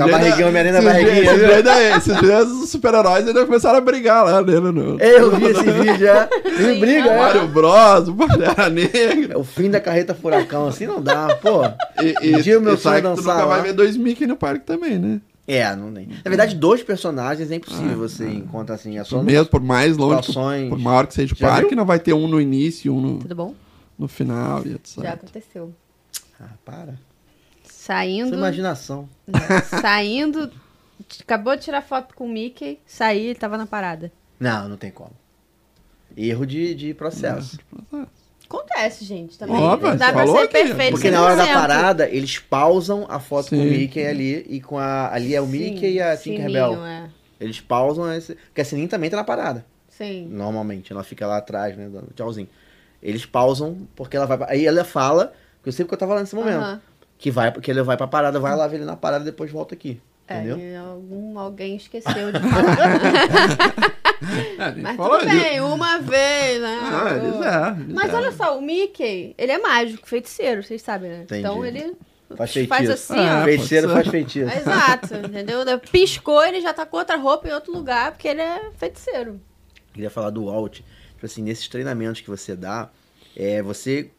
[0.09, 4.25] Barriguinha, Homem-Aranha na barriguinha, esses dias ainda- Esses dias os super-heróis ainda começaram a brigar
[4.25, 4.71] lá nele.
[4.71, 4.99] No...
[4.99, 6.27] Eu vi esse vídeo já.
[6.27, 7.47] Tem briga, Mario é.
[7.47, 9.33] Bros, o Pantera Negra.
[9.33, 11.61] É o fim da carreta furacão, assim não dá, pô.
[12.03, 13.95] E, Um dia o meu e sonho é que tu dançar nunca vai ver dois
[13.95, 15.19] Mickey no parque também, né?
[15.51, 16.05] É, não tem.
[16.07, 18.97] Na verdade, dois personagens é impossível você encontrar assim.
[18.99, 21.85] É só no- Mesmo por mais longe, situações- por maior que seja o parque, não
[21.85, 23.55] vai ter um no início e um no, Tudo bom?
[23.97, 25.03] no final e etc.
[25.03, 25.73] Já aconteceu.
[26.39, 26.99] Ah, para.
[27.63, 28.29] Saindo.
[28.29, 29.09] Sua imaginação.
[29.81, 30.51] Saindo.
[31.21, 34.11] Acabou de tirar foto com o Mickey, saí, ele tava na parada.
[34.39, 35.11] Não, não tem como.
[36.15, 37.57] Erro de, de processo.
[38.49, 39.55] Acontece, gente, também.
[39.55, 40.53] Óbvio, não dá pra falou ser aqui.
[40.53, 40.91] perfeito.
[40.93, 41.53] Porque na hora da 100%.
[41.53, 43.69] parada, eles pausam a foto com o Sim.
[43.69, 45.13] Mickey ali e com a.
[45.13, 46.83] Ali é o Mickey e a Sininho, Tinkerbell.
[46.83, 47.09] É.
[47.39, 48.33] Eles pausam esse.
[48.33, 49.63] Porque a Sininho também tá na parada.
[49.87, 50.27] Sim.
[50.31, 50.91] Normalmente.
[50.91, 51.87] Ela fica lá atrás, né?
[51.89, 52.49] Dando tchauzinho.
[53.03, 54.39] Eles pausam porque ela vai.
[54.49, 55.31] Aí ela fala,
[55.61, 56.57] que eu sei porque eu tava lá nesse momento.
[56.57, 56.81] Aham.
[57.19, 59.51] Que vai, porque ele vai pra parada, vai lá ver ele na parada e depois
[59.51, 60.01] volta aqui.
[60.27, 60.85] É, Entendeu?
[60.85, 63.91] algum, alguém esqueceu de falar.
[64.59, 66.79] É, Mas fala tudo bem, uma vez, né?
[66.83, 67.35] Ah, eles
[67.79, 68.15] é, eles Mas é.
[68.15, 71.21] olha só, o Mickey, ele é mágico, feiticeiro, vocês sabem, né?
[71.23, 71.39] Entendi.
[71.39, 71.95] Então ele
[72.35, 72.69] Faz feitiço.
[72.69, 73.45] faz assim, Ah, ó.
[73.45, 74.51] Feiticeiro faz feitiço.
[74.55, 75.59] Exato, entendeu?
[75.91, 79.39] Piscou, ele já tá com outra roupa em outro lugar, porque ele é feiticeiro.
[79.93, 80.75] Queria falar do Walt.
[81.13, 82.89] Tipo assim, nesses treinamentos que você dá,
[83.35, 84.11] é, você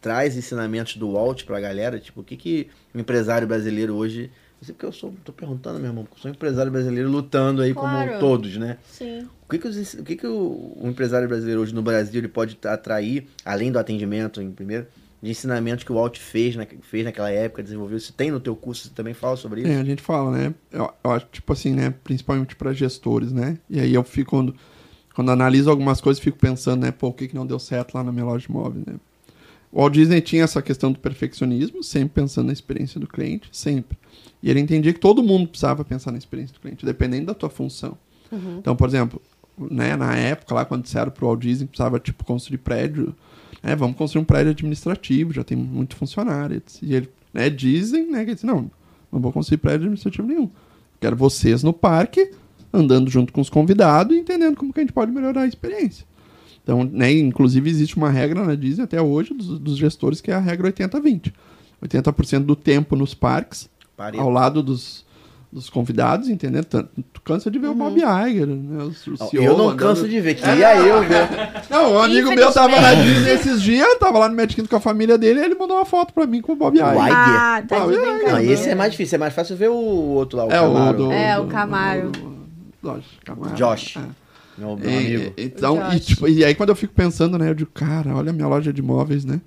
[0.00, 4.30] traz ensinamentos do Walt pra galera, tipo, o que que o empresário brasileiro hoje...
[4.72, 7.74] Porque eu sou, tô perguntando, meu irmão, porque eu sou um empresário brasileiro lutando aí
[7.74, 7.96] Claro.
[7.96, 8.78] como todos, né?
[8.90, 9.28] Sim.
[9.46, 12.28] O que que, os- o, que que o, o empresário brasileiro hoje no Brasil ele
[12.28, 14.86] pode atrair, além do atendimento em primeiro,
[15.22, 17.98] de ensinamentos que o Walt fez, na, fez naquela época, desenvolveu?
[17.98, 19.70] Se tem no teu curso, você também fala sobre isso?
[19.70, 20.54] É, a gente fala, né?
[20.72, 21.94] Eu, eu acho, tipo assim, né?
[22.04, 23.58] Principalmente para gestores, né?
[23.70, 24.54] E aí eu fico, quando,
[25.14, 26.90] quando analiso algumas coisas, fico pensando, né?
[26.92, 28.94] Pô, o que, que não deu certo lá na minha loja de móveis, né?
[29.72, 33.98] O Walt Disney tinha essa questão do perfeccionismo, sempre pensando na experiência do cliente, sempre.
[34.44, 37.48] E ele entendia que todo mundo precisava pensar na experiência do cliente, dependendo da tua
[37.48, 37.96] função.
[38.58, 39.18] Então, por exemplo,
[39.58, 43.14] né, na época lá, quando disseram pro Walt Disney que precisava, tipo, construir prédio,
[43.62, 46.62] né, vamos construir um prédio administrativo, já tem muito funcionário.
[46.82, 48.70] E ele, né, dizem, né, que disse, não,
[49.10, 50.50] não vou construir prédio administrativo nenhum.
[51.00, 52.30] Quero vocês no parque,
[52.70, 56.04] andando junto com os convidados e entendendo como que a gente pode melhorar a experiência.
[56.62, 60.34] Então, né, inclusive existe uma regra na Disney até hoje dos, dos gestores que é
[60.34, 61.32] a regra 80-20.
[61.82, 64.22] 80% do tempo nos parques, Pareto.
[64.22, 65.04] ao lado dos,
[65.52, 66.64] dos convidados, entendeu?
[66.64, 68.82] Tanto- Tu cansa de ver o Bob Iger, né?
[68.84, 71.28] O, o CEO eu não andando- canso de ver, queria eu ver.
[71.70, 72.92] Não, um amigo meu tava na.
[72.94, 75.76] Disney esses dias, tava lá no Magic Kingdom com a família dele, e ele mandou
[75.76, 76.94] uma foto pra mim com o Bob Iger.
[76.94, 77.10] Uai.
[77.10, 78.32] Ah, tá Não, brincadeira.
[78.32, 80.64] Não, esse é mais difícil, é mais fácil ver o outro lá, o É o
[80.72, 80.96] Camaro.
[80.98, 82.10] do, É, o Camaro.
[82.10, 82.44] do- do-
[82.82, 83.54] Josh, Camaro.
[83.54, 83.96] Josh.
[83.96, 84.00] É.
[84.58, 85.32] Meu, meu E- amigo.
[85.38, 88.30] então, O e, tipo, e aí quando eu fico pensando, né, eu digo, cara, olha
[88.30, 89.40] a minha loja de móveis, né?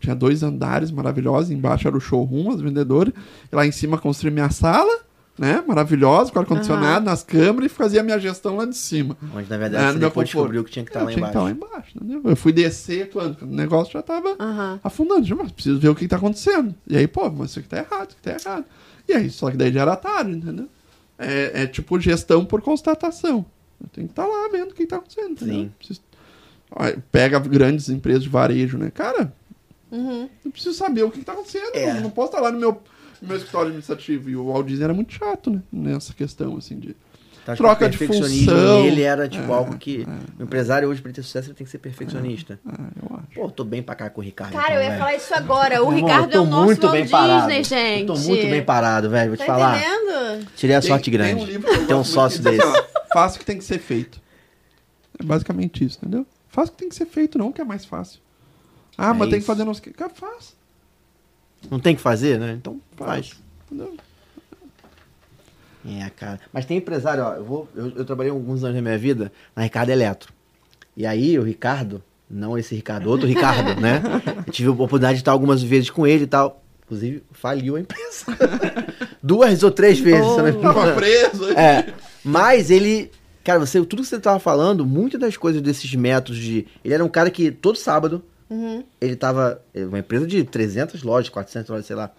[0.00, 3.12] Tinha dois andares maravilhosos, embaixo era o showroom, as vendedoras,
[3.50, 5.00] e lá em cima construí minha sala,
[5.38, 9.16] né, maravilhosa, com ar-condicionado, nas câmeras, e fazia minha gestão lá de cima.
[9.34, 10.42] Onde na verdade É, você no meu depois conforto.
[10.52, 11.92] descobriu que tinha que estar Eu lá tinha que estar lá embaixo.
[11.96, 12.20] entendeu?
[12.24, 14.80] Eu fui descer quando o negócio já tava Aham.
[14.82, 15.24] afundando.
[15.24, 16.74] Já, mas preciso ver o que, que tá acontecendo.
[16.88, 18.64] E aí, pô, mas isso aqui tá errado, isso aqui tá errado.
[19.08, 20.68] E aí, só que daí já era tarde, entendeu?
[21.16, 23.44] É, é tipo gestão por constatação.
[23.80, 25.38] Eu tenho que estar lá vendo o que, que tá acontecendo?
[25.44, 25.70] Sim.
[25.78, 26.00] Preciso-
[26.70, 28.90] Olha, Pega grandes empresas de varejo, né?
[28.90, 29.32] Cara,
[29.90, 30.28] Uhum.
[30.44, 31.70] eu preciso saber o que, que tá acontecendo.
[31.74, 31.90] É.
[31.90, 32.72] Eu não posso estar lá no meu,
[33.22, 34.28] no meu escritório administrativo.
[34.30, 35.62] E o Walt Disney era muito chato, né?
[35.72, 36.96] Nessa questão, assim, de...
[37.42, 38.82] Então, Troca de perfeccionismo função.
[38.82, 40.06] nele era tipo É, algo que
[40.38, 42.60] o empresário hoje para ter sucesso ele tem que ser perfeccionista.
[42.66, 43.26] Ah, eu acho.
[43.34, 44.52] Pô, eu tô bem pra cá com o Ricardo.
[44.52, 44.98] Cara, então, eu ia velho.
[44.98, 45.82] falar isso agora.
[45.82, 47.50] O Meu irmão, Ricardo eu é o nosso muito Walt bem Disney, parado.
[47.50, 48.00] gente.
[48.00, 49.28] Eu tô muito bem parado, velho.
[49.30, 49.78] Vou te Tá falar.
[49.78, 50.46] entendendo?
[50.56, 51.42] Tirei a Tem- sorte tem grande.
[51.42, 52.84] um livro Ter um gosto muito sócio desse.
[53.14, 54.20] Faça o que tem que ser feito.
[55.18, 56.26] É basicamente isso, entendeu?
[56.48, 58.20] Faça o que tem que ser feito, não o que é mais fácil.
[58.98, 59.46] Ah, É mas tem que isso.
[59.46, 59.80] fazer nosso...
[59.80, 60.52] Cara, faça.
[61.70, 62.52] Não tem que fazer, né?
[62.52, 63.32] Então faz.
[65.86, 66.40] É, cara.
[66.52, 67.32] Mas tem empresário, ó.
[67.34, 70.32] Eu, vou, eu, eu trabalhei alguns anos na minha vida na Ricardo Eletro.
[70.96, 74.02] E aí, o Ricardo, não esse Ricardo, outro Ricardo, né?
[74.46, 76.62] Eu tive a oportunidade de estar algumas vezes com ele e tal.
[76.84, 78.24] Inclusive, faliu a empresa.
[79.22, 80.26] Duas ou três vezes.
[80.26, 80.60] se eu não.
[80.60, 81.50] Tava preso.
[81.52, 81.92] É.
[82.24, 83.10] Mas ele.
[83.44, 86.66] Cara, você, tudo que você tava falando, muitas das coisas desses métodos de.
[86.84, 88.22] Ele era um cara que todo sábado.
[89.00, 89.60] Ele tava.
[89.74, 92.10] Uma empresa de 300 lojas, 400 lojas, sei lá.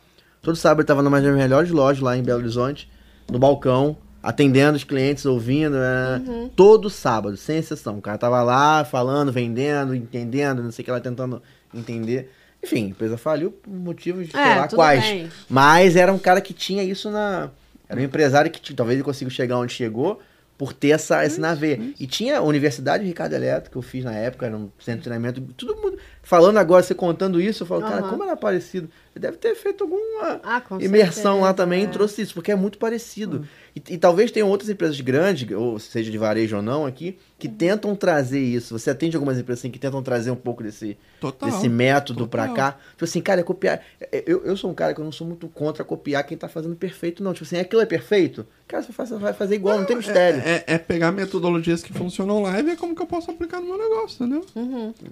[0.41, 2.89] Todo sábado ele tava numa das melhores lojas lá em Belo Horizonte,
[3.29, 5.75] no balcão, atendendo os clientes, ouvindo.
[5.75, 6.21] é,
[6.55, 7.97] Todo sábado, sem exceção.
[7.97, 11.41] O cara tava lá falando, vendendo, entendendo, não sei o que lá, tentando
[11.73, 12.31] entender.
[12.63, 15.01] Enfim, a empresa faliu por motivos, sei É, lá tudo quais.
[15.03, 15.29] bem.
[15.49, 17.49] Mas era um cara que tinha isso na.
[17.87, 20.19] Era um empresário que tinha- talvez ele consiga chegar onde chegou
[20.57, 21.79] por ter essa, esse na veia.
[21.99, 25.03] E tinha a Universidade Ricardo Eletro, que eu fiz na época, era um centro de
[25.05, 25.41] treinamento.
[25.57, 25.97] Todo mundo.
[26.21, 28.09] Falando agora, você contando isso, eu falo, cara, Aham.
[28.09, 28.89] como era parecido?
[29.15, 31.85] Deve ter feito alguma Ah, imersão lá certeza, também é.
[31.85, 33.45] e trouxe isso, porque é muito parecido.
[33.75, 37.49] E, e talvez tenham outras empresas grandes, ou seja de varejo ou não, aqui, que
[37.49, 38.77] tentam trazer isso.
[38.77, 41.49] Você atende algumas empresas assim, que tentam trazer um pouco desse, Total.
[41.49, 42.55] desse método pra Total.
[42.73, 42.77] cá.
[42.91, 43.81] Tipo assim, cara, é copiar.
[44.25, 46.75] Eu, eu sou um cara que eu não sou muito contra copiar quem tá fazendo
[46.75, 47.33] perfeito, não.
[47.33, 48.45] Tipo assim, aquilo é perfeito?
[48.67, 50.41] Cara, você faz- vai fazer igual, não tem mistério.
[50.45, 53.65] É, é pegar metodologias que funcionam lá e ver como que eu posso aplicar no
[53.67, 54.45] meu negócio, entendeu?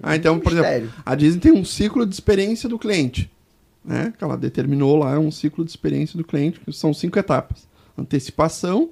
[0.02, 0.84] Ah, então, por Mistério.
[0.86, 3.30] exemplo, a Disney tem um ciclo de experiência do cliente.
[3.84, 4.12] Né?
[4.16, 7.66] Que ela determinou lá um ciclo de experiência do cliente, que são cinco etapas.
[7.96, 8.90] Antecipação,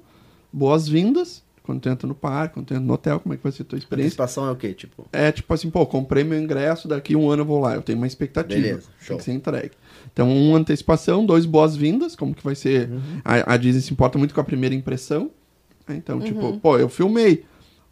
[0.51, 3.51] boas-vindas, quando tu entra no parque, quando tu entra no hotel, como é que vai
[3.51, 4.07] ser a tua experiência.
[4.07, 4.73] Antecipação é o quê?
[4.73, 7.75] Tipo, É tipo assim, pô, comprei meu ingresso, daqui um ano eu vou lá.
[7.75, 8.59] Eu tenho uma expectativa.
[8.61, 9.07] Beleza, show.
[9.09, 9.71] Tem que ser entregue.
[10.11, 12.89] Então, uma antecipação, dois boas-vindas, como que vai ser.
[12.89, 13.01] Uhum.
[13.23, 15.29] A, a Disney se importa muito com a primeira impressão.
[15.87, 15.95] né?
[15.97, 16.23] Então, Uhum.
[16.23, 17.45] tipo, pô, eu filmei.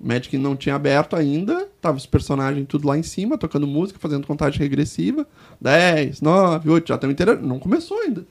[0.06, 4.28] Magic não tinha aberto ainda, tava os personagens tudo lá em cima, tocando música, fazendo
[4.28, 5.26] contagem regressiva.
[5.60, 7.36] 10, 9, 8, já estão inteira.
[7.36, 8.24] Não começou ainda.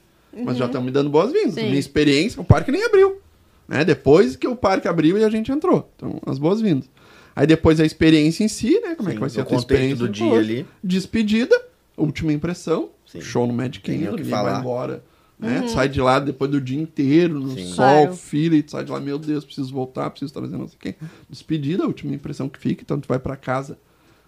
[0.45, 1.57] Mas já estão me dando boas-vindas.
[1.57, 3.21] Minha experiência, o parque nem abriu.
[3.67, 3.85] Né?
[3.85, 5.91] Depois que o parque abriu e a gente entrou.
[5.97, 6.89] Então, as boas-vindas.
[7.35, 8.95] Aí depois a experiência em si, né?
[8.95, 10.67] Como é Sim, que vai ser o a tua experiência do dia ali.
[10.83, 11.61] Despedida,
[11.97, 13.21] última impressão, Sim.
[13.21, 14.53] show no Magic Kingdom, que falar.
[14.53, 15.05] vai embora.
[15.39, 15.63] Né?
[15.63, 17.67] Tu sai de lá depois do dia inteiro, no Sim.
[17.67, 18.17] sol, Claro.
[18.17, 20.95] fila, e tu sai de lá, meu Deus, preciso voltar, preciso trazer não sei quem.
[21.29, 23.77] Despedida, a última impressão que fica, então tu vai pra casa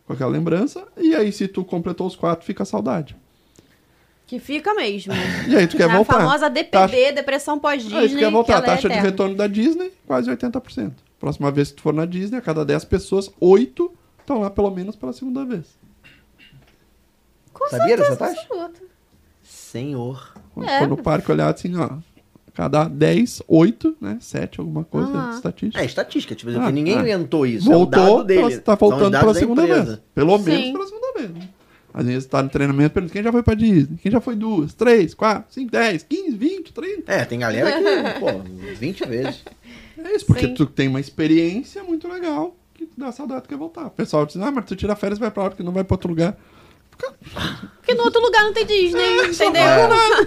[0.07, 3.16] com aquela lembrança, e aí se tu completou os quatro, fica a saudade.
[4.26, 5.12] Que fica mesmo.
[5.48, 6.14] E aí tu quer a voltar.
[6.18, 6.70] famosa DPD,
[7.04, 7.98] Taxa- depressão pós-Disney.
[7.98, 9.11] Aí tu quer voltar, que ela é taxa de eterna.
[9.11, 10.92] retorno da Disney, quase 80%.
[11.20, 14.70] Próxima vez que tu for na Disney, a cada 10 pessoas, 8 estão lá pelo
[14.72, 15.78] menos pela segunda vez.
[17.52, 18.40] Com Sabia dessa certeza taxa?
[18.42, 18.80] absoluta.
[19.42, 20.34] senhor.
[20.57, 20.78] Quando É.
[20.78, 21.90] for no parque olhar assim, ó,
[22.54, 25.82] cada 10, 8, né, 7, alguma coisa, de estatística.
[25.82, 27.00] É estatística, tipo, Ah, ninguém ah.
[27.02, 27.70] inventou isso.
[27.70, 28.59] é o Voltou, dado dele.
[28.61, 29.84] tá São voltando pela da segunda empresa.
[29.84, 29.98] vez.
[30.14, 31.30] Pelo menos pela segunda vez.
[31.30, 31.48] né?
[31.92, 33.98] Às vezes tá no treinamento, pergunta quem já foi pra Disney?
[33.98, 37.12] Quem já foi duas, três, quatro, cinco, dez, quinze, vinte, trinta?
[37.12, 38.26] É, tem galera que, pô,
[38.78, 39.42] 20 vezes.
[39.98, 40.54] É isso, porque Sim.
[40.54, 43.86] tu tem uma experiência muito legal que tu dá saudade que quer voltar.
[43.86, 45.84] O pessoal diz, ah, mas tu tira férias e vai pra lá porque não vai
[45.84, 46.36] pra outro lugar.
[47.87, 49.62] Porque no outro lugar não tem Disney, entendeu?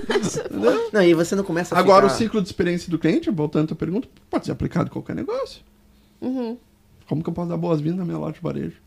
[0.93, 2.13] Não, e você não começa a Agora, ficar...
[2.15, 5.13] o ciclo de experiência do cliente, voltando à tua pergunta, pode ser aplicado em qualquer
[5.15, 5.61] negócio.
[6.21, 6.57] Uhum.
[7.07, 8.77] Como que eu posso dar boas-vindas na minha loja de varejo?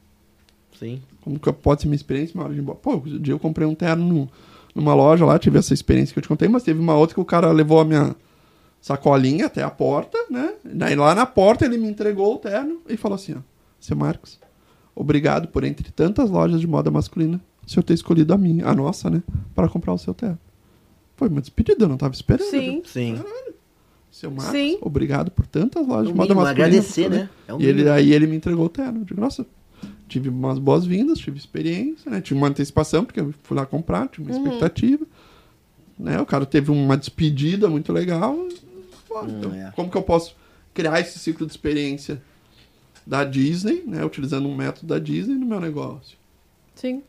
[0.79, 1.03] Sim.
[1.20, 2.79] Como que pode ser minha experiência na hora de ir embora?
[2.79, 4.31] Pô, um dia eu comprei um terno no-
[4.75, 7.20] numa loja lá, tive essa experiência que eu te contei, mas teve uma outra que
[7.20, 8.16] o cara levou a minha
[8.81, 10.55] sacolinha até a porta, né?
[10.64, 13.41] Daí lá na porta ele me entregou o terno e falou assim, ó,
[13.79, 14.41] seu Marcos,
[14.95, 18.75] obrigado por entre tantas lojas de moda masculina, o senhor ter escolhido a minha, a
[18.75, 19.23] nossa, né,
[19.55, 20.39] para comprar o seu terno.
[21.17, 22.51] Foi uma despedida, eu não tava esperando.
[22.51, 22.83] Sim.
[22.85, 23.21] Sim.
[24.11, 24.79] Seu Marcos, Sim.
[24.83, 26.51] obrigado por tantas lojas de moda masculina.
[26.51, 27.31] agradecer, né?
[27.49, 29.01] É o e ele, aí ele me entregou o terno.
[29.01, 29.47] Eu digo, nossa,
[30.07, 32.21] tive umas boas-vindas, tive experiência, né?
[32.21, 35.07] Tive uma antecipação, porque eu fui lá comprar, tinha uma expectativa.
[35.99, 36.21] Né?
[36.21, 38.37] O cara teve uma despedida muito legal.
[39.09, 39.73] Pô, então, é.
[39.75, 40.37] Como que eu posso
[40.75, 42.21] criar esse ciclo de experiência
[43.07, 44.05] da Disney, né?
[44.05, 46.19] Utilizando um método da Disney no meu negócio.
[46.75, 47.03] Sim.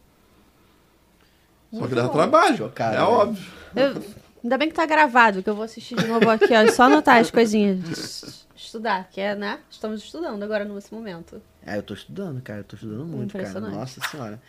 [1.73, 3.03] Só que dá trabalho, Chocado, é né?
[3.03, 3.43] óbvio.
[3.75, 4.03] Eu-
[4.43, 6.71] ainda bem que tá gravado, que eu vou assistir de novo aqui, ó.
[6.71, 8.45] Só anotar as coisinhas.
[8.55, 9.59] Estudar, que é, né?
[9.69, 11.41] Estamos estudando agora nesse momento.
[11.65, 12.59] É, eu tô estudando, cara.
[12.59, 13.43] Eu tô estudando muito, cara.
[13.43, 13.75] Impressionante.
[13.75, 14.41] Nossa senhora.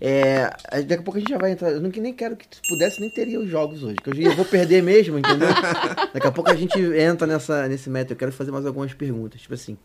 [0.00, 0.50] É,
[0.82, 1.70] daqui a pouco a gente já vai entrar.
[1.70, 3.96] Eu não, nem quero que se pudesse, nem teria os jogos hoje.
[3.96, 5.48] Que hoje eu vou perder mesmo, entendeu?
[6.12, 8.14] daqui a pouco a gente entra nessa, nesse método.
[8.14, 9.40] Eu quero fazer mais algumas perguntas.
[9.40, 9.76] Tipo assim.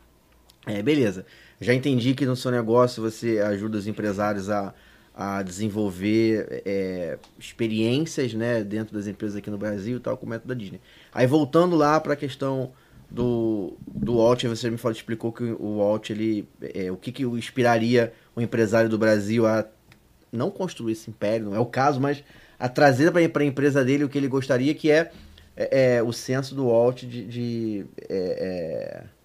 [0.67, 1.25] É, beleza.
[1.61, 4.73] Já entendi que no seu negócio você ajuda os empresários a,
[5.16, 10.30] a desenvolver é, experiências né, dentro das empresas aqui no Brasil e tal, com o
[10.30, 10.82] método da Disney.
[11.13, 12.74] Aí voltando lá para a questão
[13.09, 17.26] do, do Walt, você me falou, explicou que o Walt, ele, é, o que, que
[17.26, 19.66] o inspiraria o empresário do Brasil a
[20.32, 22.22] não construir esse império, não é o caso, mas
[22.59, 25.11] a trazer para a empresa dele o que ele gostaria, que é
[25.55, 27.26] é, é, o senso do Walt de.
[27.26, 29.16] de, é, é,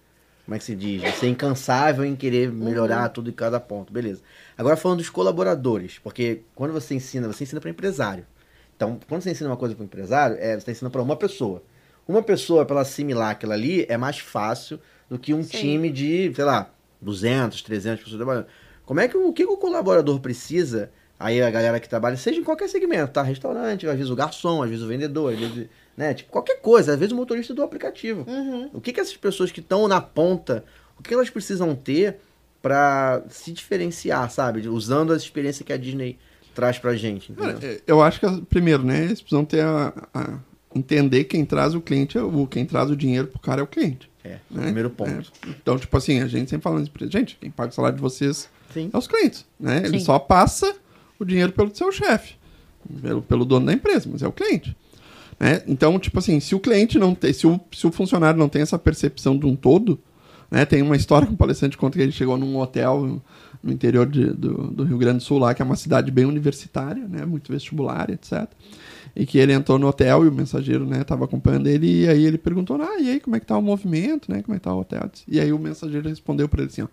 [0.45, 1.01] como é que se diz?
[1.01, 3.93] De ser incansável em querer melhorar tudo em cada ponto.
[3.93, 4.21] Beleza.
[4.61, 8.27] Agora falando dos colaboradores, porque quando você ensina, você ensina para empresário.
[8.75, 11.63] Então, quando você ensina uma coisa para empresário, é, você está ensinando para uma pessoa.
[12.07, 15.49] Uma pessoa, para ela assimilar aquilo ali, é mais fácil do que um Sim.
[15.49, 18.45] time de, sei lá, 200, 300 pessoas trabalhando.
[18.85, 20.91] Como é que o, que o colaborador precisa?
[21.19, 23.23] Aí a galera que trabalha, seja em qualquer segmento, tá?
[23.23, 26.13] Restaurante, às vezes o garçom, às vezes o vendedor, às vezes, né?
[26.13, 28.25] Tipo, qualquer coisa, às vezes o motorista do aplicativo.
[28.71, 30.63] O que que essas pessoas que estão na ponta,
[30.99, 32.19] o que elas precisam ter
[32.61, 34.67] para se diferenciar, sabe?
[34.67, 36.17] Usando a experiência que a Disney
[36.53, 37.31] traz pra gente.
[37.31, 37.57] Entendeu?
[37.61, 40.39] é, eu acho que, primeiro, né, eles precisam ter a, a-
[40.75, 43.67] entender quem traz o cliente, é o quem traz o dinheiro pro cara é o
[43.67, 44.09] cliente.
[44.23, 44.63] É, né?
[44.65, 45.31] primeiro ponto.
[45.45, 45.49] É.
[45.49, 48.01] Então, tipo assim, a gente sempre fala nas empresas, gente, quem paga o salário de
[48.01, 48.89] vocês Sim.
[48.93, 49.77] é os clientes, né?
[49.83, 50.05] Ele Sim.
[50.05, 50.75] só passa
[51.19, 52.35] o dinheiro pelo seu chefe,
[53.01, 54.75] pelo, pelo dono da empresa, mas é o cliente.
[55.39, 55.63] Né?
[55.67, 58.61] Então, tipo assim, se o cliente não tem, se o, se o funcionário não tem
[58.61, 59.99] essa percepção de um todo,
[60.51, 60.65] né?
[60.65, 63.21] Tem uma história que um palestrante conta que ele chegou num hotel
[63.63, 66.25] no interior de- do, do Rio Grande do Sul, lá, que é uma cidade bem
[66.25, 67.25] universitária, né?
[67.25, 68.49] Muito vestibular, etc.
[69.15, 72.25] E que ele entrou no hotel e o mensageiro, né, tava acompanhando ele, e aí
[72.25, 74.41] ele perguntou, ah, e aí, como é que tá o movimento, né?
[74.41, 75.09] Como é que tá o hotel?
[75.27, 76.87] E aí o mensageiro respondeu para ele assim, ó,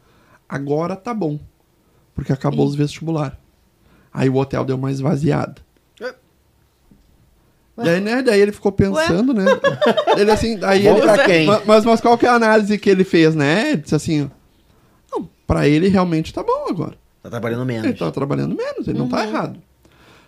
[0.48, 1.38] agora tá bom,
[2.14, 3.38] porque acabou os vestibular.
[4.12, 5.56] Aí o hotel deu uma esvaziada.
[7.84, 9.44] Daí, né, daí ele ficou pensando, né?
[10.16, 11.46] Ele assim, aí Bom ele, pra quem?
[11.46, 13.72] Ma- Mas, mas qual que é a análise que ele fez, né?
[13.72, 14.30] Ele disse assim,
[15.12, 16.94] não, pra ele realmente tá bom agora.
[17.22, 17.84] Tá trabalhando menos.
[17.84, 19.58] Ele tá trabalhando menos, ele não tá errado.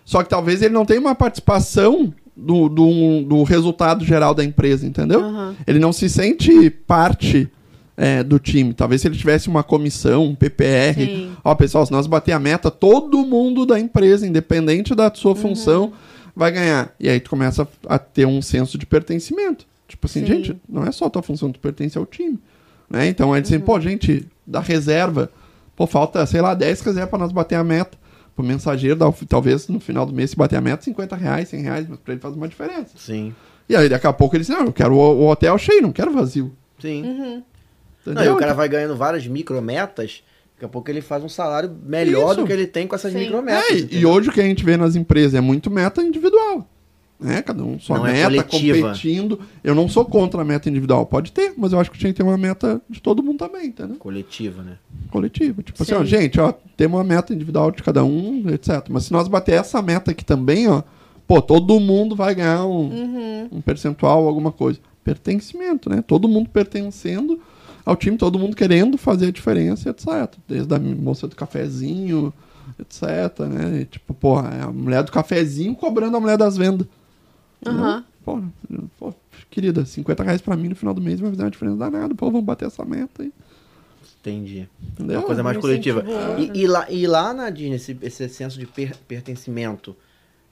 [0.05, 4.85] Só que talvez ele não tenha uma participação do, do, do resultado geral da empresa,
[4.85, 5.21] entendeu?
[5.21, 5.55] Aham.
[5.67, 7.49] Ele não se sente parte
[7.95, 8.73] é, do time.
[8.73, 10.95] Talvez se ele tivesse uma comissão, um PPR.
[10.95, 11.31] Sim.
[11.43, 15.93] Ó, pessoal, se nós bater a meta, todo mundo da empresa, independente da sua função,
[16.35, 16.93] vai ganhar.
[16.99, 19.65] E aí tu começa a ter um senso de pertencimento.
[19.87, 20.27] Tipo assim, Sim.
[20.27, 22.39] gente, não é só a tua função, tu pertence ao time.
[22.89, 23.07] Né?
[23.07, 25.31] Então aí dizem, pô, gente, da reserva,
[25.75, 27.99] pô, falta, sei lá, 10 reservas pra nós bater a meta.
[28.33, 31.61] Pro mensageiro, dá, talvez no final do mês, se bater a meta, 50 reais, 100
[31.61, 32.91] reais, mas pra ele faz uma diferença.
[32.95, 33.35] Sim.
[33.67, 35.91] E aí daqui a pouco ele diz, não, eu quero o, o hotel cheio, não
[35.91, 36.55] quero vazio.
[36.79, 37.03] Sim.
[37.03, 37.43] Uhum.
[38.05, 40.23] Não, e o cara vai ganhando várias micrometas,
[40.61, 42.41] daqui a pouco ele faz um salário melhor Isso.
[42.41, 43.19] do que ele tem com essas Sim.
[43.19, 43.63] micrometas.
[43.71, 46.67] É, e- e hoje o que a gente vê nas empresas é muito meta individual.
[47.19, 47.41] Né?
[47.43, 48.81] Cada um sua Não é meta, coletiva.
[48.87, 49.39] competindo.
[49.63, 52.17] Eu não sou contra a meta individual, pode ter, mas eu acho que tinha que
[52.17, 53.95] ter uma meta de todo mundo também, entendeu?
[53.97, 54.77] Coletiva, né?
[55.11, 55.61] Coletiva.
[55.63, 56.05] Tipo assim, ó, Sim.
[56.05, 58.87] gente, ó, temos uma meta individual de cada um, etc.
[58.89, 60.81] Mas se nós bater essa meta aqui também, ó,
[61.27, 63.47] pô, todo mundo vai ganhar um, Uhum.
[63.51, 64.79] um percentual, alguma coisa.
[65.03, 66.03] Pertencimento, né?
[66.05, 67.39] Todo mundo pertencendo
[67.85, 70.07] ao time, todo mundo querendo fazer a diferença, etc.
[70.47, 72.33] Desde a moça do cafezinho,
[72.79, 73.81] etc, né?
[73.81, 76.87] E, tipo, porra, é a mulher do cafezinho cobrando a mulher das vendas.
[77.65, 78.03] Aham.
[78.23, 78.39] Pô,
[78.99, 79.13] pô,
[79.49, 82.13] querida, 50 reais pra mim no final do mês vai fazer uma diferença danada.
[82.13, 83.31] Pô, vamos bater essa meta aí.
[84.19, 84.69] Entendi.
[84.91, 85.19] Entendeu?
[85.19, 86.03] Uma coisa mais coletiva.
[86.37, 89.95] E, e lá, e lá na Disney, esse, esse senso de per- pertencimento,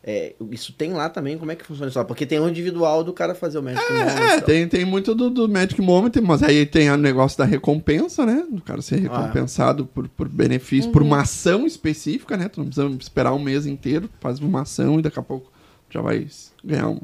[0.02, 1.38] é, isso tem lá também?
[1.38, 2.06] Como é que funciona isso lá?
[2.06, 5.14] Porque tem o individual do cara fazer o Magic Moment e É, tem, tem muito
[5.14, 8.46] do, do Magic Moment, mas aí tem o negócio da recompensa, né?
[8.50, 9.00] Do cara ser Ah.
[9.22, 12.48] recompensado por, por benefício, por uma ação específica, né?
[12.48, 15.52] Tu não precisa esperar um mês inteiro, faz uma ação e daqui a pouco
[15.90, 16.26] já vai
[16.64, 17.00] ganhar um,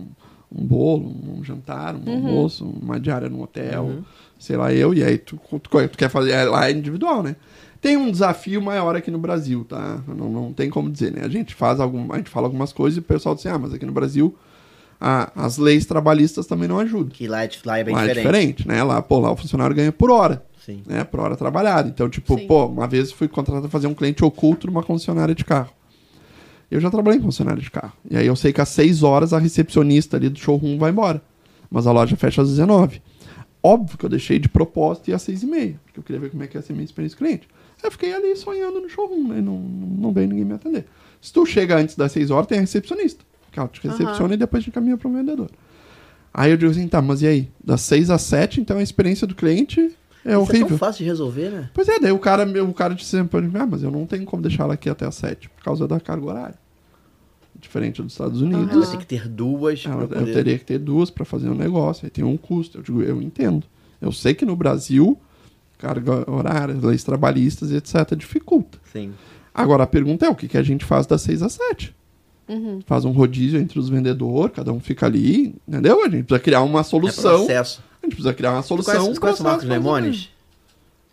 [0.51, 4.03] um bolo, um jantar, um almoço, uma diária no hotel,
[4.39, 7.35] sei lá, eu, e aí tu, tu, tu quer fazer, é, lá é individual, né?
[7.85, 10.01] Tem um desafio maior aqui no Brasil, tá?
[10.07, 11.21] Não, não tem como dizer, né?
[11.23, 13.59] A gente faz algum, a gente fala algumas coisas e o pessoal diz assim, ah,
[13.59, 14.35] mas aqui no Brasil
[14.99, 17.09] a- as leis trabalhistas também não ajudam.
[17.09, 18.25] Que lá é, lá é bem lá diferente.
[18.25, 18.83] é diferente, né?
[18.83, 20.81] Lá, pô, lá o funcionário ganha por hora, Sim.
[20.87, 21.03] né?
[21.03, 21.87] Por hora trabalhada.
[21.87, 22.47] Então, tipo, Sim.
[22.47, 25.69] pô, uma vez fui contratado pra fazer um cliente oculto numa concessionária de carro.
[26.71, 27.93] Eu já trabalhei em concessionária de carro.
[28.09, 31.21] E aí eu sei que às 6 horas a recepcionista ali do showroom vai embora.
[31.69, 32.99] Mas a loja fecha às 19.
[33.61, 36.31] Óbvio que eu deixei de propósito e às 6 e meia, porque eu queria ver
[36.31, 37.47] como é que ia ser a minha experiência cliente.
[37.83, 39.41] Eu fiquei ali sonhando no showroom, né?
[39.41, 40.85] Não, não veio ninguém me atender.
[41.21, 43.23] Se tu chega antes das 6 horas, tem a recepcionista.
[43.51, 45.49] Que ela te recepciona e depois te encaminha para o vendedor.
[46.33, 47.49] Aí eu digo assim, tá, mas e aí?
[47.63, 50.67] Das 6 às 7, então a experiência do cliente é Isso é horrível.
[50.69, 51.69] tão fácil de resolver, né?
[51.73, 54.05] Pois é, daí o cara, o cara disse sempre pra mim, ah, mas eu não
[54.05, 56.55] tenho como deixar ela aqui até às 7, por causa da carga horária.
[57.57, 58.75] Diferente dos Estados Unidos.
[58.75, 60.33] Você tem que ter duas Ela- pra eu poder...
[60.33, 62.79] teria que ter duas para fazer um negócio, aí tem um custo.
[62.79, 63.65] Eu digo, eu entendo.
[64.01, 65.17] Eu sei que no Brasil,
[65.77, 68.15] carga horária, leis trabalhistas e etc.
[68.15, 68.77] dificulta.
[68.91, 69.13] Sim.
[69.53, 71.95] Agora a pergunta é o que, que a gente faz das 6 às 7?
[72.85, 76.01] Faz um rodízio entre os vendedores, cada um fica ali, entendeu?
[76.01, 77.37] A gente precisa criar uma É solução.
[77.39, 77.81] processo.
[78.01, 79.01] a gente precisa criar uma solução.
[79.01, 80.29] conhece, conhece o Marcos Lemones?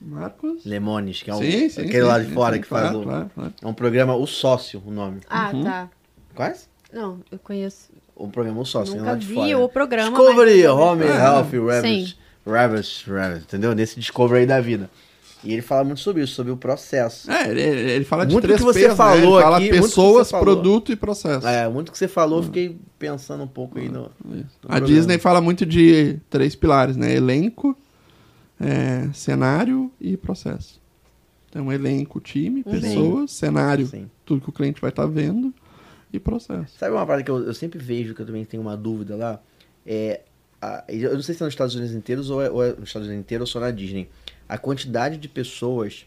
[0.01, 0.65] Marcos?
[0.65, 2.83] Lemones, que é um, Sim, sim, aquele sim, lá de sim, fora sim, que faz
[2.91, 3.03] claro, o...
[3.05, 3.55] claro, claro.
[3.63, 5.21] É um programa O Sócio, o nome.
[5.31, 5.63] Ah, Uhum.
[5.65, 5.89] tá.
[6.35, 6.69] Quais?
[6.93, 7.91] Não, eu conheço.
[8.17, 9.59] O programa O Sócio, Nunca lá de vi fora.
[9.59, 11.17] o programa, Discovery, mas- Home, É.
[11.17, 12.15] Health, Sim.
[12.47, 13.75] Rabbits, Rabbits, entendeu?
[13.75, 14.91] Nesse Discovery aí da vida.
[15.45, 17.29] E ele fala muito sobre isso, sobre o processo.
[17.29, 18.95] É, ele, ele fala de Muito três que você P's, né?
[18.95, 20.45] falou Ele fala aqui, pessoas, falou.
[20.47, 21.47] produto e processo.
[21.49, 24.03] É, muito que você falou, eu fiquei pensando um pouco aí no.
[24.25, 24.87] no A programa.
[24.87, 27.13] Disney fala muito de três pilares, né?
[27.13, 27.77] Elenco,
[28.61, 30.81] é, cenário e processo.
[31.51, 32.73] Então, elenco, time, Uhum.
[32.81, 34.09] pessoas, cenário, Sim.
[34.25, 35.53] tudo que o cliente vai estar vendo
[36.13, 36.79] e processo.
[36.79, 39.41] Sabe uma parada que eu, eu sempre vejo, que eu também tenho uma dúvida lá?
[39.85, 40.21] É.
[40.63, 42.89] a- eu não sei se é nos Estados Unidos inteiros ou é, ou é nos
[42.89, 44.09] Estados Unidos inteiros ou só na Disney.
[44.49, 46.07] A quantidade de pessoas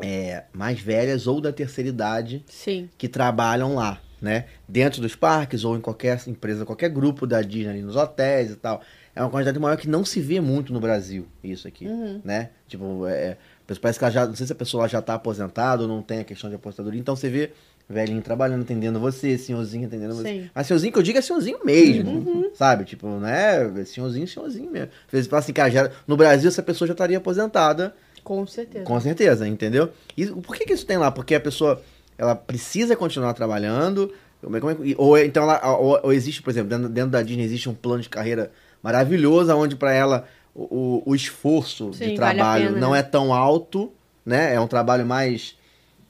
[0.00, 2.88] é, mais velhas ou da terceira idade Sim.
[2.98, 4.44] que trabalham lá, né?
[4.68, 8.56] Dentro dos parques ou em qualquer empresa, qualquer grupo da Disney, ali nos hotéis e
[8.56, 8.82] tal.
[9.14, 12.20] É uma quantidade maior que não se vê muito no Brasil, isso aqui, Uhum.
[12.22, 12.50] né?
[12.68, 13.38] Tipo, é,
[13.80, 16.18] parece que ela já, não sei se a pessoa já tá aposentada ou não tem
[16.18, 17.52] a questão de aposentadoria, então você vê
[17.88, 20.28] velhinho trabalhando, atendendo você, senhorzinho atendendo você.
[20.28, 20.50] Sim.
[20.54, 22.84] Mas senhorzinho que eu digo é senhorzinho mesmo, sabe?
[22.84, 23.84] Tipo, né?
[23.84, 24.88] Senhorzinho, senhorzinho mesmo.
[25.06, 27.94] Às vezes fala assim, cara, já, no Brasil essa pessoa já estaria aposentada,
[28.24, 28.84] Com certeza.
[28.84, 29.90] com certeza, entendeu?
[30.16, 31.10] E por que, que isso tem lá?
[31.12, 31.80] Porque a pessoa
[32.18, 34.12] ela precisa continuar trabalhando.
[34.42, 37.10] como é- como é- ou é- então ela, ou, ou existe, por exemplo, dentro, dentro
[37.10, 38.50] da Disney existe um plano de carreira
[38.82, 42.98] maravilhoso, onde para ela o, o- o esforço Sim, de vale trabalho pena, não né?
[42.98, 43.92] é tão alto,
[44.24, 44.54] né?
[44.54, 45.56] É um trabalho mais.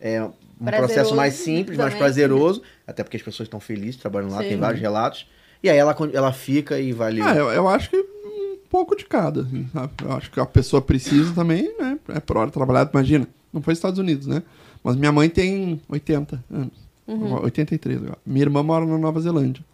[0.00, 0.26] É,
[0.60, 1.98] um Prazeroso processo mais simples, mais também.
[1.98, 4.48] prazeroso, até porque as pessoas estão felizes trabalhando lá, Sim.
[4.48, 5.26] tem vários relatos.
[5.62, 7.20] E aí ela, ela fica e vai ali.
[7.22, 9.92] Ah, eu, eu acho que um pouco de cada, assim, sabe?
[10.02, 11.98] Eu acho que a pessoa precisa também, né?
[12.08, 13.26] É por hora trabalhar, imagina.
[13.52, 14.42] Não foi Estados Unidos, né?
[14.84, 16.86] Mas minha mãe tem 80 anos.
[17.06, 17.42] Uhum.
[17.44, 18.18] 83 agora.
[18.26, 19.64] Minha irmã mora na Nova Zelândia.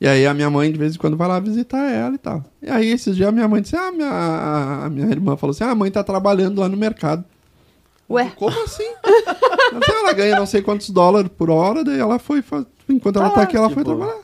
[0.00, 2.42] E aí a minha mãe de vez em quando vai lá visitar ela e tal.
[2.62, 4.08] E aí esses dias a minha mãe disse: Ah, minha,
[4.86, 7.24] a minha irmã falou assim: Ah, a mãe tá trabalhando lá no mercado.
[8.10, 8.32] Ué?
[8.36, 8.92] Como assim?
[9.88, 12.42] Ela ganha não sei quantos dólares por hora, daí ela foi.
[12.88, 14.20] Enquanto ela Tá tá aqui, ela foi tipo- trabalhar.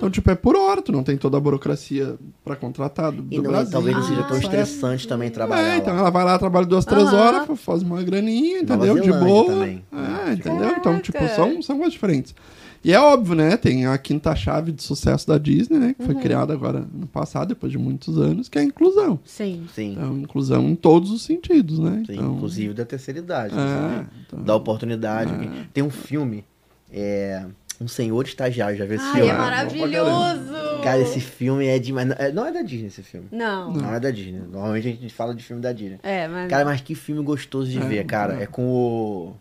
[0.00, 3.36] Então, tipo, é por hora, tu não tem toda a burocracia pra contratar do, E
[3.36, 3.70] do não é- Brasil.
[3.72, 6.00] talvez não seja tão Ah, estressante também trabalhar É, então lá.
[6.00, 7.16] ela vai lá, trabalha duas, três Aham.
[7.18, 8.98] horas, fa- faz uma graninha, entendeu?
[8.98, 9.52] De boa.
[9.52, 9.84] também.
[9.92, 10.70] É, entendeu?
[10.78, 12.34] Então, tipo, são, são coisas diferentes.
[12.82, 13.58] E é óbvio, né?
[13.58, 15.94] Tem a quinta chave de sucesso da Disney, né?
[15.98, 16.20] Que foi Uhum.
[16.22, 19.20] criada agora no passado, depois de muitos anos, que é a inclusão.
[19.22, 19.66] Sim.
[19.74, 22.04] Sim, Então, inclusão em todos os sentidos, né?
[22.06, 23.52] sim, Então, inclusive da terceira idade.
[23.52, 24.06] É, né?
[24.26, 25.30] então- Da oportunidade.
[25.74, 26.42] Tem um filme,
[26.90, 27.44] é,
[27.80, 29.28] Um Senhor Estagiário, já viu esse Ai, filme?
[29.30, 30.52] é maravilhoso!
[30.84, 32.08] Cara, esse filme é demais.
[32.08, 33.26] Não é- Não é da Disney esse filme.
[33.32, 33.72] Não.
[33.72, 34.40] Não é da Disney.
[34.50, 35.98] Normalmente a gente fala de filme da Disney.
[36.02, 36.50] É, mas.
[36.50, 38.32] Cara, mas que filme gostoso de É, ver, cara.
[38.34, 39.34] muito É com o.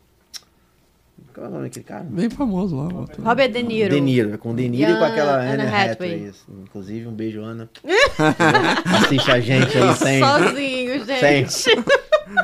[1.33, 2.03] Qual é o nome daquele cara?
[2.09, 2.87] Bem famoso lá.
[3.03, 3.23] ator.
[3.25, 3.93] Robert De Niro.
[3.93, 5.91] De Niro, é com o De Niro E e com aquela Anne Anne Hathaway.
[5.91, 6.27] Hathaway.
[6.29, 6.45] isso.
[6.63, 7.69] Inclusive, um beijo, Ana.
[9.03, 10.19] Assiste a gente aí sem.
[10.21, 11.19] Sozinho, Sem.
[11.47, 11.75] gente.
[11.75, 11.98] Manda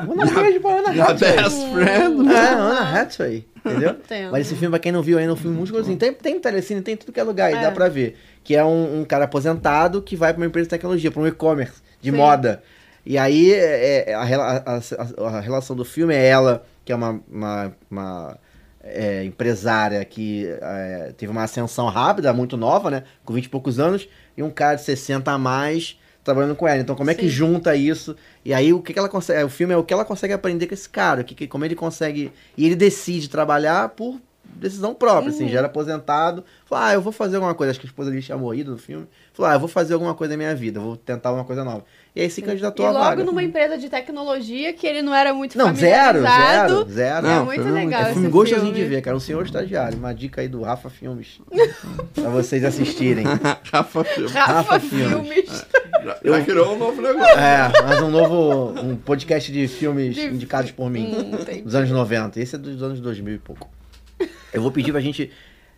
[0.08, 1.36] um beijo pra Ana A Hathaway.
[1.36, 2.20] best friend.
[2.20, 2.38] É, né?
[2.54, 3.46] Ana Hathaway.
[3.64, 3.90] Entendeu?
[3.90, 4.30] Entendo.
[4.32, 5.98] Mas esse filme, pra quem não viu ainda, é um filme muito gostosinho.
[5.98, 7.60] Tem, tem Telecine, tem em tudo que é lugar, e É.
[7.62, 8.16] dá pra ver.
[8.44, 11.26] Que é um, um cara aposentado que vai pra uma empresa de tecnologia, pra um
[11.26, 12.16] e-commerce de Sim.
[12.16, 12.62] moda.
[13.04, 16.94] E aí, é, é, a, a- a- a relação do filme é ela, que é
[16.96, 18.38] uma, uma, uma,
[18.82, 23.02] é, empresária que é, teve uma ascensão rápida, muito nova, né?
[23.24, 26.80] Com 20 e poucos anos, e um cara de 60 a mais trabalhando com ela.
[26.82, 27.28] Então, como é que Sim.
[27.30, 28.14] junta isso?
[28.44, 29.42] E aí, o que, que ela consegue?
[29.44, 31.74] O filme é o que ela consegue aprender com esse cara, que, que- como ele
[31.74, 32.30] consegue.
[32.56, 34.20] E ele decide trabalhar por
[34.56, 35.34] decisão própria, Uhum.
[35.36, 36.44] assim, já era aposentado.
[36.64, 37.70] Falou, ah, eu vou fazer alguma coisa.
[37.70, 39.06] Acho que a esposa dele tinha morrido no filme.
[39.32, 41.84] Falou, ah, eu vou fazer alguma coisa na minha vida, vou tentar uma coisa nova.
[42.14, 43.24] E aí se E candidatou a logo vaga.
[43.24, 47.26] numa empresa de tecnologia que ele não era muito Não, zero, zero, zero.
[47.26, 49.14] É muito legal É esse filme gostosinho de ver, cara.
[49.16, 49.98] Um senhor estagiário.
[49.98, 51.38] Uma dica aí do Rafa Filmes.
[52.14, 53.24] pra vocês assistirem.
[53.70, 54.30] Rafa Filme.
[54.30, 55.10] Rafa, Rafa Filmes.
[55.10, 55.66] Filmes.
[56.04, 57.38] Já, já criou um novo negócio.
[57.38, 61.14] É, mas um novo um podcast de filmes De- indicados por mim.
[61.14, 62.40] Hum, dos anos 90.
[62.40, 63.68] Esse é dos anos 2000 e pouco.
[64.56, 65.30] Eu vou pedir pra gente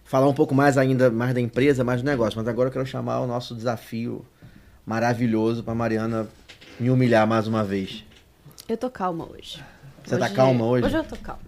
[0.04, 2.38] falar um pouco mais ainda, mais da empresa, mais do negócio.
[2.38, 4.24] Mas agora eu quero chamar o nosso desafio
[4.86, 6.28] maravilhoso pra Mariana
[6.78, 8.04] me humilhar mais uma vez.
[8.68, 9.60] Eu tô calma hoje.
[10.04, 10.86] Você tá calma hoje?
[10.86, 11.40] Hoje eu tô calma.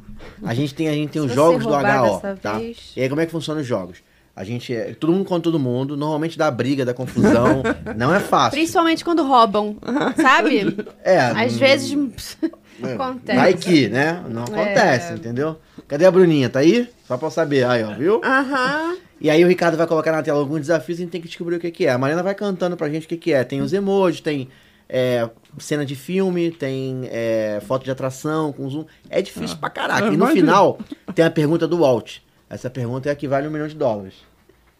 [0.42, 2.58] A gente tem, a gente tem os jogos do HO, tá?
[2.58, 3.98] vez- E aí como é que funcionam os jogos?
[4.34, 7.62] A gente é todo mundo contra todo mundo, normalmente dá briga, dá confusão,
[7.96, 8.58] não é fácil.
[8.58, 9.76] Principalmente quando roubam,
[10.20, 10.76] sabe?
[11.04, 12.36] É, Às hum, vezes
[12.82, 13.38] é, acontece.
[13.38, 14.20] Vai que, né?
[14.28, 15.58] Não acontece, entendeu?
[15.90, 16.48] Cadê a Bruninha?
[16.48, 16.88] Tá aí?
[17.04, 17.66] Só pra eu saber.
[17.66, 18.20] Aí, ó, viu?
[18.24, 18.96] Aham.
[19.20, 21.26] E aí o Ricardo vai colocar na tela alguns desafios e a gente tem que
[21.26, 21.90] descobrir o que, que é.
[21.90, 23.42] A Mariana vai cantando pra gente o que, que é.
[23.42, 24.48] Tem os emojis, tem
[24.88, 28.84] é, cena de filme, tem é, foto de atração com zoom.
[29.10, 30.06] É difícil pra caraca.
[30.06, 30.78] eu E no final
[31.12, 32.18] tem a pergunta do Walt.
[32.48, 34.14] Essa pergunta é a que vale um milhão de dólares.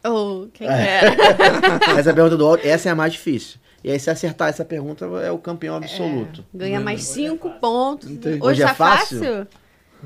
[0.07, 1.01] Oh, quem É.
[1.01, 1.99] é?
[1.99, 3.59] essa pergunta do Walt, essa é a mais difícil.
[3.83, 6.45] E aí, se acertar essa pergunta, é o campeão absoluto.
[6.55, 8.09] Ganha mais cinco pontos.
[8.09, 8.37] Entendi.
[8.37, 9.47] Hoje, Hoje é tá fácil?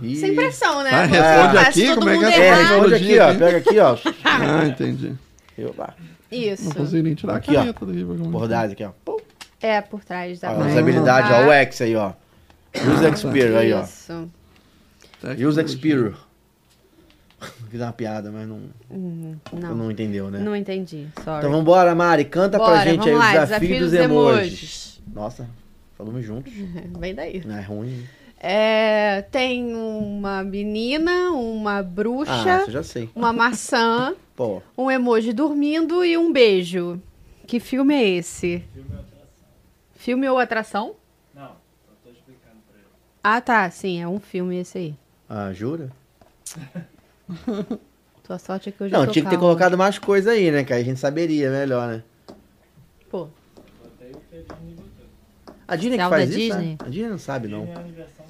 [0.03, 0.17] Ih.
[0.17, 0.91] Sem pressão, né?
[0.91, 2.55] Quando responde tá aqui, como é que mundo é?
[2.55, 3.35] Responde aqui, ó.
[3.35, 3.97] Pega aqui, ó.
[4.25, 5.15] Ah, entendi.
[5.57, 5.95] Eu, pá.
[6.31, 6.65] Isso.
[6.65, 7.73] Não consigo nem tirar Aqui, a ó.
[7.73, 7.81] caneta.
[8.33, 8.91] Por trás aqui, ó.
[9.05, 9.17] Pum.
[9.63, 10.73] É, por trás da Ó, máquina.
[10.73, 11.47] usabilidade, ó.
[11.49, 12.13] O X aí, ó.
[12.75, 13.83] Use Experience aí, ó.
[13.85, 14.29] Isso.
[15.49, 16.19] Use Experience.
[17.71, 18.61] Fiz uma piada, mas não,
[18.91, 19.75] Hum, não.
[19.75, 20.39] não, entendeu, né?
[20.39, 21.07] não entendi.
[21.23, 21.39] Sorry.
[21.39, 22.25] Então vambora, Mari.
[22.25, 24.41] Canta Bora, pra gente aí vamos o lá, desafio, desafio dos, dos emojis.
[24.43, 25.03] emojis.
[25.15, 25.49] Nossa,
[25.97, 26.53] falamos juntos.
[26.99, 27.43] Vem daí.
[27.45, 28.05] Não é ruim.
[28.39, 33.09] É, tem uma menina, uma Ah, bruxa, eu já sei.
[33.15, 37.01] uma maçã, Pô, um emoji dormindo e um beijo.
[37.47, 38.63] Que filme é esse?
[39.95, 40.95] Filme ou atração?
[41.35, 42.87] Não, eu tô explicando pra ele.
[43.23, 43.71] Ah, tá.
[43.71, 44.95] Sim, é um filme esse aí.
[45.29, 45.91] ah, jura?
[48.25, 49.49] Tua sorte é que eu já Não, tô tinha que ter calma.
[49.49, 50.65] colocado mais coisa aí, né?
[50.65, 52.03] Que aí a gente saberia melhor, né?
[53.11, 53.29] Pô,
[53.83, 55.07] Botei o que a Disney botou.
[55.69, 56.71] A Disney que faz da isso, Disney?
[56.73, 56.77] né?
[56.81, 57.65] A Disney não sabe, não.
[57.65, 58.24] Minha aniversário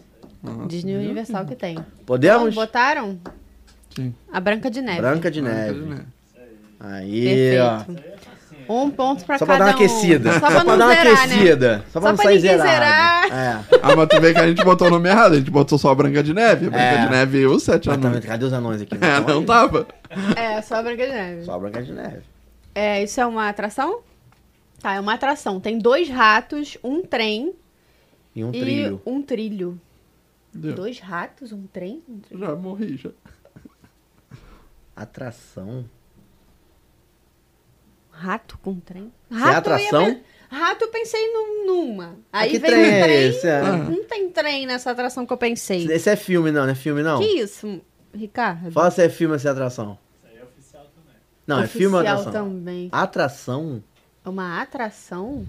[0.53, 0.69] dele.
[0.69, 1.79] Disney Universal que tem.
[2.07, 2.49] Podemos?
[2.53, 3.19] Então, botaram?
[3.95, 4.15] Sim.
[4.33, 5.01] A Branca de Neve.
[5.01, 5.81] Branca de Branca Neve.
[5.81, 6.03] de Neve.
[6.81, 7.79] Aí, ó.
[7.85, 8.15] Perfeito.
[8.66, 10.31] Um ponto pra Só pra cada dar uma aquecida.
[10.31, 10.33] um.
[10.35, 11.35] Só pra Só pra não dar uma zerar, né?
[11.35, 11.85] aquecida.
[11.93, 12.71] Só pra Só não pra sair ninguém zerado.
[12.71, 13.25] zerar.
[13.27, 13.65] É.
[13.83, 15.33] Ah, mas tu vê que a gente botou o nome errado.
[15.35, 16.66] A gente botou só a Branca de Neve.
[16.66, 17.05] A Branca É.
[17.05, 18.01] de Neve e os sete anões.
[18.01, 18.27] Exatamente.
[18.27, 18.95] Cadê os anões aqui?
[19.05, 19.45] É, estão não aí?
[19.47, 19.87] tava.
[20.35, 21.45] É, só a Branca de Neve.
[21.45, 22.21] Só a Branca de Neve.
[22.75, 24.01] É, isso é uma atração?
[24.81, 25.61] Tá, é uma atração.
[25.61, 27.53] Tem dois ratos, um trem
[28.35, 29.01] E um e trilho.
[29.05, 29.81] um trilho.
[30.55, 30.74] Deu.
[30.74, 32.02] Dois ratos, um trem?
[32.09, 32.40] Um trilho.
[32.40, 33.10] Já morri, já.
[34.94, 35.85] Atração?
[38.10, 39.12] Rato com trem?
[39.31, 40.05] é Rato eu ia atração?
[40.05, 42.16] pen- Rato eu pensei num- numa.
[42.32, 43.24] Aí que veio trem um é trem.
[43.28, 43.47] esse?
[43.48, 43.62] É.
[43.62, 45.85] Não tem trem nessa atração que eu pensei.
[45.90, 47.18] Esse é filme, não, não é filme, não?
[47.18, 47.81] Que isso,
[48.14, 48.70] Ricardo?
[48.70, 49.98] Fala se é filme ou se é atração.
[50.16, 51.16] Isso aí é oficial também.
[51.44, 52.48] Não, é filme ou Oficial atração?
[52.51, 52.89] também.
[52.93, 53.85] Atração?
[54.24, 55.44] Uma atração?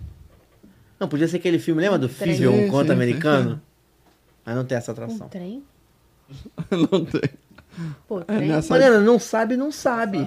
[1.00, 2.34] Não, podia ser aquele filme, lembra do trem.
[2.34, 3.62] Fível, um conto americano?
[4.46, 5.28] Mas não tem essa Um atração.
[5.30, 5.64] trem?
[6.72, 7.22] Não tem.
[8.08, 8.48] Pô, trem.
[8.48, 10.20] nessa- Mariana, não sabe, não sabe.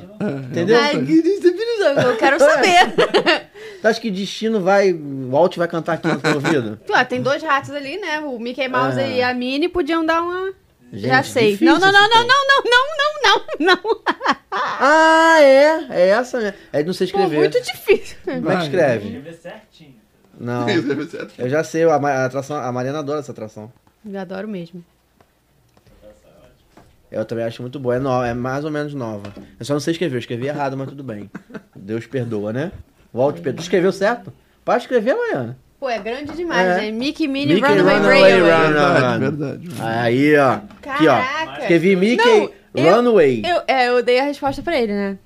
[0.51, 0.79] Entendeu?
[0.79, 2.95] Ai, eu quero saber.
[3.81, 4.93] Tu acha que destino vai.
[4.93, 6.79] O Walt vai cantar aqui no teu ouvido?
[6.91, 8.21] Ué, tem dois ratos ali, né?
[8.21, 9.17] O Mickey Mouse É.
[9.17, 10.53] e a Minnie podiam dar uma.
[10.93, 11.57] Gente, Já sei.
[11.61, 12.87] Não, não, não, não, não, não, não,
[13.25, 14.01] não, não, não.
[14.51, 15.87] Ah, é.
[15.91, 16.57] É essa mesmo.
[16.73, 17.39] É de não sei Pô, escrever.
[17.39, 18.17] muito difícil.
[18.25, 19.05] Como é que escreve?
[19.07, 19.95] Escrever certinho.
[20.39, 20.67] Não.
[21.39, 23.73] Eu já sei, a atração, a Mariana adora essa atração.
[24.11, 24.85] Eu adoro mesmo.
[27.11, 27.97] Eu também acho muito boa.
[27.97, 29.33] É, no, é mais ou menos nova.
[29.59, 30.17] Eu só não sei escrever.
[30.17, 31.31] Eu escrevi errado, mas tudo bem.
[31.75, 32.71] Deus perdoa, né?
[33.15, 33.55] Walt perdoa.
[33.55, 34.33] Tu escreveu certo?
[34.65, 35.57] Pode escrever, Mariana.
[35.81, 36.77] Pô, é grande demais, É.
[36.83, 36.91] né?
[36.91, 39.13] Mickey, Minnie, Mickey, Runaway Runaway Railway.
[39.13, 39.69] Run- Verdade.
[39.81, 40.53] Aí, ó.
[40.53, 41.17] Aqui, ó.
[41.17, 41.61] Caraca.
[41.63, 42.51] Escrevi Mickey Não,
[42.85, 43.43] eu- Runaway.
[43.47, 45.19] Eu, é, eu dei a resposta pra ele, né?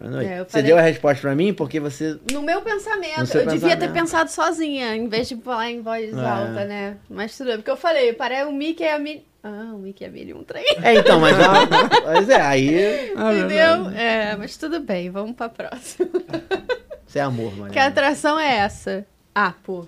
[0.00, 0.26] Runaway.
[0.26, 2.18] É, eu Você deu a resposta pra mim porque você.
[2.32, 3.92] No meu pensamento, No eu devia ter pensamento.
[3.92, 6.20] pensado sozinha, em vez de falar em voz É.
[6.26, 6.96] alta, né?
[7.08, 9.26] Mas tudo bem, porque eu falei, parece o Mickey e a Minnie.
[9.42, 10.64] Ah, o Mickey e a Minnie, um trem.
[10.82, 11.36] É, então, mas.
[12.04, 13.12] mas é, aí.
[13.16, 13.90] Ah, Entendeu?
[13.90, 16.08] É, mas tudo bem, vamos pra próxima.
[17.06, 17.70] Isso é amor, Mariana.
[17.70, 19.04] Que atração é essa?
[19.34, 19.86] Ah, pô.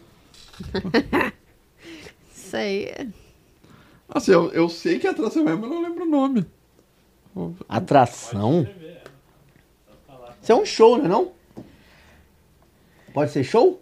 [2.34, 2.84] Isso aí.
[2.84, 3.06] é-
[4.14, 6.44] Assim, eu, eu sei que é atração é, mas não lembro o nome.
[7.68, 8.66] Atração?
[10.42, 11.32] Isso é um show, não é não?
[13.14, 13.80] Pode ser show?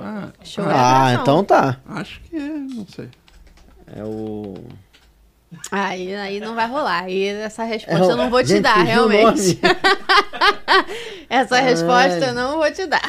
[0.00, 1.80] Ah, Show é Ah, então tá.
[1.86, 3.08] acho que é, não sei.
[3.86, 4.54] É o.
[5.72, 7.04] Aí, aí não vai rolar.
[7.04, 9.58] Aí essa resposta É eu não vou te Gente, dar, realmente.
[11.28, 13.00] essa resposta eu não vou te dar.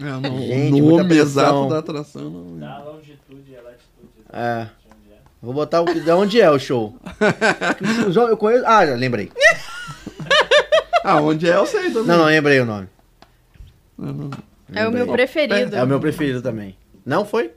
[0.00, 4.08] É, não, Gente, o nome exato da atração não Dá a longitude e a latitude.
[4.32, 4.64] É.
[4.64, 5.18] De onde é.
[5.40, 5.84] Vou botar o.
[5.84, 6.96] De onde é o show?
[8.28, 8.64] Eu conheço.
[8.66, 9.30] Ah, já lembrei.
[11.10, 12.06] Ah, onde é eu sei também.
[12.06, 12.88] Não, não, lembrei o nome.
[13.96, 14.30] Não, não.
[14.74, 15.74] É o meu preferido.
[15.74, 16.76] É o meu preferido também.
[17.04, 17.50] Não foi?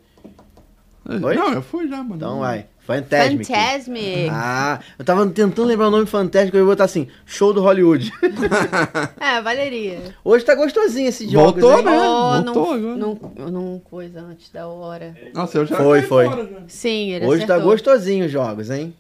[1.07, 1.35] Oi?
[1.35, 2.15] Não, eu fui já, mano.
[2.15, 2.67] Então vai.
[2.79, 3.45] Fantasmic.
[3.45, 4.29] Fantasmic.
[4.31, 8.11] Ah, eu tava tentando lembrar o nome fantástico, eu ia botar assim, show do Hollywood.
[9.19, 10.15] É, Valeria.
[10.23, 11.59] Hoje tá gostosinho esse jogo.
[11.59, 11.91] Voltou, né?
[11.99, 12.95] Oh, Voltou não, agora.
[12.97, 15.15] não, não coisa antes da hora.
[15.33, 16.25] Nossa, eu já Foi, foi.
[16.25, 16.57] fora já.
[16.67, 17.71] Sim, ele Hoje tá acertou.
[17.71, 18.93] gostosinho os jogos, hein?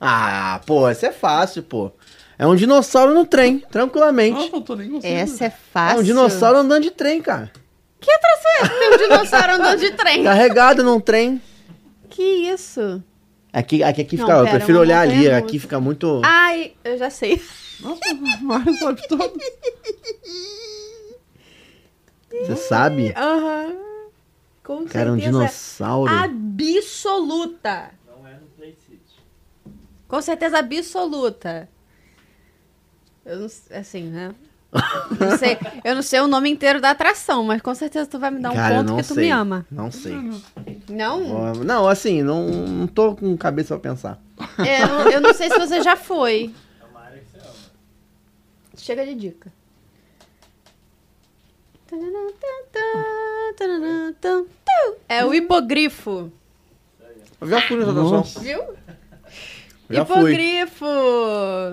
[0.00, 1.92] Ah, pô, esse é fácil, pô.
[2.40, 4.38] É um dinossauro no trem, tranquilamente.
[4.38, 5.14] Nossa, não tô nem gostando.
[5.14, 6.00] Essa é É fácil.
[6.00, 7.52] um dinossauro andando de trem, cara.
[8.00, 8.78] Que atração é essa?
[8.78, 10.24] Tem um dinossauro andando de trem.
[10.24, 11.42] Carregado num trem.
[12.08, 13.02] Que isso?
[13.52, 14.38] Aqui, aqui, aqui Não, fica.
[14.38, 15.30] eu pera, prefiro olhar ali.
[15.30, 16.22] Aqui fica muito.
[16.24, 17.42] Ai, eu já sei.
[17.80, 18.00] Nossa,
[18.40, 19.32] mas sabe todo.
[22.30, 23.12] Você sabe?
[23.16, 23.76] Aham.
[24.64, 26.12] Com Cara, um certeza dinossauro.
[26.12, 27.90] absoluta.
[28.06, 29.20] Não é no Play City.
[30.08, 31.68] Com certeza absoluta.
[33.30, 34.34] Eu não sei, assim, né?
[35.20, 38.30] Não sei, eu não sei o nome inteiro da atração, mas com certeza tu vai
[38.30, 39.24] me dar um Cara, ponto que tu sei.
[39.24, 39.66] me ama.
[39.70, 40.14] Não sei.
[40.88, 41.54] Não?
[41.54, 44.18] Não, assim, não, não tô com cabeça pra pensar.
[44.58, 46.52] É, eu, não- eu não sei se você já foi.
[46.80, 47.54] É uma área que você ama.
[48.76, 49.52] Chega de dica.
[55.08, 56.30] É o hipogrifo.
[57.40, 58.22] Eu já fui nessa atração.
[58.42, 58.62] Viu?
[59.88, 60.16] Já fui.
[60.16, 60.84] hipogrifo.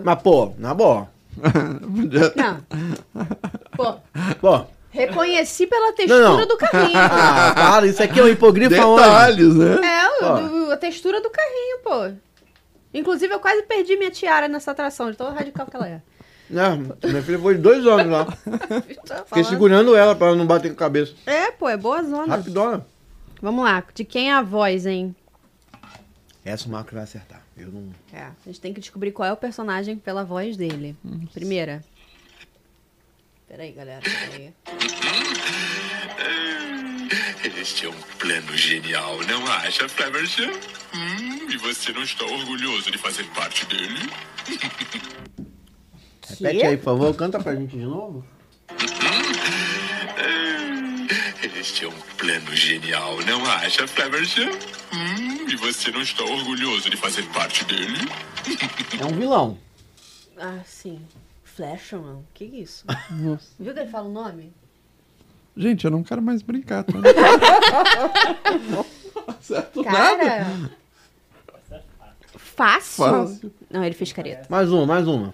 [0.04, 1.10] Mas, pô, na boa.
[1.42, 2.62] Podia- Não.
[3.76, 3.96] Pô,
[4.42, 4.66] Pô.
[4.90, 6.48] reconheci pela textura Não, não.
[6.48, 6.98] do carrinho.
[6.98, 9.04] Ah, para, isso aqui é um hipogrifo aonde?
[9.04, 9.76] Detalhes, né?
[9.84, 10.40] É, o- Ó.
[10.42, 12.12] do- a textura do carrinho, pô.
[12.94, 16.02] Inclusive, eu quase perdi minha tiara nessa atração, de tão radical que ela é.
[16.50, 18.26] Não, minha filha foi de dois anos lá.
[18.66, 18.96] Tô Fiquei
[19.28, 19.46] falando.
[19.50, 21.14] segurando ela pra ela não bater com a cabeça.
[21.26, 22.38] É, pô, é boa zona.
[22.38, 22.86] Rapidona.
[23.42, 25.14] Vamos lá, de quem é a voz, hein?
[26.46, 27.42] Essa o Marcos vai acertar.
[27.58, 27.90] Eu não.
[28.14, 30.96] É, a gente tem que descobrir qual é o personagem pela voz dele.
[31.34, 31.84] Primeira.
[33.48, 34.02] Peraí, galera.
[34.02, 34.54] Peraí.
[37.60, 40.52] Este é um plano genial, não acha, Flaversham?
[40.94, 44.10] Hum, e você não está orgulhoso de fazer parte dele?
[46.30, 47.16] Repete aí, por favor.
[47.16, 48.26] Canta pra gente de novo.
[51.60, 54.52] Este é um plano genial, não acha, Flaversham?
[54.94, 57.98] Hum, e você não está orgulhoso de fazer parte dele?
[59.00, 59.58] É um vilão.
[60.38, 61.02] Ah, sim.
[61.44, 62.24] Flashman?
[62.34, 62.86] Que isso?
[63.10, 63.48] Nossa.
[63.60, 64.52] Viu que ele fala o nome?
[65.56, 66.94] Gente, eu não quero mais brincar, tá?
[69.40, 70.18] Acerto nada.
[70.24, 70.72] Cara!
[72.36, 73.06] Fácil?
[73.06, 73.54] Fácil.
[73.70, 74.46] Não, ele fez careta.
[74.50, 75.34] Mais uma, mais uma.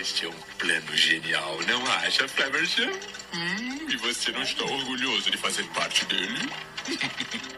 [0.00, 2.90] Este é um plano genial, não acha, Flaversham?
[3.34, 6.38] Hum, e você não está orgulhoso de fazer parte dele?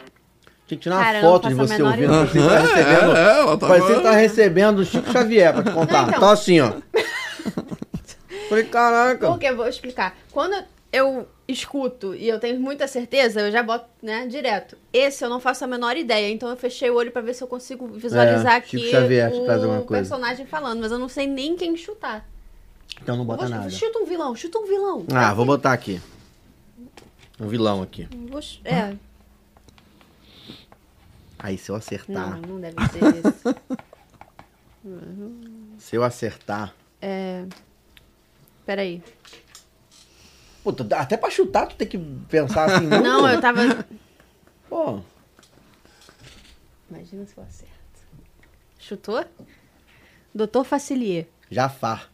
[0.66, 2.12] Tinha que tirar uma foto de você ouvindo.
[2.12, 2.27] ideia.
[2.27, 3.16] Você tá recebendo.
[3.16, 6.03] É, Parecia que tá recebendo o Chico Xavier pra te contar.
[6.03, 6.20] Não, então.
[6.20, 6.73] Tá assim, ó.
[8.48, 9.28] Falei, caraca.
[9.28, 10.16] Porque eu vou explicar.
[10.32, 10.57] Quando
[10.93, 14.77] eu escuto e eu tenho muita certeza, eu já boto, né, direto.
[14.93, 17.44] Esse eu não faço a menor ideia, então eu fechei o olho pra ver se
[17.44, 20.03] eu consigo visualizar É, Chico aqui Xavier, te traz alguma o coisa.
[20.03, 22.27] personagem falando, mas eu não sei nem quem chutar.
[23.02, 23.70] Então não bota Vou- nada.
[23.70, 25.06] Chuta um vilão, chuta um vilão.
[25.14, 26.00] Ah, vou botar aqui.
[27.38, 28.08] Um vilão aqui.
[28.30, 28.96] Vou é,
[31.38, 32.40] Aí, se eu acertar.
[32.40, 33.56] não, não deve ser esse.
[35.78, 36.72] Se eu acertar.
[37.02, 37.44] É.
[38.64, 39.02] Peraí.
[40.62, 41.98] Pô, até pra chutar, tu tem que
[42.28, 42.86] pensar assim.
[42.88, 43.02] muito.
[43.02, 43.60] Não, eu tava.
[44.68, 45.00] Pô,
[46.88, 47.74] Imagina se eu acerto.
[48.78, 49.24] Chutou?
[50.34, 51.26] Doutor Facilier.
[51.50, 52.10] Jafar.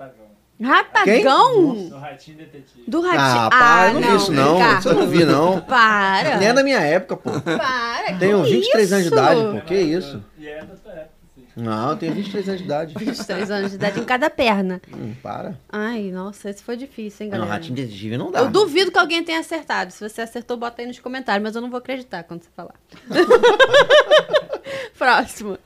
[0.00, 1.14] É o Ratagão.
[1.14, 1.74] Ratagão?
[1.88, 2.84] Do Ratinho Detetive.
[2.86, 3.40] Do ratinho.
[3.40, 4.78] Ah, para, eu não, vi isso não.
[4.78, 5.60] Isso eu não vi, não.
[5.64, 6.36] Para.
[6.36, 7.30] Nem é da minha época, pô.
[7.40, 8.18] Para.
[8.18, 9.14] Tenho que 23 anos de isso?
[9.14, 9.66] idade, pô.
[9.66, 10.24] Que isso?
[10.38, 11.46] E é da tua época, sim.
[11.56, 12.94] Não, eu tenho 23 anos de idade.
[12.98, 14.82] 23 anos de idade em cada perna.
[14.94, 15.58] Hum, para.
[15.70, 17.54] Ai, nossa, esse foi difícil, hein, Não, galera?
[17.56, 18.40] ratinho detetive não dá.
[18.40, 19.92] Eu duvido que alguém tenha acertado.
[19.92, 22.74] Se você acertou, bota aí nos comentários, mas eu não vou acreditar quando você falar.
[24.98, 25.58] Próximo.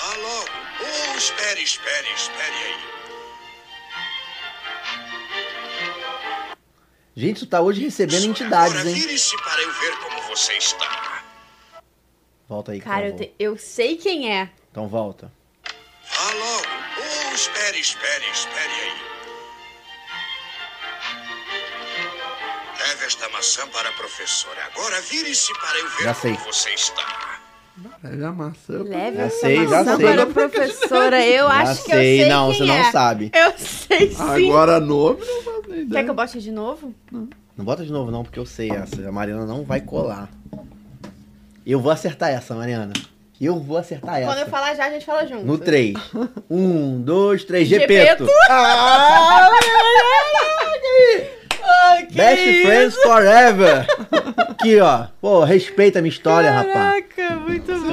[0.00, 0.44] Alô?
[0.80, 3.01] Oh, espere, espere, espere aí.
[7.14, 8.94] Gente, tu tá hoje recebendo entidades, Agora hein?
[8.94, 11.22] vire-se para eu ver como você está.
[12.48, 14.50] Volta aí, Cara, eu, te- eu sei quem é.
[14.70, 15.30] Então volta.
[16.18, 16.62] Alô?
[16.98, 19.02] Oh, espere, espere, espere aí.
[22.80, 24.64] Leve esta maçã para a professora.
[24.66, 26.44] Agora vire-se para eu ver Já como sei.
[26.46, 27.31] você está.
[28.04, 28.82] É a maçã.
[28.82, 30.06] Leve Já sei, já sei.
[30.06, 31.26] para a professora.
[31.26, 32.92] Eu Já acho que eu sei, sei não, quem você não é.
[32.92, 33.30] sabe.
[33.34, 34.48] Eu sei sim.
[34.50, 36.04] Agora nome não faço nem Quer ideia.
[36.04, 36.94] que eu bote de novo?
[37.10, 39.08] Não bota de novo, não, porque eu sei essa.
[39.08, 40.28] A Mariana não vai colar.
[41.66, 42.92] Eu vou acertar essa, Mariana.
[43.40, 44.26] Eu vou acertar essa.
[44.26, 45.44] Quando eu falar já, a gente fala junto.
[45.44, 45.94] No 3.
[46.50, 47.66] Um, dois, três.
[47.66, 48.24] Gepeto.
[48.26, 48.30] Gepeto.
[48.50, 49.48] Ah,
[52.08, 52.66] que Best isso?
[52.66, 53.86] Friends Forever.
[54.36, 55.06] Aqui, ó.
[55.20, 56.74] Pô, respeita a minha história, rapaz.
[56.74, 57.21] Caraca, muito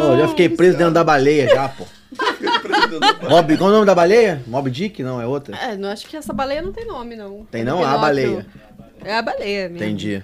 [0.04, 1.86] eu já fiquei preso dentro da baleia já, pô.
[3.30, 4.42] Mob, qual é o nome da baleia?
[4.48, 5.04] Mob Dick?
[5.04, 5.56] Não, é outra.
[5.56, 7.46] É, não acho que essa baleia não tem nome, não.
[7.52, 7.80] Tem É não?
[7.80, 8.46] do A baleia.
[9.04, 9.86] É a baleia mesmo.
[9.86, 10.24] Entendi.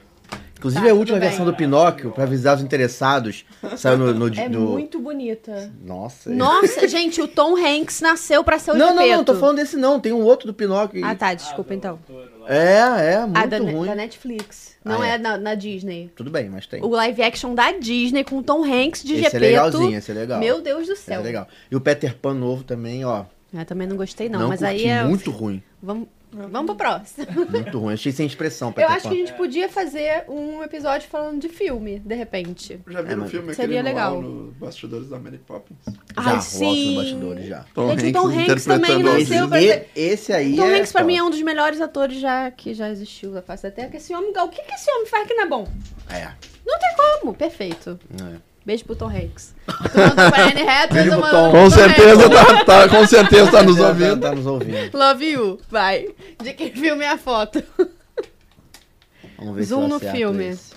[0.65, 1.27] Inclusive Tá, a tudo última bem.
[1.29, 3.45] versão do Pinóquio, pra avisar os interessados,
[3.77, 4.13] saiu no...
[4.13, 5.71] no, É no- muito bonita.
[5.83, 6.29] Nossa.
[6.31, 9.77] Nossa, gente, o Tom Hanks nasceu pra ser o Não, não, não, tô falando desse
[9.77, 9.99] não.
[9.99, 11.05] Tem um outro do Pinóquio.
[11.05, 11.99] Ah, tá, desculpa então.
[12.47, 13.85] É, é, muito Ah, da, ruim.
[13.87, 14.75] da Netflix.
[14.83, 15.17] Não Ah, é, é.
[15.17, 16.11] na, na Disney.
[16.15, 16.83] Tudo bem, mas tem.
[16.83, 19.37] O live action da Disney com Tom Hanks de Esse Gepeto.
[19.37, 20.39] é legalzinho, esse é legal.
[20.39, 21.19] Meu Deus do Esse céu.
[21.21, 21.47] é legal.
[21.71, 23.25] E o Peter Pan novo também, ó.
[23.53, 24.39] Eu também não gostei, não.
[24.41, 25.03] Não, mas curti, aí é.
[25.03, 25.63] muito ruim.
[25.81, 26.07] Vamos,
[26.49, 27.25] vamos pro próximo.
[27.49, 27.93] Muito ruim.
[27.93, 29.09] Achei sem expressão, Peter Eu acho Pan.
[29.09, 32.79] que a gente podia fazer um episódio falando de filme, de repente.
[32.87, 34.21] Já viram É, o mas- filme Seria legal.
[34.21, 35.77] no Bastidores da Mary Poppins?
[35.85, 36.89] Já, Ai, Waltz sim.
[36.95, 37.65] no bastidores, já.
[37.97, 41.11] Gente, o Tom Hanks também nasceu pra ser- esse aí Tom é Hanks pra top.
[41.13, 43.89] mim é um dos melhores atores já, que já existiu da face da Terra.
[43.89, 45.67] Que esse homem, o que, que esse homem faz que não é bom?
[46.09, 46.31] É.
[46.65, 46.89] Não tem
[47.21, 47.99] como, perfeito.
[48.21, 48.54] é.
[48.65, 49.53] Beijo pro Tom Hanks.
[50.91, 51.51] Beijo pro Tom.
[51.51, 54.19] Com Tom certeza tá, tá- com certeza tá nos ouvindo.
[54.19, 54.97] Tá nos ouvindo.
[54.97, 55.59] Love you.
[55.69, 56.07] Vai.
[56.41, 57.61] De quem viu minha foto.
[59.37, 60.45] Vamos ver Zoom se no filme.
[60.45, 60.73] esse.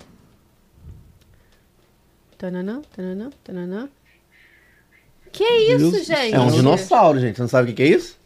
[2.36, 3.88] Tananã, tananã, tananã.
[5.32, 6.06] Que isso, Deus.
[6.06, 6.34] gente?
[6.34, 7.36] É um dinossauro, gente.
[7.36, 8.16] Você não sabe o que que é isso?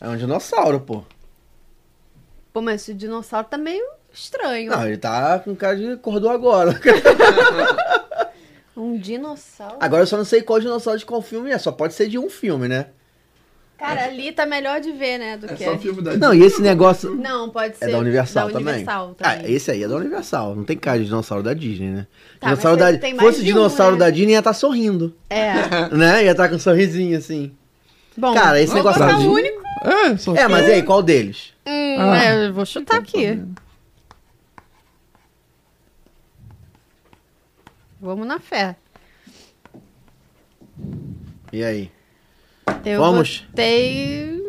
[0.00, 1.02] É um dinossauro, pô.
[2.52, 4.70] Pô, mas esse dinossauro tá meio estranho.
[4.70, 6.72] Não, ele tá com cara de acordou agora.
[8.80, 9.76] Um dinossauro.
[9.80, 11.58] Agora eu só não sei qual dinossauro de qual filme é.
[11.58, 12.86] Só pode ser de um filme, né?
[13.78, 15.38] Cara, ali tá melhor de ver, né?
[15.38, 15.64] Do É que.
[15.64, 17.86] só filme da Não, e esse negócio Não, pode ser.
[17.88, 18.74] é da Universal da também.
[18.74, 19.52] Universal Ah, também.
[19.54, 20.54] esse aí é da Universal.
[20.54, 22.06] Não tem cara de dinossauro da Disney, né?
[22.38, 24.00] Tá, dinossauro mas da tem mais fosse de um, dinossauro né?
[24.00, 25.54] da Disney ia estar sorrindo, É.
[25.96, 26.24] né?
[26.24, 27.52] Ia estar com um sorrisinho assim.
[28.16, 29.62] Bom, Cara, esse negócio Disney- único.
[29.82, 31.54] É, só É, mas e aí, qual deles?
[31.66, 32.22] Hum, Ah.
[32.22, 33.40] é, eu vou chutar aqui.
[38.00, 38.76] Vamos na fé.
[41.52, 41.90] E aí?
[42.84, 43.44] Eu Vamos?
[43.50, 44.40] botei.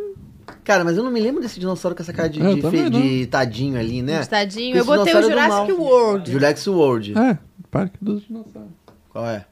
[0.64, 2.90] Cara, mas eu não me lembro desse dinossauro com essa cara de, Eu de, fe-
[2.90, 4.24] de tadinho ali, né?
[4.26, 4.78] Tadinho.
[4.78, 5.72] Esse Eu botei o é Jurassic.
[5.74, 6.32] World.
[6.32, 7.18] Jurassic World.
[7.18, 7.38] É,
[7.70, 8.70] Parque dos Dinossauros.
[9.10, 9.46] Qual é?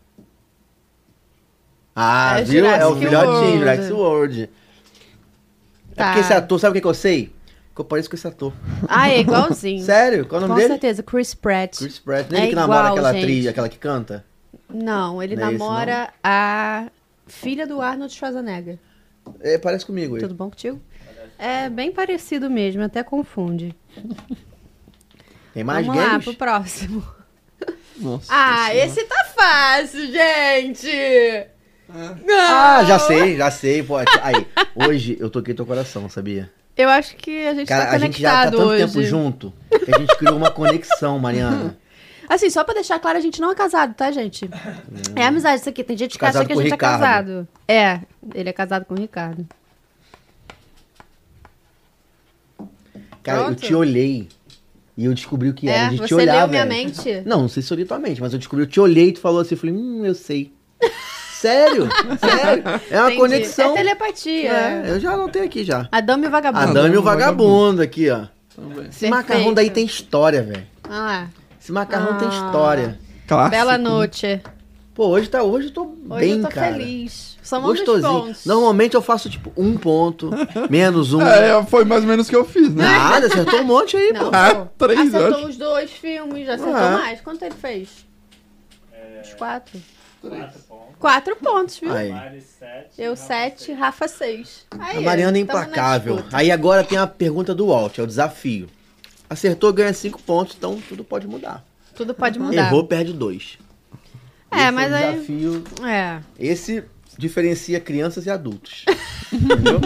[1.95, 2.65] Ah, É viu?
[2.65, 3.57] É o Jurassic filhotinho, World.
[3.59, 4.41] Jurassic World.
[5.91, 6.05] É Tá.
[6.05, 7.33] porque esse ator, sabe o que, que eu sei?
[7.79, 8.51] Eu pareço com esse ator.
[8.89, 9.81] Ah, é igualzinho.
[9.85, 10.25] Sério?
[10.27, 10.73] Qual é o Com nome dele?
[10.73, 11.77] certeza, Chris Pratt.
[11.77, 12.29] Chris Pratt.
[12.29, 13.23] Não É é ele que namora igual, aquela gente.
[13.23, 14.25] atriz, aquela que canta?
[14.69, 16.87] Não, ele Não é esse, namora a
[17.25, 18.77] filha do Arnold Schwarzenegger.
[19.39, 20.21] É, parece comigo ele.
[20.23, 20.81] Tudo bom contigo?
[21.37, 23.73] É bem parecido mesmo, até confunde.
[25.53, 26.25] Tem mais Vamos lá games?
[26.25, 27.03] pro próximo.
[27.97, 28.25] Nossa.
[28.29, 28.85] Ah, Senhora.
[28.85, 31.47] esse tá fácil, gente!
[32.29, 33.83] Ah, já sei, já sei.
[33.83, 34.45] Pô, aí,
[34.75, 36.51] hoje eu toquei teu coração, sabia?
[36.81, 38.85] Eu acho que a gente Cara, tá a gente já tá conectado tanto hoje.
[38.85, 39.53] tempo junto
[39.83, 41.77] que a gente criou uma conexão, Mariana.
[42.29, 44.49] Assim, só pra deixar claro, a gente não é casado, tá, gente?
[45.15, 45.83] É amizade isso aqui.
[45.83, 46.93] Tem gente que Casado acha que a gente Ricardo.
[46.93, 47.47] é casado.
[47.67, 47.99] É,
[48.33, 49.45] ele é casado com o Ricardo.
[53.23, 53.61] Cara, Pronto.
[53.63, 54.29] eu te olhei
[54.95, 55.77] e eu descobri o que era.
[55.77, 56.39] É, A gente você te olhava.
[56.39, 57.21] leu minha mente?
[57.25, 59.11] Não, não sei se eu li tua mente, mas eu descobri, eu te olhei e
[59.13, 60.53] tu falou assim, eu falei, hum, eu sei.
[61.39, 61.87] Sério?
[62.19, 62.63] Sério?
[62.89, 63.17] É uma Entendi.
[63.21, 63.71] conexão.
[63.73, 64.51] É telepatia.
[64.51, 65.87] É, eu já anotei aqui já.
[65.91, 66.69] Adame o vagabundo.
[66.69, 67.81] A Dami e o vagabundo.
[67.81, 68.25] aqui, ó.
[68.89, 70.67] Esse macarrão daí tem história, velho.
[70.83, 71.27] Ah lá.
[71.61, 72.31] Esse macarrão tem Ah.
[72.31, 72.99] história.
[73.27, 73.51] Clássico.
[73.51, 74.41] Bela noite.
[74.93, 76.73] Pô, hoje tá, hoje eu tô Hoje bem, eu tô cara.
[76.73, 77.37] feliz.
[77.41, 78.11] Somos Gostosinho.
[78.21, 78.45] pontos.
[78.45, 80.29] Normalmente eu faço tipo um ponto,
[80.69, 81.21] menos um.
[81.21, 82.83] É, foi mais ou menos o que eu fiz, né?
[82.85, 84.31] Nada, acertou um monte aí, Não, pô.
[84.35, 85.47] Ah, três, Acertou acho.
[85.47, 86.91] os dois filmes, acertou Ah.
[86.99, 87.21] mais.
[87.21, 88.05] Quanto ele fez?
[88.91, 89.79] É, Os quatro.
[90.21, 90.68] quatro pontos.
[90.99, 91.93] Quatro pontos, viu?
[91.93, 92.09] Aí.
[92.97, 93.79] Eu Rafa, sete, seis.
[93.79, 94.65] Rafa seis.
[94.77, 96.23] Aí, A Mariana é implacável.
[96.33, 98.67] Aí agora tem a pergunta do Walt, é o desafio.
[99.29, 101.63] Acertou, ganha cinco pontos, então tudo pode mudar.
[101.95, 102.67] Tudo pode mudar.
[102.67, 103.57] Errou, perde dois.
[104.51, 105.13] É, Esse mas é o aí.
[105.13, 105.63] desafio.
[105.87, 106.19] É.
[106.37, 106.83] Esse
[107.17, 108.83] diferencia crianças e adultos.
[109.31, 109.79] Entendeu?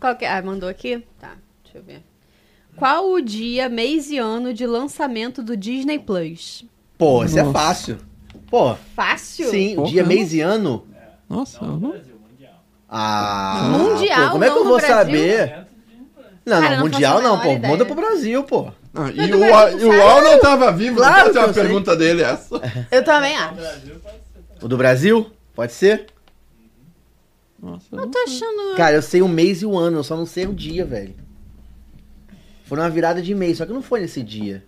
[0.00, 0.32] Qual que é?
[0.32, 1.04] Ah, mandou aqui?
[1.20, 2.02] Tá, deixa eu ver.
[2.76, 6.64] Qual o dia, mês e ano de lançamento do Disney Plus?
[6.96, 7.98] Pô, isso é fácil.
[8.52, 9.48] Pô, Fácil?
[9.50, 10.86] sim, Pô, dia, mês e ano.
[11.26, 11.90] Nossa, Não, eu não...
[11.92, 12.64] Brasil, mundial.
[12.86, 14.94] Ah, Mundial, pô, como é que não eu vou Brasil?
[14.94, 15.54] saber?
[15.58, 15.64] Um.
[16.44, 17.52] Não, Cara, não, não mundial a não, pô.
[17.52, 17.72] ideia.
[17.72, 18.70] Manda pro Brasil, pô.
[18.94, 20.02] Ah, e o, e o?
[20.02, 21.62] Al não tava vivo, Claro uma sei.
[21.62, 22.60] pergunta dele essa.
[22.92, 23.54] Eu também acho.
[24.60, 25.30] O do Brasil?
[25.54, 26.08] Pode ser?
[27.58, 28.76] Nossa, eu Eu não tô achando.
[28.76, 31.14] Cara, eu sei o mês e o ano, eu só não sei o dia, velho.
[32.64, 34.62] Foi numa virada de mês, só que não foi nesse dia.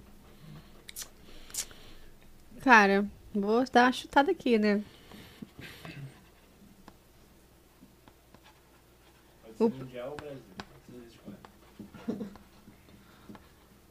[2.62, 3.04] Cara,
[3.34, 4.82] vou dar uma chutada aqui, né?
[9.42, 10.40] Pode ser mundial ou Brasil.
[10.86, 12.26] Precisa escolher.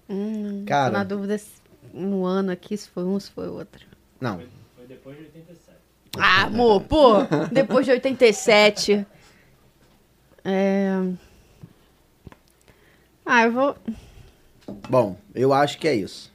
[0.10, 0.92] Hum, Cara.
[0.92, 1.50] Tô na dúvida se
[1.94, 3.88] um ano aqui, se foi um, se foi outro.
[4.20, 4.36] Não.
[4.36, 5.78] Foi, foi depois de 87.
[6.18, 7.14] Ah, amor, pô!
[7.52, 9.08] Depois de 87.
[10.44, 10.90] É...
[13.26, 13.76] Ah, eu vou.
[14.90, 16.33] Bom, eu acho que é isso.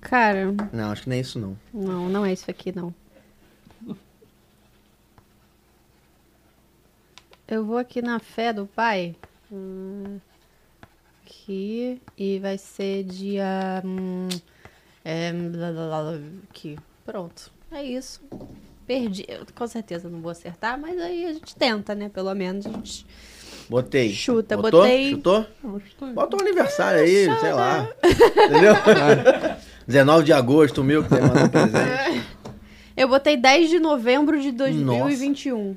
[0.00, 1.56] Cara, Não, acho que não é isso não.
[1.72, 2.94] não, não é isso aqui, não.
[7.46, 9.16] Eu vou aqui na fé do pai.
[9.50, 10.18] Hum,
[11.26, 12.00] aqui.
[12.16, 13.82] E vai ser dia.
[13.84, 14.28] hum,
[15.04, 16.18] é, blá, blá, blá,
[16.48, 16.78] aqui.
[17.04, 17.50] Pronto.
[17.72, 18.20] É isso.
[18.86, 19.24] Perdi.
[19.26, 22.08] Eu, com certeza não vou acertar, mas aí a gente tenta, né?
[22.08, 23.04] Pelo menos a gente
[23.68, 24.12] Botei.
[24.12, 24.56] chuta.
[24.56, 24.82] Botou?
[24.82, 25.10] Botei.
[25.10, 25.46] Chutou?
[26.14, 27.88] Bota um aniversário aí, sei lá.
[28.46, 28.74] Entendeu?
[29.86, 32.26] 19 de agosto, meu, que tem mandar um presente.
[32.96, 35.76] Eu botei 10 de novembro de 2021.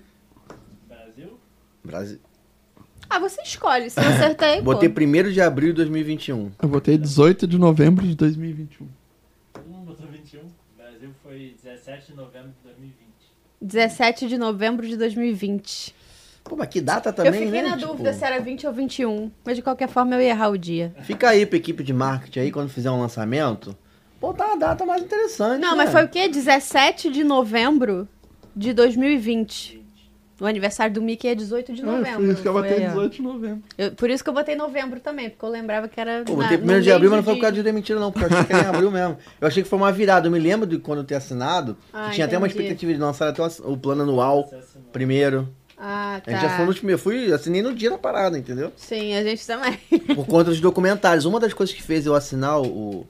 [0.87, 1.39] Brasil?
[1.83, 2.19] Brasil.
[3.09, 3.89] Ah, você escolhe.
[3.89, 4.73] Se eu acertei, pô.
[4.73, 6.51] Botei 1 de abril de 2021.
[6.61, 8.87] Eu botei 18 de novembro de 2021.
[9.53, 10.41] Todo mundo botou 21.
[10.75, 12.95] Brasil Brasil foi 17 de novembro de 2020.
[13.61, 15.95] 17 de novembro de 2020.
[16.43, 17.69] Pô, mas que data também, eu fiquei né?
[17.69, 20.49] na Tipo, dúvida se era 20 ou 21, mas de qualquer forma eu ia errar
[20.49, 20.93] o dia.
[21.03, 23.77] Fica aí pra equipe de marketing aí, quando fizer um lançamento,
[24.27, 25.59] botar uma data mais interessante.
[25.61, 25.77] Não, né?
[25.83, 26.27] mas foi o quê?
[26.29, 28.07] 17 de novembro
[28.55, 29.81] de 2020.
[30.39, 32.21] O aniversário do Mickey é 18 de É, novembro.
[32.21, 32.89] foi isso que eu Foi, botei ó.
[32.89, 33.63] 18 de novembro.
[33.77, 36.23] Eu- por isso que eu botei novembro também, porque eu lembrava que era.
[36.25, 38.29] Pô, botei primeiro de abril, mas não foi por causa de demitido, não, porque eu
[38.37, 39.17] achei que era em abril mesmo.
[39.39, 40.27] Eu achei que foi uma virada.
[40.27, 42.61] Eu me lembro de quando eu ter assinado, Ah, que tinha até uma entendi.
[42.63, 44.49] expectativa de lançar até o- o plano anual
[44.91, 45.47] primeiro.
[45.77, 46.31] Ah, tá.
[46.31, 46.89] A gente já falou no último.
[46.89, 48.71] Eu fui, assinei no dia da parada, entendeu?
[48.75, 49.77] Sim, a gente também.
[50.15, 51.25] Por conta dos documentários.
[51.25, 53.05] Uma das coisas que fez eu assinar o,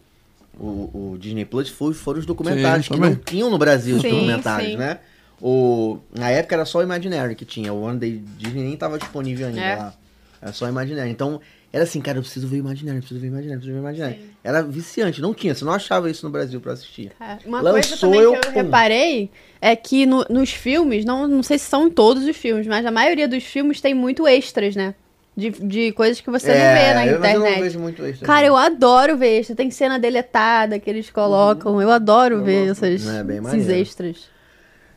[0.59, 4.01] o, o Disney Plus foi, foram os documentários, Sim, que não tinham no Brasil os
[4.01, 4.77] Sim, documentários, sim.
[4.77, 4.99] né?
[5.41, 7.73] O, na época era só o Imaginary que tinha.
[7.73, 9.75] O One Day Disney nem tava disponível ainda É.
[9.75, 9.93] lá.
[10.41, 11.09] Era só o Imaginary.
[11.09, 13.79] Então, era assim, cara, eu preciso ver o Imaginary, preciso ver o Imaginary, preciso ver
[13.79, 14.19] o Imaginary.
[14.43, 17.11] Era viciante, não tinha, você não achava isso no Brasil pra assistir.
[17.19, 18.59] É, Uma Lançou, coisa também eu, que eu pum.
[18.61, 22.67] reparei é que no- nos filmes, não, não sei se são em todos os filmes,
[22.67, 24.93] mas a maioria dos filmes tem muito extras, né?
[25.35, 27.55] De, de coisas que você não vê na É, eu- internet.
[27.55, 28.27] não vejo muito extra.
[28.27, 29.55] Cara, eu adoro ver extra.
[29.55, 31.81] Tem cena deletada que eles colocam.
[31.81, 32.85] Eu adoro Eu ver gosto.
[32.85, 34.29] essas, É, bem esses extras.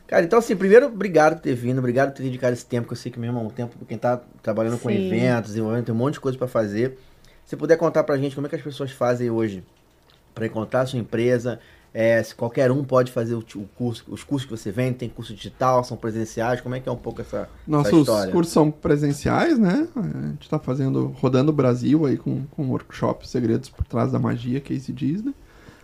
[0.05, 2.93] Cara, então assim, primeiro, obrigado por ter vindo, obrigado por ter dedicado esse tempo, que
[2.93, 5.07] eu sei que mesmo é um tempo pra quem tá trabalhando com Sim.
[5.07, 6.97] eventos, desenvolvendo, tem um monte de coisa pra fazer.
[7.43, 9.63] Se puder contar pra gente como é que as pessoas fazem hoje
[10.35, 11.59] pra encontrar a sua empresa,
[11.99, 15.09] é, se qualquer um pode fazer o, o curso, os cursos que você vende, tem
[15.09, 18.31] curso digital, são presenciais, como é que é um pouco essa, essa Nossos história?
[18.31, 19.87] cursos são presenciais, né?
[19.95, 24.19] A gente tá fazendo, rodando o Brasil aí com, com workshop Segredos por Trás da
[24.19, 25.33] Magia, Casey Disney.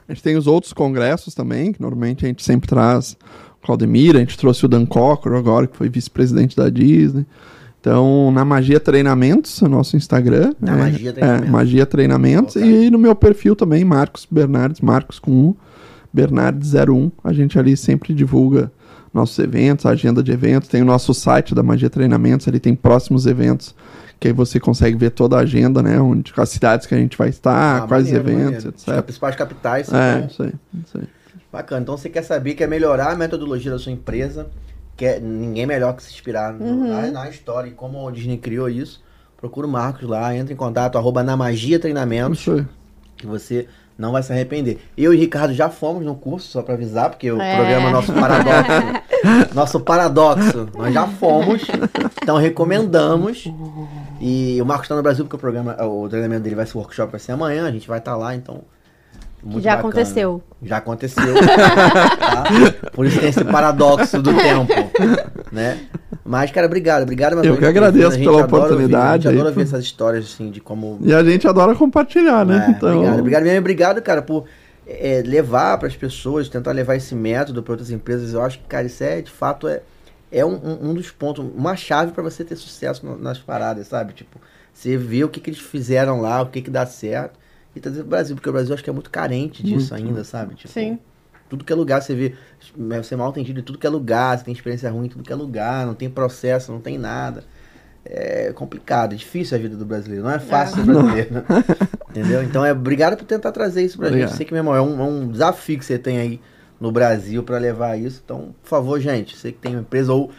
[0.07, 3.18] A gente tem os outros congressos também, que normalmente a gente sempre traz
[3.60, 7.26] o Claudemir, a gente trouxe o Dan Cocker agora, que foi vice-presidente da Disney.
[7.81, 10.53] Então, na Magia Treinamentos, é o nosso Instagram.
[10.61, 11.49] Na é, Magia É, Treinamentos.
[11.49, 12.56] Magia Treinamentos.
[12.56, 15.57] E no meu perfil também, Marcos Bernardes, Marcos com U,
[16.15, 17.11] Bernardes01.
[17.23, 18.72] A gente ali sempre divulga
[19.14, 20.68] nossos eventos, a agenda de eventos.
[20.69, 23.76] Tem o nosso site da Magia Treinamentos, ali tem próximos eventos,
[24.19, 25.99] que aí você consegue ver toda a agenda, né?
[25.99, 28.69] Onde, as cidades que a gente vai estar, Ah, quais maneiro, eventos, maneiro.
[28.77, 29.02] As etc.
[29.03, 29.94] principais capitais.
[29.94, 30.53] É, então, isso aí,
[30.85, 31.03] isso aí.
[31.52, 31.81] Bacana.
[31.81, 34.48] Então você quer saber, quer melhorar a metodologia da sua empresa,
[34.98, 36.88] quer ninguém melhor que se inspirar no- Uhum.
[36.90, 39.03] na, na história e como o Disney criou isso.
[39.38, 42.65] Procura o Marcos lá, entra em contato, arroba na Magia Treinamentos, Isso aí.
[43.18, 43.68] que você
[43.98, 44.80] não vai se arrepender.
[44.98, 47.56] Eu e Ricardo já fomos no curso, só pra avisar, porque o É.
[47.56, 48.72] programa é nosso paradoxo.
[49.53, 50.70] nosso paradoxo.
[50.76, 51.61] Nós já fomos,
[52.22, 53.45] então recomendamos.
[54.20, 56.82] E o Marcos está no Brasil, porque o programa, o treinamento dele vai ser o
[56.82, 58.61] workshop, vai ser amanhã, a gente vai estar lá, então.
[59.44, 59.90] muito Já bacana.
[59.90, 60.44] aconteceu.
[60.61, 61.34] Já aconteceu.
[62.20, 62.44] tá?
[62.94, 64.74] Por isso tem esse paradoxo do tempo.
[65.52, 65.80] Né?
[66.25, 67.03] Mas, cara, obrigado.
[67.03, 69.61] Obrigado, Eu que ter agradeço pela ouvir, oportunidade A gente adora aí, ouvir pô.
[69.61, 72.65] essas histórias, assim, de como E a gente adora compartilhar, né?
[72.67, 73.59] é, então, Obrigado, obrigado mesmo.
[73.59, 74.45] Obrigado, cara, por
[74.87, 78.33] é, levar para as pessoas, tentar levar esse método para outras empresas.
[78.33, 79.81] Eu acho que, cara, isso é, de fato, é,
[80.31, 83.87] é um, um- um dos pontos, uma chave para você ter sucesso na- nas paradas,
[83.87, 84.13] sabe?
[84.13, 84.39] Tipo,
[84.73, 87.37] você vê o que, que eles fizeram lá, o que, que dá certo.
[87.75, 90.53] E trazer pro Brasil, porque o Brasil acho que é muito carente disso ainda, sabe?
[90.55, 90.99] Tipo, Sim.
[91.53, 92.34] Tudo que é lugar você vê,
[92.75, 95.23] você é mal entendido em tudo que é lugar, você tem experiência ruim em tudo
[95.23, 97.43] que é lugar, não tem processo, não tem nada.
[98.03, 101.31] É complicado, é difícil a vida do brasileiro, não é fácil ser brasileiro.
[101.35, 101.43] né?
[102.09, 102.43] Entendeu?
[102.43, 104.30] Então é obrigado por tentar trazer isso pra Obrigado.
[104.30, 104.38] gente.
[104.38, 106.41] Sei que, meu irmão, é um, é um desafio que você tem aí
[106.80, 108.19] no Brasil pra levar isso.
[108.25, 110.31] Então, por favor, gente, você que tem uma empresa ou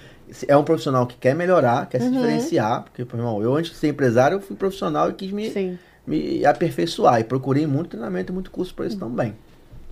[0.48, 3.76] é um profissional que quer melhorar, quer se diferenciar, porque, pô, irmão, eu antes de
[3.76, 5.78] ser empresário, eu fui profissional e quis me, Sim.
[6.04, 7.20] me aperfeiçoar.
[7.20, 9.32] E procurei muito treinamento e muito curso pra isso também.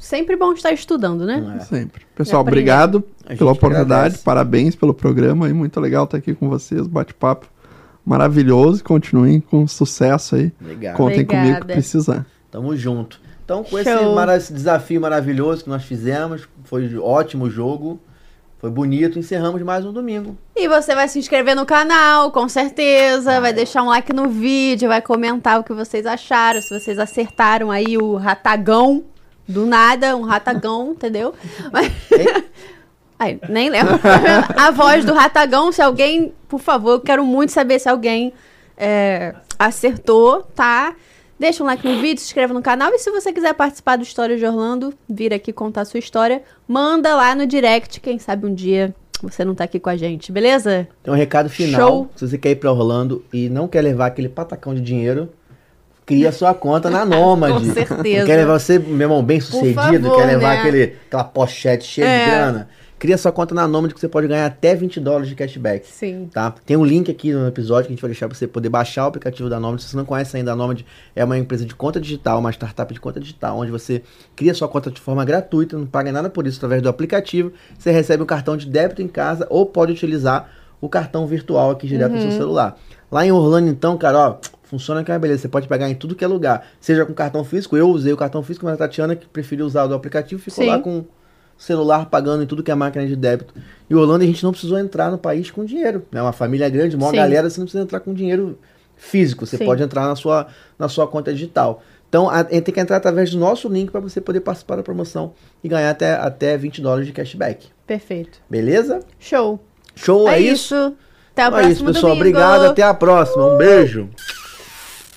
[0.02, 1.58] Sempre bom estar estudando, né?
[1.58, 1.64] É?
[1.64, 2.02] Sempre.
[2.14, 3.04] Pessoal, obrigado
[3.38, 4.22] pela oportunidade, agradece.
[4.24, 7.46] parabéns pelo programa aí, muito legal estar aqui com vocês, bate-papo
[8.04, 10.96] maravilhoso, continuem com sucesso aí, Obrigado.
[10.96, 11.66] contem comigo Obrigada.
[11.66, 12.26] que precisar.
[12.50, 13.20] Tamo junto.
[13.44, 18.00] Então, com esse, mara- esse desafio maravilhoso que nós fizemos, foi ótimo jogo,
[18.58, 20.36] foi bonito, encerramos mais um domingo.
[20.56, 23.40] E você vai se inscrever no canal, com certeza.
[23.40, 27.70] Vai deixar um like no vídeo, vai comentar o que vocês acharam, se vocês acertaram
[27.70, 29.04] aí o ratagão.
[29.48, 31.34] Do nada, um ratagão, entendeu?
[31.72, 31.90] Mas-
[33.18, 33.94] Ai, nem lembro.
[34.56, 38.32] A voz do ratagão, se alguém, por favor, eu quero muito saber se alguém
[38.76, 40.94] é, acertou, tá?
[41.38, 42.90] Deixa um like no vídeo, se inscreve no canal.
[42.92, 46.42] E se você quiser participar do História de Orlando, vir aqui contar a sua história,
[46.66, 48.00] manda lá no direct.
[48.00, 50.88] Quem sabe um dia você não tá aqui com a gente, beleza?
[51.02, 51.80] Tem um recado final.
[51.80, 52.10] Show.
[52.16, 55.30] Se você quer ir pra Orlando e não quer levar aquele patacão de dinheiro,
[56.06, 57.54] cria sua conta na Nômade.
[57.66, 58.26] Com certeza.
[58.26, 60.58] Quer levar você, meu irmão, bem sucedido, favor, quer levar né?
[60.60, 62.24] aquele, aquela pochete cheia É.
[62.24, 62.68] de grana.
[62.98, 65.84] cria sua conta na Nomad que você pode ganhar até 20 dólares de cashback.
[65.88, 66.28] Sim.
[66.32, 66.54] Tá?
[66.64, 69.04] Tem um link aqui no episódio que a gente vai deixar para você poder baixar
[69.04, 69.80] o aplicativo da Nomad.
[69.80, 70.82] Se você não conhece ainda, a Nomad
[71.16, 74.02] é uma empresa de conta digital, uma startup de conta digital, onde você
[74.36, 77.52] cria sua conta de forma gratuita, não paga nada por isso através do aplicativo.
[77.76, 80.48] Você recebe um cartão de débito em casa ou pode utilizar
[80.80, 82.76] o cartão virtual aqui direto no seu celular.
[83.10, 84.36] Lá em Orlando, então, cara, ó,
[84.72, 85.42] funciona que é uma beleza.
[85.42, 86.66] Você pode pegar em tudo que é lugar.
[86.80, 89.84] Seja com cartão físico, eu usei o cartão físico, mas a Tatiana, que preferiu usar
[89.84, 90.70] o do aplicativo, ficou Sim.
[90.70, 91.04] lá com
[91.58, 93.52] celular pagando em tudo que é máquina de débito.
[93.88, 96.06] E Orlando a gente não precisou entrar no país com dinheiro.
[96.10, 98.58] É uma família grande, uma galera, você não precisa entrar com dinheiro
[98.96, 99.44] físico.
[99.46, 99.66] Você Sim.
[99.66, 100.46] pode entrar na sua,
[100.78, 101.82] na sua conta digital.
[102.08, 104.76] Então, a, a gente tem que entrar através do nosso link para você poder participar
[104.76, 107.68] da promoção e ganhar até, até 20 dólares de cashback.
[107.86, 108.38] Perfeito.
[108.48, 109.00] Beleza?
[109.18, 109.60] Show.
[109.94, 110.74] Show, é, é isso?
[110.74, 110.96] isso.
[111.32, 112.14] Até o Então é isso, pessoal.
[112.14, 112.28] domingo.
[112.28, 112.64] Obrigado.
[112.66, 113.54] Até a próxima.
[113.54, 114.08] Um beijo.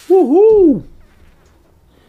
[0.10, 0.84] Uhul!